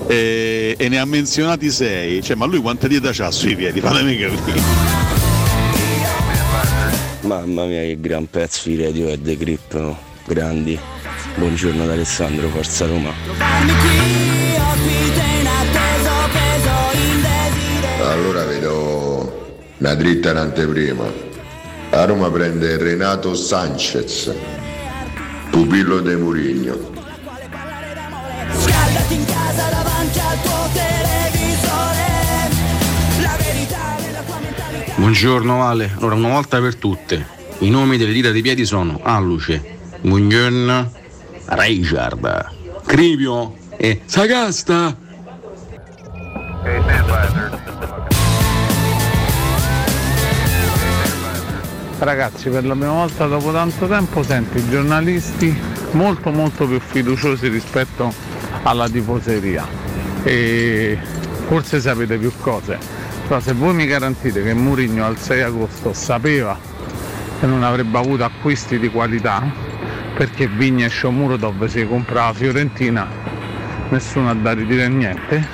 [0.07, 3.81] e, e ne ha menzionati sei, cioè ma lui quante dita ha sui piedi?
[3.83, 4.61] Fatemi capire.
[7.19, 9.99] Mamma mia che gran pezzo di radio e The Grip, no?
[10.25, 10.79] grandi.
[11.35, 13.11] Buongiorno ad Alessandro, Forza Roma.
[17.99, 21.20] Allora vedo una dritta in anteprima.
[21.93, 24.33] A Roma prende Renato Sanchez,
[25.49, 26.77] pupillo de Murigno.
[28.53, 32.07] Scaldati in casa davanti al tuo televisore.
[33.21, 34.93] La verità nella tua mentalità.
[34.95, 37.27] Buongiorno Ale, allora una volta per tutte,
[37.59, 39.61] i nomi delle dita dei piedi sono Alluce,
[40.03, 40.89] Mugnon,
[41.45, 42.45] Richard,
[42.85, 45.00] Crivio e Sagasta.
[52.03, 55.55] Ragazzi, per la prima volta dopo tanto tempo sento i giornalisti
[55.91, 58.11] molto molto più fiduciosi rispetto
[58.63, 59.67] alla tifoseria
[60.23, 60.97] e
[61.45, 62.79] forse sapete più cose.
[63.27, 66.57] Però se voi mi garantite che Mourinho al 6 agosto sapeva
[67.39, 69.43] che non avrebbe avuto acquisti di qualità
[70.15, 73.07] perché Vigna e Shomurodov si compra la Fiorentina,
[73.89, 75.47] nessuno ha da ridire niente.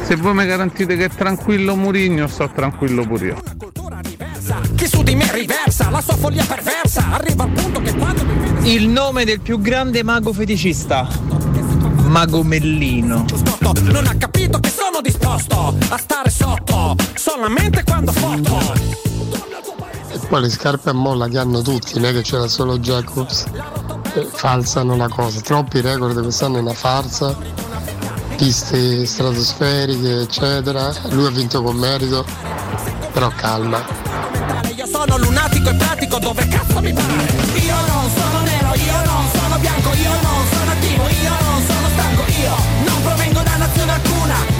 [0.00, 3.49] Se voi mi garantite che è tranquillo Mourinho, sto tranquillo pure io.
[5.10, 8.86] Di me riversa la sua follia perversa Arriva al punto che quando mi vede Il
[8.86, 11.08] nome del più grande mago feticista.
[12.04, 13.24] Mago Mellino.
[13.26, 18.56] sotto Non ha capito che sono disposto a stare sotto Solamente quando foto
[20.12, 23.46] E poi le scarpe a molla che hanno tutti, non è che c'era solo Jacobs.
[24.14, 25.40] Eh, falsano la cosa.
[25.40, 27.36] Troppi record quest'anno è una farsa.
[28.36, 30.94] Piste stratosferiche, eccetera.
[31.08, 32.24] Lui ha vinto con merito.
[33.12, 33.99] Però calma.
[35.00, 37.24] Sono lunatico e pratico dove cazzo mi pare?
[37.54, 39.89] Io non sono nero, io non sono bianco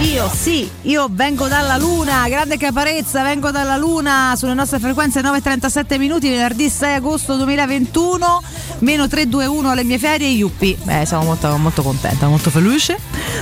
[0.00, 5.98] Io sì, io vengo dalla Luna, grande caparezza, vengo dalla Luna sulle nostre frequenze 9.37
[5.98, 8.42] minuti, venerdì 6 agosto 2021,
[8.78, 10.76] meno 321 alle mie ferie, Yuppi.
[10.86, 12.98] Eh, sono molto, molto contenta, molto felice,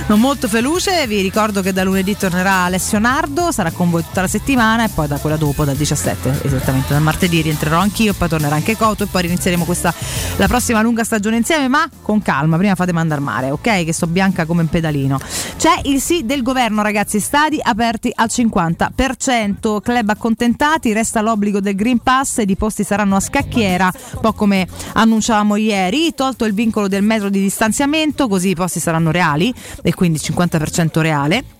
[0.07, 4.19] non molto felice, vi ricordo che da lunedì tornerà Alessio Nardo, sarà con voi tutta
[4.19, 8.27] la settimana e poi da quella dopo, dal 17, esattamente dal martedì rientrerò anch'io, poi
[8.27, 9.93] tornerà anche Coto e poi inizieremo questa,
[10.35, 13.85] la prossima lunga stagione insieme, ma con calma, prima fate mandare mare, ok?
[13.85, 15.19] Che sto bianca come un pedalino.
[15.57, 21.75] C'è il sì del governo, ragazzi, stadi aperti al 50%, club accontentati, resta l'obbligo del
[21.75, 26.53] Green Pass ed i posti saranno a scacchiera, un po' come annunciavamo ieri, tolto il
[26.53, 31.58] vincolo del metro di distanziamento, così i posti saranno reali e quindi 50% reale.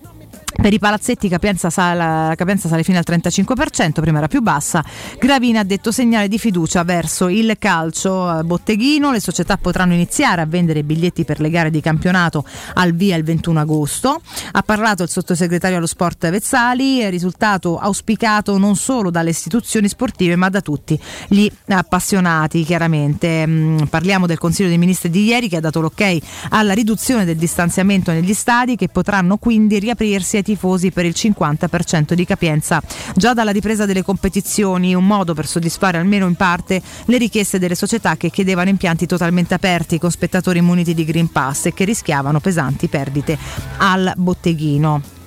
[0.60, 4.84] Per i palazzetti capienza sale, la capienza sale fino al 35%, prima era più bassa.
[5.18, 10.42] Gravina ha detto segnale di fiducia verso il calcio eh, botteghino, le società potranno iniziare
[10.42, 14.20] a vendere biglietti per le gare di campionato al via il 21 agosto.
[14.52, 20.36] Ha parlato il sottosegretario allo sport Vezzali, è risultato auspicato non solo dalle istituzioni sportive
[20.36, 23.46] ma da tutti gli appassionati chiaramente.
[23.46, 26.18] Mm, Parliamo del Consiglio dei Ministri di ieri che ha dato l'ok
[26.50, 32.14] alla riduzione del distanziamento negli stadi che potranno quindi riaprirsi ai tifosi per il 50%
[32.14, 32.82] di capienza
[33.14, 37.74] già dalla ripresa delle competizioni, un modo per soddisfare almeno in parte le richieste delle
[37.76, 42.40] società che chiedevano impianti totalmente aperti con spettatori muniti di Green Pass e che rischiavano
[42.40, 43.38] pesanti perdite
[43.78, 45.19] al botteghino.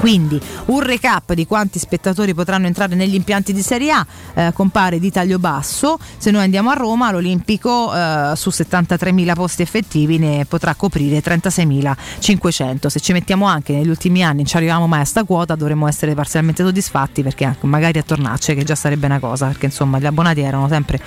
[0.00, 4.98] Quindi un recap di quanti spettatori potranno entrare negli impianti di Serie A, eh, compare
[4.98, 10.46] di taglio basso, se noi andiamo a Roma l'Olimpico eh, su 73.000 posti effettivi ne
[10.46, 15.04] potrà coprire 36.500, se ci mettiamo anche negli ultimi anni non ci arriviamo mai a
[15.04, 19.18] sta quota dovremmo essere parzialmente soddisfatti perché anche magari a tornarci che già sarebbe una
[19.18, 20.98] cosa perché insomma gli abbonati erano sempre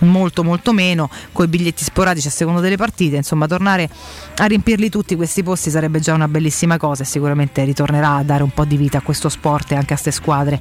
[0.00, 1.10] molto molto meno.
[1.32, 3.88] Con i biglietti sporadici a seconda delle partite insomma tornare
[4.36, 8.42] a riempirli tutti questi posti sarebbe già una bellissima cosa e sicuramente ritornerà a dare
[8.42, 10.60] un po' di vita a questo sport e anche a queste squadre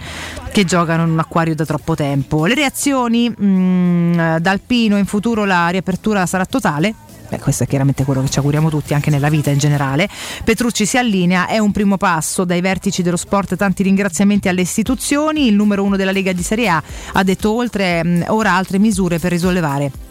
[0.51, 2.45] che giocano in un acquario da troppo tempo.
[2.45, 6.93] Le reazioni mh, da Alpino in futuro la riapertura sarà totale.
[7.27, 10.07] Beh, questo è chiaramente quello che ci auguriamo tutti anche nella vita in generale.
[10.43, 12.45] Petrucci si allinea, è un primo passo.
[12.45, 16.69] Dai vertici dello sport, tanti ringraziamenti alle istituzioni, il numero uno della Lega di Serie
[16.69, 16.81] A
[17.13, 20.04] ha detto oltre mh, ora altre misure per risollevare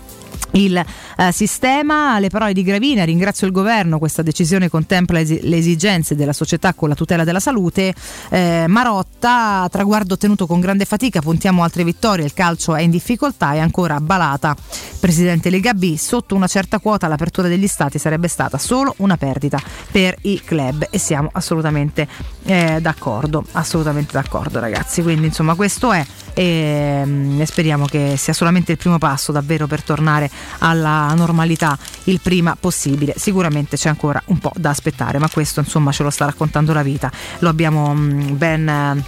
[0.54, 2.18] il eh, sistema.
[2.18, 6.74] Le parole di Gravina, ringrazio il governo, questa decisione contempla esi- le esigenze della società
[6.74, 7.94] con la tutela della salute.
[8.30, 13.54] Eh, Marotta, traguardo ottenuto con grande fatica, puntiamo altre vittorie, il calcio è in difficoltà.
[13.54, 14.56] E ancora Balata,
[15.00, 19.60] presidente Lega B, sotto una certa quota l'apertura degli stati sarebbe stata solo una perdita
[19.90, 20.86] per i club.
[20.90, 22.06] E siamo assolutamente
[22.44, 26.04] eh, d'accordo, assolutamente d'accordo ragazzi, quindi insomma questo è.
[26.36, 31.76] E, mm, e speriamo che sia solamente il primo passo davvero per tornare alla normalità
[32.04, 33.14] il prima possibile.
[33.16, 36.82] Sicuramente c'è ancora un po' da aspettare, ma questo insomma ce lo sta raccontando la
[36.82, 37.10] vita.
[37.40, 39.02] Lo abbiamo mm, ben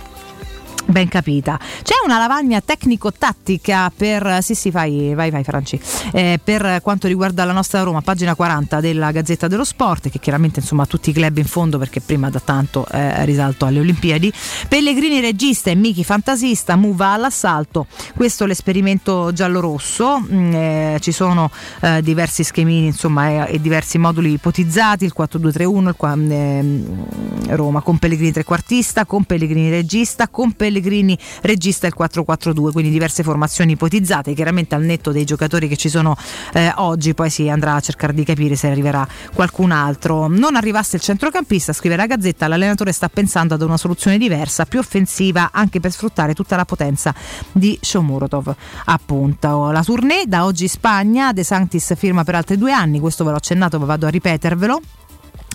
[0.86, 1.58] ben capita.
[1.82, 4.38] C'è una lavagna tecnico-tattica per.
[4.40, 5.78] Sì, sì, vai, vai, vai Franci.
[6.12, 10.60] Eh, per quanto riguarda la nostra Roma, pagina 40 della Gazzetta dello Sport, che chiaramente
[10.60, 14.32] insomma tutti i club in fondo perché prima da tanto eh, risalto alle Olimpiadi.
[14.68, 17.86] Pellegrini regista e Miki fantasista, Muva all'assalto.
[18.14, 20.20] Questo è l'esperimento giallo-rosso.
[20.20, 21.50] Mm, eh, ci sono
[21.80, 27.06] eh, diversi schemini insomma, e diversi moduli ipotizzati: il 4-2-3-1, il, ehm,
[27.48, 33.22] Roma con Pellegrini trequartista, con Pellegrini regista, con Pellegrini Pellegrini regista il 4-4-2, quindi diverse
[33.22, 36.16] formazioni ipotizzate, chiaramente al netto dei giocatori che ci sono
[36.52, 40.28] eh, oggi, poi si andrà a cercare di capire se arriverà qualcun altro.
[40.28, 44.78] Non arrivasse il centrocampista, scrive la Gazzetta, l'allenatore sta pensando ad una soluzione diversa, più
[44.78, 47.14] offensiva, anche per sfruttare tutta la potenza
[47.52, 48.54] di Shomurotov.
[48.84, 53.30] Appunto, la tournée da oggi Spagna, De Sanctis firma per altri due anni, questo ve
[53.30, 54.80] l'ho accennato, ma vado a ripetervelo.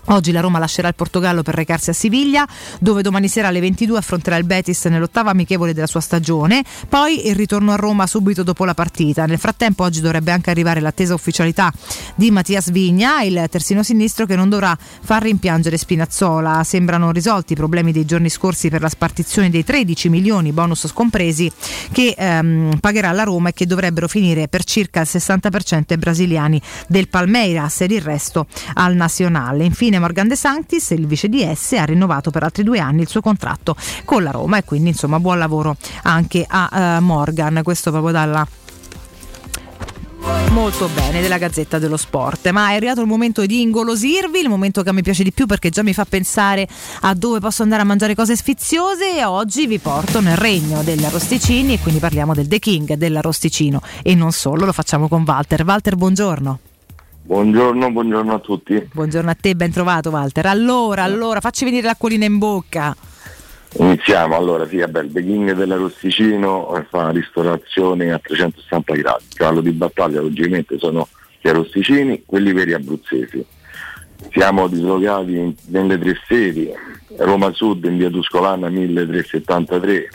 [0.06, 2.48] Oggi la Roma lascerà il Portogallo per recarsi a Siviglia,
[2.80, 6.64] dove domani sera alle 22 affronterà il Betis nell'ottava amichevole della sua stagione.
[6.90, 9.26] Poi il ritorno a Roma subito dopo la partita.
[9.26, 11.72] Nel frattempo, oggi dovrebbe anche arrivare l'attesa ufficialità
[12.15, 16.64] di Mattias Vigna, il terzino sinistro che non dovrà far rimpiangere Spinazzola.
[16.64, 21.52] Sembrano risolti i problemi dei giorni scorsi per la spartizione dei 13 milioni bonus scompresi
[21.91, 26.61] che ehm, pagherà la Roma e che dovrebbero finire per circa il 60% ai brasiliani
[26.88, 29.64] del Palmeiras ed il resto al nazionale.
[29.64, 33.22] Infine, Morgan De Sanctis, il vice DS, ha rinnovato per altri due anni il suo
[33.22, 37.61] contratto con la Roma e quindi insomma buon lavoro anche a uh, Morgan.
[37.63, 38.47] Questo proprio dalla
[40.51, 42.49] molto bene della Gazzetta dello Sport.
[42.49, 45.69] Ma è arrivato il momento di ingolosirvi, il momento che mi piace di più perché
[45.69, 46.68] già mi fa pensare
[47.01, 51.03] a dove posso andare a mangiare cose sfiziose e oggi vi porto nel regno degli
[51.03, 55.63] arrosticini e quindi parliamo del The King dell'arrosticino e non solo, lo facciamo con Walter.
[55.63, 56.59] Walter, buongiorno.
[57.23, 58.89] Buongiorno, buongiorno a tutti.
[58.91, 60.48] Buongiorno a te, ben trovato Walter.
[60.48, 62.95] Allora, allora, facci venire l'acquolina in bocca.
[63.77, 69.23] Iniziamo allora, sì, vabbè, il King dell'Arosticino fa una ristorazione a 360 gradi.
[69.30, 71.07] Il cavallo di battaglia logicamente sono
[71.39, 73.45] gli arosticini, quelli veri abruzzesi.
[74.31, 76.69] Siamo dislocati nelle tre sedi,
[77.18, 80.10] Roma Sud in via Tuscolana 1373,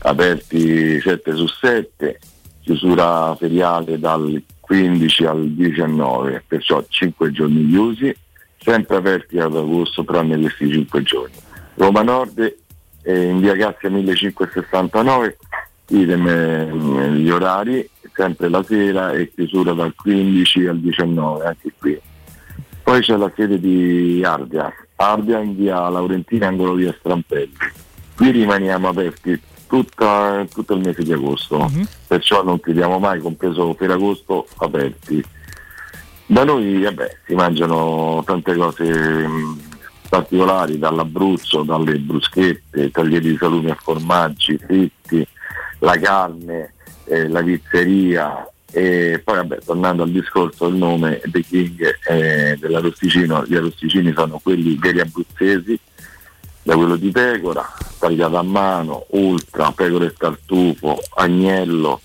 [0.00, 2.18] aperti 7 su 7,
[2.62, 8.14] chiusura feriale dal 15 al 19, perciò 5 giorni chiusi,
[8.58, 11.34] sempre aperti ad agosto tranne questi 5 giorni.
[11.76, 12.56] Roma Nord
[13.02, 15.38] eh, in via Cassia 1569,
[15.88, 21.98] idem eh, gli orari, sempre la sera e chiusura dal 15 al 19, anche qui.
[22.82, 27.56] Poi c'è la sede di Ardia, Ardia in via Laurentina, angolo via Strampelli.
[28.14, 31.70] Qui rimaniamo aperti tutta- tutto il mese di agosto,
[32.06, 35.22] perciò non chiudiamo mai, compreso Ferragosto, aperti.
[36.26, 39.60] Da noi vabbè, si mangiano tante cose mh,
[40.08, 45.26] particolari, dall'Abruzzo, dalle bruschette, taglieri di salumi a formaggi, fritti,
[45.78, 46.74] la carne,
[47.04, 48.50] eh, la pizzeria.
[48.70, 54.38] E poi vabbè, tornando al discorso del nome The King eh, dell'arrosticino, gli arrosticini sono
[54.42, 55.78] quelli veri abruzzesi,
[56.68, 57.66] da quello di pecora,
[57.98, 61.98] tagliato a mano, ultra, pecora e tartufo, agnello,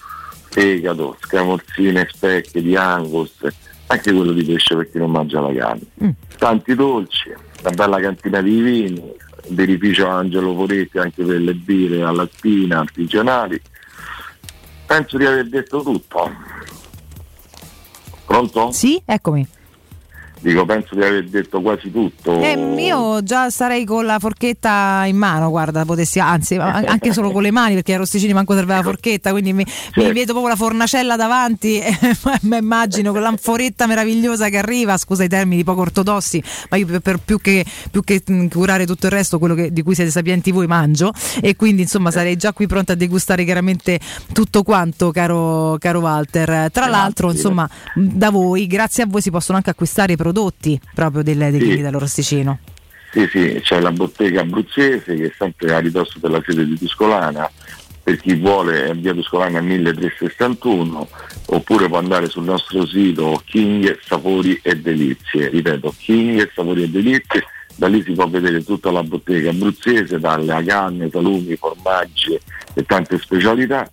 [0.51, 3.45] fegato, scamorzine specchie di angus,
[3.87, 6.15] anche quello di pesce per chi non mangia la carne.
[6.37, 9.11] Tanti dolci, una bella cantina di vini,
[9.49, 13.61] birrificio Angelo Poretti anche per le birre alla spina artigianali.
[14.85, 16.31] Penso di aver detto tutto.
[18.25, 18.71] Pronto?
[18.71, 19.45] Sì, eccomi.
[20.43, 22.37] Dico, penso di aver detto quasi tutto.
[22.41, 27.31] Eh, io già sarei con la forchetta in mano, guarda, potessi, anzi, a- anche solo
[27.31, 29.65] con le mani perché ai rosticini manco serve la forchetta, quindi mi,
[29.95, 31.97] mi vedo proprio la fornacella davanti e
[32.41, 36.99] mi immagino con l'anforetta meravigliosa che arriva, scusa i termini poco ortodossi, ma io per,
[36.99, 40.11] per più, che, più che mh, curare tutto il resto, quello che- di cui siete
[40.11, 43.97] sapienti voi, mangio e quindi insomma sarei già qui pronta a degustare chiaramente
[44.33, 46.69] tutto quanto, caro, caro Walter.
[46.69, 51.21] Tra l'altro, insomma, da voi, grazie a voi si possono anche acquistare i prodotti proprio
[51.21, 51.67] delle, dei Sì.
[51.67, 52.59] vini dell'orosticino.
[53.11, 57.49] Sì, sì, c'è la bottega abruzzese che è sempre a ridosso della sede di Tuscolana,
[58.01, 61.07] per chi vuole è via Tuscolana 1361,
[61.45, 67.43] oppure può andare sul nostro sito King Sapori e Delizie, ripeto King Sapori e Delizie,
[67.75, 72.37] da lì si può vedere tutta la bottega abruzzese, dalle canne, salumi, formaggi
[72.73, 73.87] e tante specialità.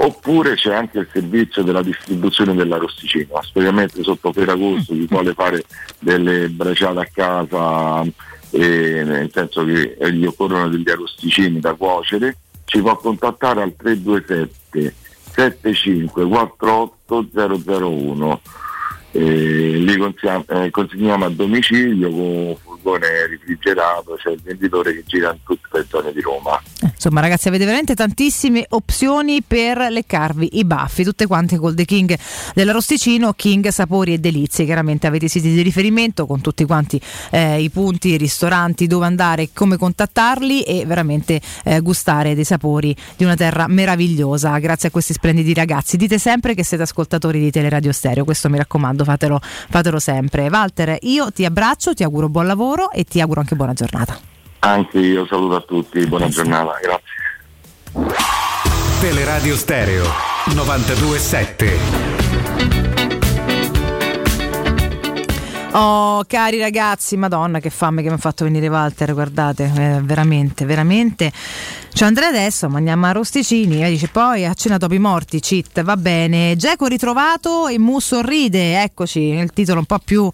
[0.00, 5.64] Oppure c'è anche il servizio della distribuzione dell'arrosticino, specialmente sotto Ferragosto, chi vuole fare
[5.98, 8.02] delle bracciate a casa,
[8.50, 14.94] eh, nel senso che gli occorrono degli arrosticini da cuocere, ci può contattare al 327
[15.32, 18.40] 75 001.
[19.10, 25.30] Eh, li consiglia- eh, consegniamo a domicilio con furgone refrigerato, c'è il venditore che gira
[25.30, 26.60] in tutte le zone di Roma.
[26.80, 32.16] Insomma, ragazzi, avete veramente tantissime opzioni per leccarvi i baffi, tutte quante col The King
[32.54, 34.64] dell'Arosticino, King Sapori e Delizie.
[34.64, 37.00] Chiaramente avete i siti di riferimento con tutti quanti
[37.30, 42.94] eh, i punti, i ristoranti, dove andare, come contattarli e veramente eh, gustare dei sapori
[43.16, 44.56] di una terra meravigliosa.
[44.58, 45.96] Grazie a questi splendidi ragazzi.
[45.96, 50.48] Dite sempre che siete ascoltatori di Teleradio Stereo, questo mi raccomando, fatelo, fatelo sempre.
[50.48, 54.18] Walter, io ti abbraccio, ti auguro buon lavoro e ti auguro anche buona giornata.
[54.60, 57.16] Anche io saluto a tutti, buona giornata, grazie.
[59.00, 60.04] Teleradio Stereo
[60.54, 62.26] 927.
[65.72, 70.64] Oh, cari ragazzi, madonna che fame che mi ha fatto venire Walter, guardate, eh, veramente,
[70.64, 71.30] veramente.
[71.92, 75.82] C'è Andrea adesso, mangiamo a rosticini, e dice poi a cena dopo i morti, cheat,
[75.82, 76.56] va bene.
[76.56, 80.30] Geco ritrovato e Mu sorride, eccoci, il titolo un po' più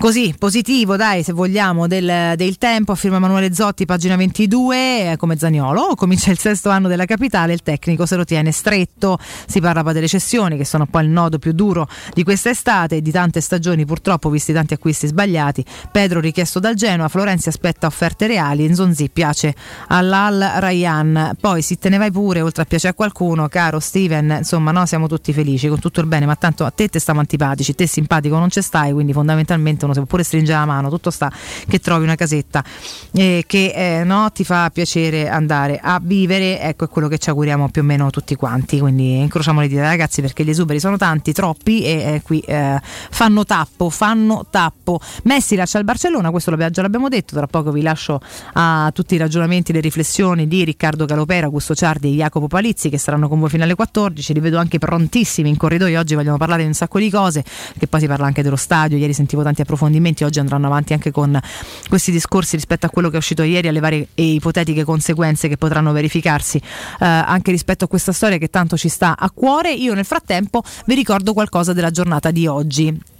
[0.00, 5.36] così positivo, dai, se vogliamo, del, del tempo, firma Emanuele Zotti, pagina 22, eh, come
[5.36, 9.82] Zagnolo, comincia il sesto anno della capitale, il tecnico se lo tiene stretto, si parla
[9.82, 13.10] poi delle cessioni che sono poi il nodo più duro di questa estate e di
[13.10, 15.62] tante stagioni purtroppo visti tanti acquisti sbagliati,
[15.92, 19.54] Pedro richiesto dal Genoa, Florenzi aspetta offerte reali, Nzonzi piace
[19.88, 24.36] all'Al Ryan, poi se te ne vai pure, oltre a piacere a qualcuno, caro Steven,
[24.38, 27.20] insomma no, siamo tutti felici con tutto il bene, ma tanto a te te stiamo
[27.20, 31.10] antipatici, te simpatico non ci stai, quindi fondamentalmente si può pure stringere la mano, tutto
[31.10, 31.30] sta
[31.68, 32.64] che trovi una casetta
[33.12, 37.28] eh, che eh, no, ti fa piacere andare a vivere, ecco è quello che ci
[37.28, 40.96] auguriamo più o meno tutti quanti, quindi incrociamo le dita ragazzi perché gli esuberi sono
[40.96, 45.00] tanti, troppi e eh, qui eh, fanno tappo, fanno tappo.
[45.24, 48.20] Messi lascia il Barcellona, questo già l'abbiamo detto, tra poco vi lascio
[48.54, 52.98] a tutti i ragionamenti, le riflessioni di Riccardo Galopera, Augusto Ciardi e Jacopo Palizzi che
[52.98, 56.62] saranno con voi fino alle 14, li vedo anche prontissimi in corridoio, oggi vogliono parlare
[56.62, 57.44] di un sacco di cose,
[57.78, 59.79] che poi si parla anche dello stadio, ieri sentivo tanti approfondimenti,
[60.24, 61.38] oggi andranno avanti anche con
[61.88, 65.56] questi discorsi rispetto a quello che è uscito ieri, alle varie e ipotetiche conseguenze che
[65.56, 69.72] potranno verificarsi eh, anche rispetto a questa storia che tanto ci sta a cuore.
[69.72, 73.18] Io nel frattempo vi ricordo qualcosa della giornata di oggi.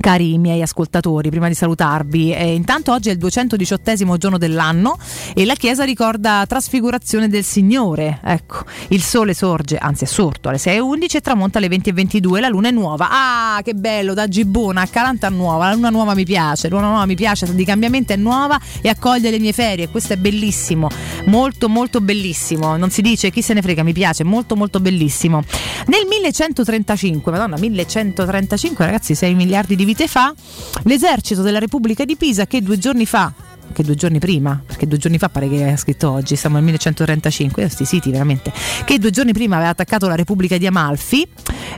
[0.00, 4.96] Cari miei ascoltatori, prima di salutarvi, eh, intanto oggi è il 218 giorno dell'anno
[5.34, 8.20] e la Chiesa ricorda Trasfigurazione del Signore.
[8.22, 12.68] Ecco, il sole sorge, anzi è sorto alle 6.11 e tramonta alle 20.22, la luna
[12.68, 13.08] è nuova.
[13.10, 16.88] Ah, che bello, da Gibbona a Calanta nuova, la luna nuova mi piace, la luna
[16.88, 20.88] nuova mi piace, di cambiamento è nuova e accoglie le mie ferie, questo è bellissimo,
[21.26, 25.42] molto molto bellissimo, non si dice chi se ne frega, mi piace, molto molto bellissimo.
[25.86, 30.34] Nel 1135, madonna, 1135 ragazzi, 6 miliardi di vite fa,
[30.82, 33.32] l'esercito della Repubblica di Pisa che due giorni fa
[33.72, 36.64] che due giorni prima, perché due giorni fa pare che è scritto oggi, siamo nel
[36.64, 38.52] 1135, questi siti veramente,
[38.84, 41.26] che due giorni prima aveva attaccato la Repubblica di Amalfi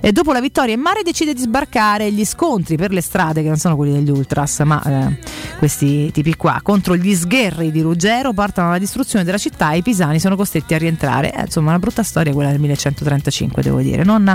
[0.01, 3.49] e dopo la vittoria in mare decide di sbarcare gli scontri per le strade, che
[3.49, 5.19] non sono quelli degli ultras, ma eh,
[5.59, 9.83] questi tipi qua, contro gli sgherri di Ruggero portano alla distruzione della città e i
[9.83, 11.33] pisani sono costretti a rientrare.
[11.35, 14.35] Eh, insomma, una brutta storia quella del 1135, devo dire, non,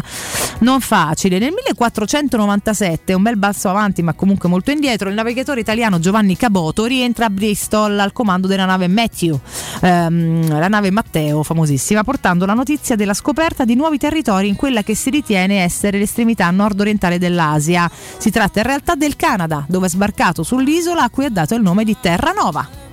[0.60, 1.40] non facile.
[1.40, 6.86] Nel 1497, un bel balzo avanti, ma comunque molto indietro, il navigatore italiano Giovanni Caboto
[6.86, 9.39] rientra a Bristol al comando della nave Matthew,
[9.81, 14.81] ehm, la nave Matteo, famosissima, portando la notizia della scoperta di nuovi territori in quella
[14.81, 17.89] che si ritiene essere l'estremità nord-orientale dell'Asia.
[18.17, 21.61] Si tratta in realtà del Canada, dove è sbarcato sull'isola a cui ha dato il
[21.61, 22.85] nome di Terranova.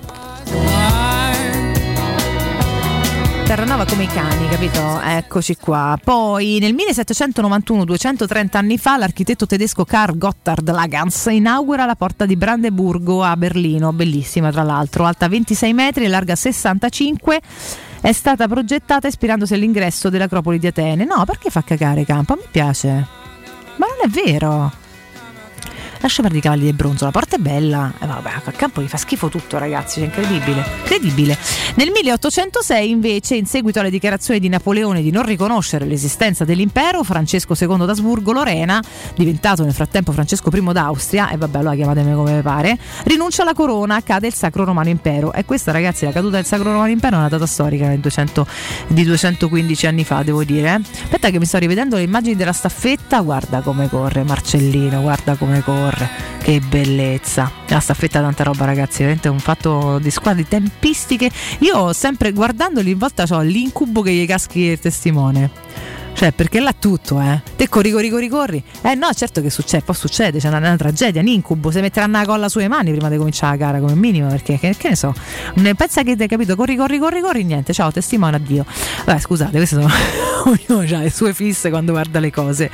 [3.45, 5.01] Terranova come i cani, capito?
[5.01, 5.99] Eccoci qua.
[6.01, 12.35] Poi nel 1791, 230 anni fa, l'architetto tedesco Karl Gotthard Lagans inaugura la porta di
[12.35, 17.41] Brandeburgo a Berlino, bellissima tra l'altro, alta 26 metri e larga 65
[18.01, 21.05] è stata progettata ispirandosi all'ingresso dell'Acropoli di Atene.
[21.05, 22.35] No, perché fa cagare Campo?
[22.35, 22.89] Me piace.
[23.75, 24.82] Ma non è vero.
[26.03, 27.93] Lascia perdere i cavalli di bronzo, la porta è bella.
[27.97, 30.01] Eh, vabbè, a campo gli fa schifo tutto, ragazzi.
[30.01, 30.61] Cioè, incredibile.
[30.81, 31.37] Incredibile.
[31.75, 37.55] Nel 1806, invece, in seguito alle dichiarazioni di Napoleone di non riconoscere l'esistenza dell'impero, Francesco
[37.57, 38.83] II d'Asburgo-Lorena,
[39.15, 44.03] diventato nel frattempo Francesco I d'Austria, e vabbè, allora chiamatemi come pare, rinuncia alla corona,
[44.03, 45.31] cade il Sacro Romano Impero.
[45.31, 48.45] E questa, ragazzi, la caduta del Sacro Romano Impero è una data storica nel 200
[48.87, 50.81] di 215 anni fa, devo dire.
[51.03, 55.61] Aspetta che mi sto rivedendo le immagini della staffetta, guarda come corre Marcellino, guarda come
[55.63, 55.92] corre.
[56.41, 57.51] Che bellezza!
[57.67, 61.29] La staffetta tanta roba, ragazzi, veramente un fatto di squadra di tempistiche.
[61.59, 65.49] Io sempre guardandoli in volta ho l'incubo che gli caschi il testimone.
[66.13, 67.41] Cioè, perché là tutto, eh.
[67.55, 68.63] Te corri, corri, corri, corri.
[68.81, 72.19] Eh no, certo che succede, poi succede, c'è una, una tragedia, un incubo, se metteranno
[72.19, 74.95] la colla sulle mani prima di cominciare la gara come minimo, perché che, che ne
[74.95, 75.13] so.
[75.55, 78.65] Ne pensa che hai capito, corri, corri, corri, corri, niente, ciao, testimone, addio.
[79.05, 79.89] Vabbè, scusate, queste sono
[80.69, 82.69] ognuno ha le sue fisse quando guarda le cose.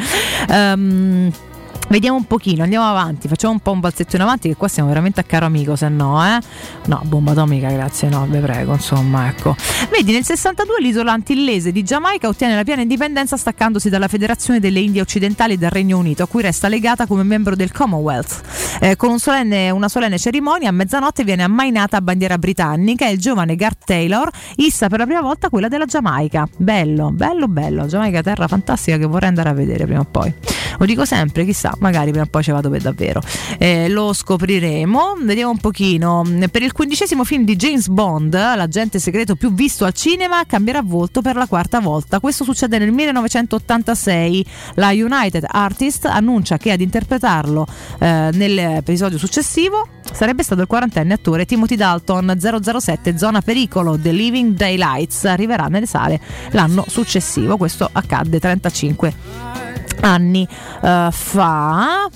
[0.50, 1.32] Ehm
[1.90, 4.90] Vediamo un pochino, andiamo avanti, facciamo un po' un balzetto in avanti che qua siamo
[4.90, 6.40] veramente a caro amico, se no, eh?
[6.86, 9.56] No, bomba atomica, grazie, no, vi prego, insomma, ecco.
[9.90, 14.80] Vedi, nel 62 l'isola antillese di Giamaica ottiene la piena indipendenza staccandosi dalla Federazione delle
[14.82, 18.78] Indie Occidentali del Regno Unito, a cui resta legata come membro del Commonwealth.
[18.82, 23.18] Eh, con un solenne, una solenne cerimonia, a mezzanotte viene ammainata bandiera britannica e il
[23.18, 26.48] giovane Garth Taylor issa per la prima volta quella della Giamaica.
[26.56, 27.88] Bello, bello, bello.
[27.88, 30.32] Giamaica, terra fantastica che vorrei andare a vedere prima o poi.
[30.78, 33.22] Lo dico sempre, chissà, magari prima o poi ci vado per davvero.
[33.58, 35.18] Eh, lo scopriremo.
[35.22, 36.24] Vediamo un pochino.
[36.52, 41.22] Per il quindicesimo film di James Bond, l'agente segreto più visto al cinema, cambierà volto
[41.22, 42.20] per la quarta volta.
[42.20, 44.46] Questo succede nel 1986.
[44.76, 47.68] La United Artists annuncia che ad interpretarlo
[48.00, 54.56] eh, nell'episodio successivo sarebbe stato il quarantenne attore Timothy Dalton 007 Zona Pericolo The Living
[54.56, 56.20] Daylights arriverà nelle sale
[56.52, 59.69] l'anno successivo questo accadde 35
[60.02, 60.48] anni
[60.82, 62.10] uh, fa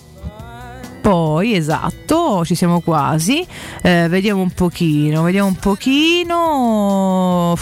[1.04, 3.46] poi esatto ci siamo quasi
[3.82, 7.58] eh, vediamo un pochino vediamo un pochino.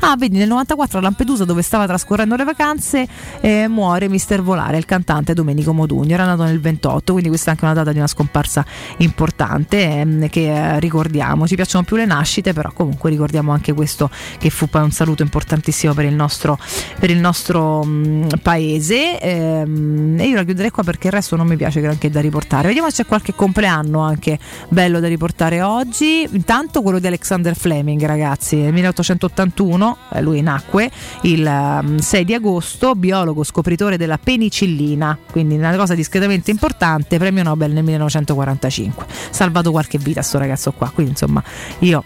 [0.00, 3.06] Ah vedi nel 94 a Lampedusa dove stava trascorrendo le vacanze
[3.40, 6.14] eh, muore Mister Volare il cantante Domenico Modugno.
[6.14, 8.64] Era nato nel 28 quindi questa è anche una data di una scomparsa
[8.98, 11.46] importante ehm, che eh, ricordiamo.
[11.46, 15.22] Ci piacciono più le nascite però comunque ricordiamo anche questo che fu poi un saluto
[15.22, 16.58] importantissimo per il nostro,
[16.98, 19.20] per il nostro mh, paese.
[19.20, 22.68] Ehm, e io la chiuderei qua perché il resto non mi piace granché da riportare.
[22.68, 26.26] Vediamo se c'è qualche compleanno anche bello da riportare oggi.
[26.30, 30.90] Intanto quello di Alexander Fleming, ragazzi, nel 1881, eh, lui nacque
[31.22, 37.42] il um, 6 di agosto, biologo scopritore della penicillina, quindi una cosa discretamente importante, premio
[37.42, 39.06] Nobel nel 1945.
[39.30, 41.42] Salvato qualche vita sto ragazzo qua, quindi insomma
[41.80, 42.04] io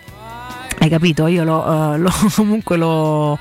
[0.81, 1.27] hai capito?
[1.27, 3.39] Io lo, uh, lo, comunque lo,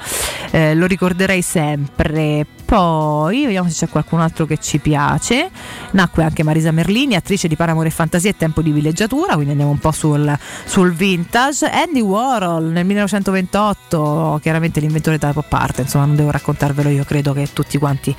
[0.51, 2.45] eh, lo, ricorderei sempre.
[2.67, 5.49] Poi vediamo se c'è qualcun altro che ci piace.
[5.91, 9.71] Nacque anche Marisa Merlini, attrice di Paramore e Fantasia e Tempo di Villeggiatura, quindi andiamo
[9.71, 11.65] un po' sul, sul vintage.
[11.65, 17.31] Andy Warhol nel 1928, chiaramente l'inventore della pop art, insomma non devo raccontarvelo io, credo
[17.31, 18.13] che tutti quanti,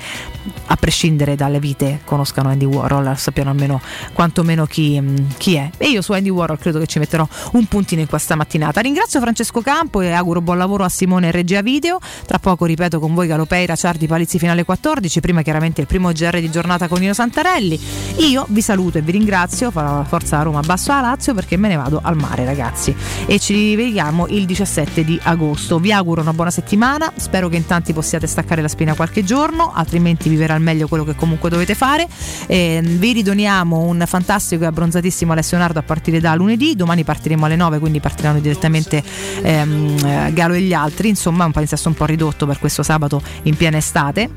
[0.65, 3.79] a prescindere dalle vite, conoscano Andy Warhol, sappiano almeno
[4.13, 4.99] quantomeno chi,
[5.37, 5.69] chi è.
[5.77, 8.81] E io su Andy Warhol credo che ci metterò un puntino in questa mattinata.
[8.81, 11.99] Ringrazio Francesco Campo e auguro buon lavoro a Simone Regia Video.
[12.25, 16.39] Tra poco ripeto con voi Galopeira, Ciardi, Palizzi finale 14, prima chiaramente il primo GR
[16.39, 17.79] di giornata con Nino Santarelli.
[18.17, 21.99] Io vi saluto e vi ringrazio, forza Roma basso a Lazio perché me ne vado
[22.01, 22.95] al mare ragazzi
[23.27, 25.77] e ci rivediamo il 17 di agosto.
[25.79, 29.71] Vi auguro una buona settimana, spero che in tanti possiate staccare la spina qualche giorno,
[29.73, 32.07] altrimenti vi verrà al meglio quello che comunque dovete fare.
[32.47, 37.45] E vi ridoniamo un fantastico e abbronzatissimo Alessio Nardo a partire da lunedì, domani partiremo
[37.45, 39.03] alle 9 quindi partiranno direttamente
[39.41, 43.55] ehm, Galo e gli altri, insomma un palinsesto un po' ridotto per questo sabato in
[43.55, 44.28] piena estate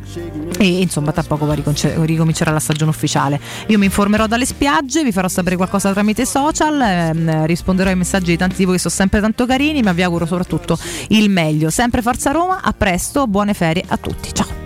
[0.58, 3.40] e insomma tra poco ricomincerà la stagione ufficiale.
[3.68, 8.30] Io mi informerò dalle spiagge, vi farò sapere qualcosa tramite social, ehm, risponderò ai messaggi
[8.32, 10.78] di tanti di voi che sono sempre tanto carini, ma vi auguro soprattutto
[11.08, 11.70] il meglio.
[11.70, 14.32] Sempre Forza Roma, a presto, buone ferie a tutti.
[14.32, 14.60] Ciao.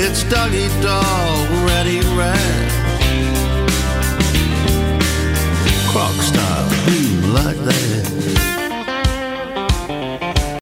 [0.00, 2.87] It's doggy dog, ready rat.
[5.90, 8.27] Croc style, boom like that.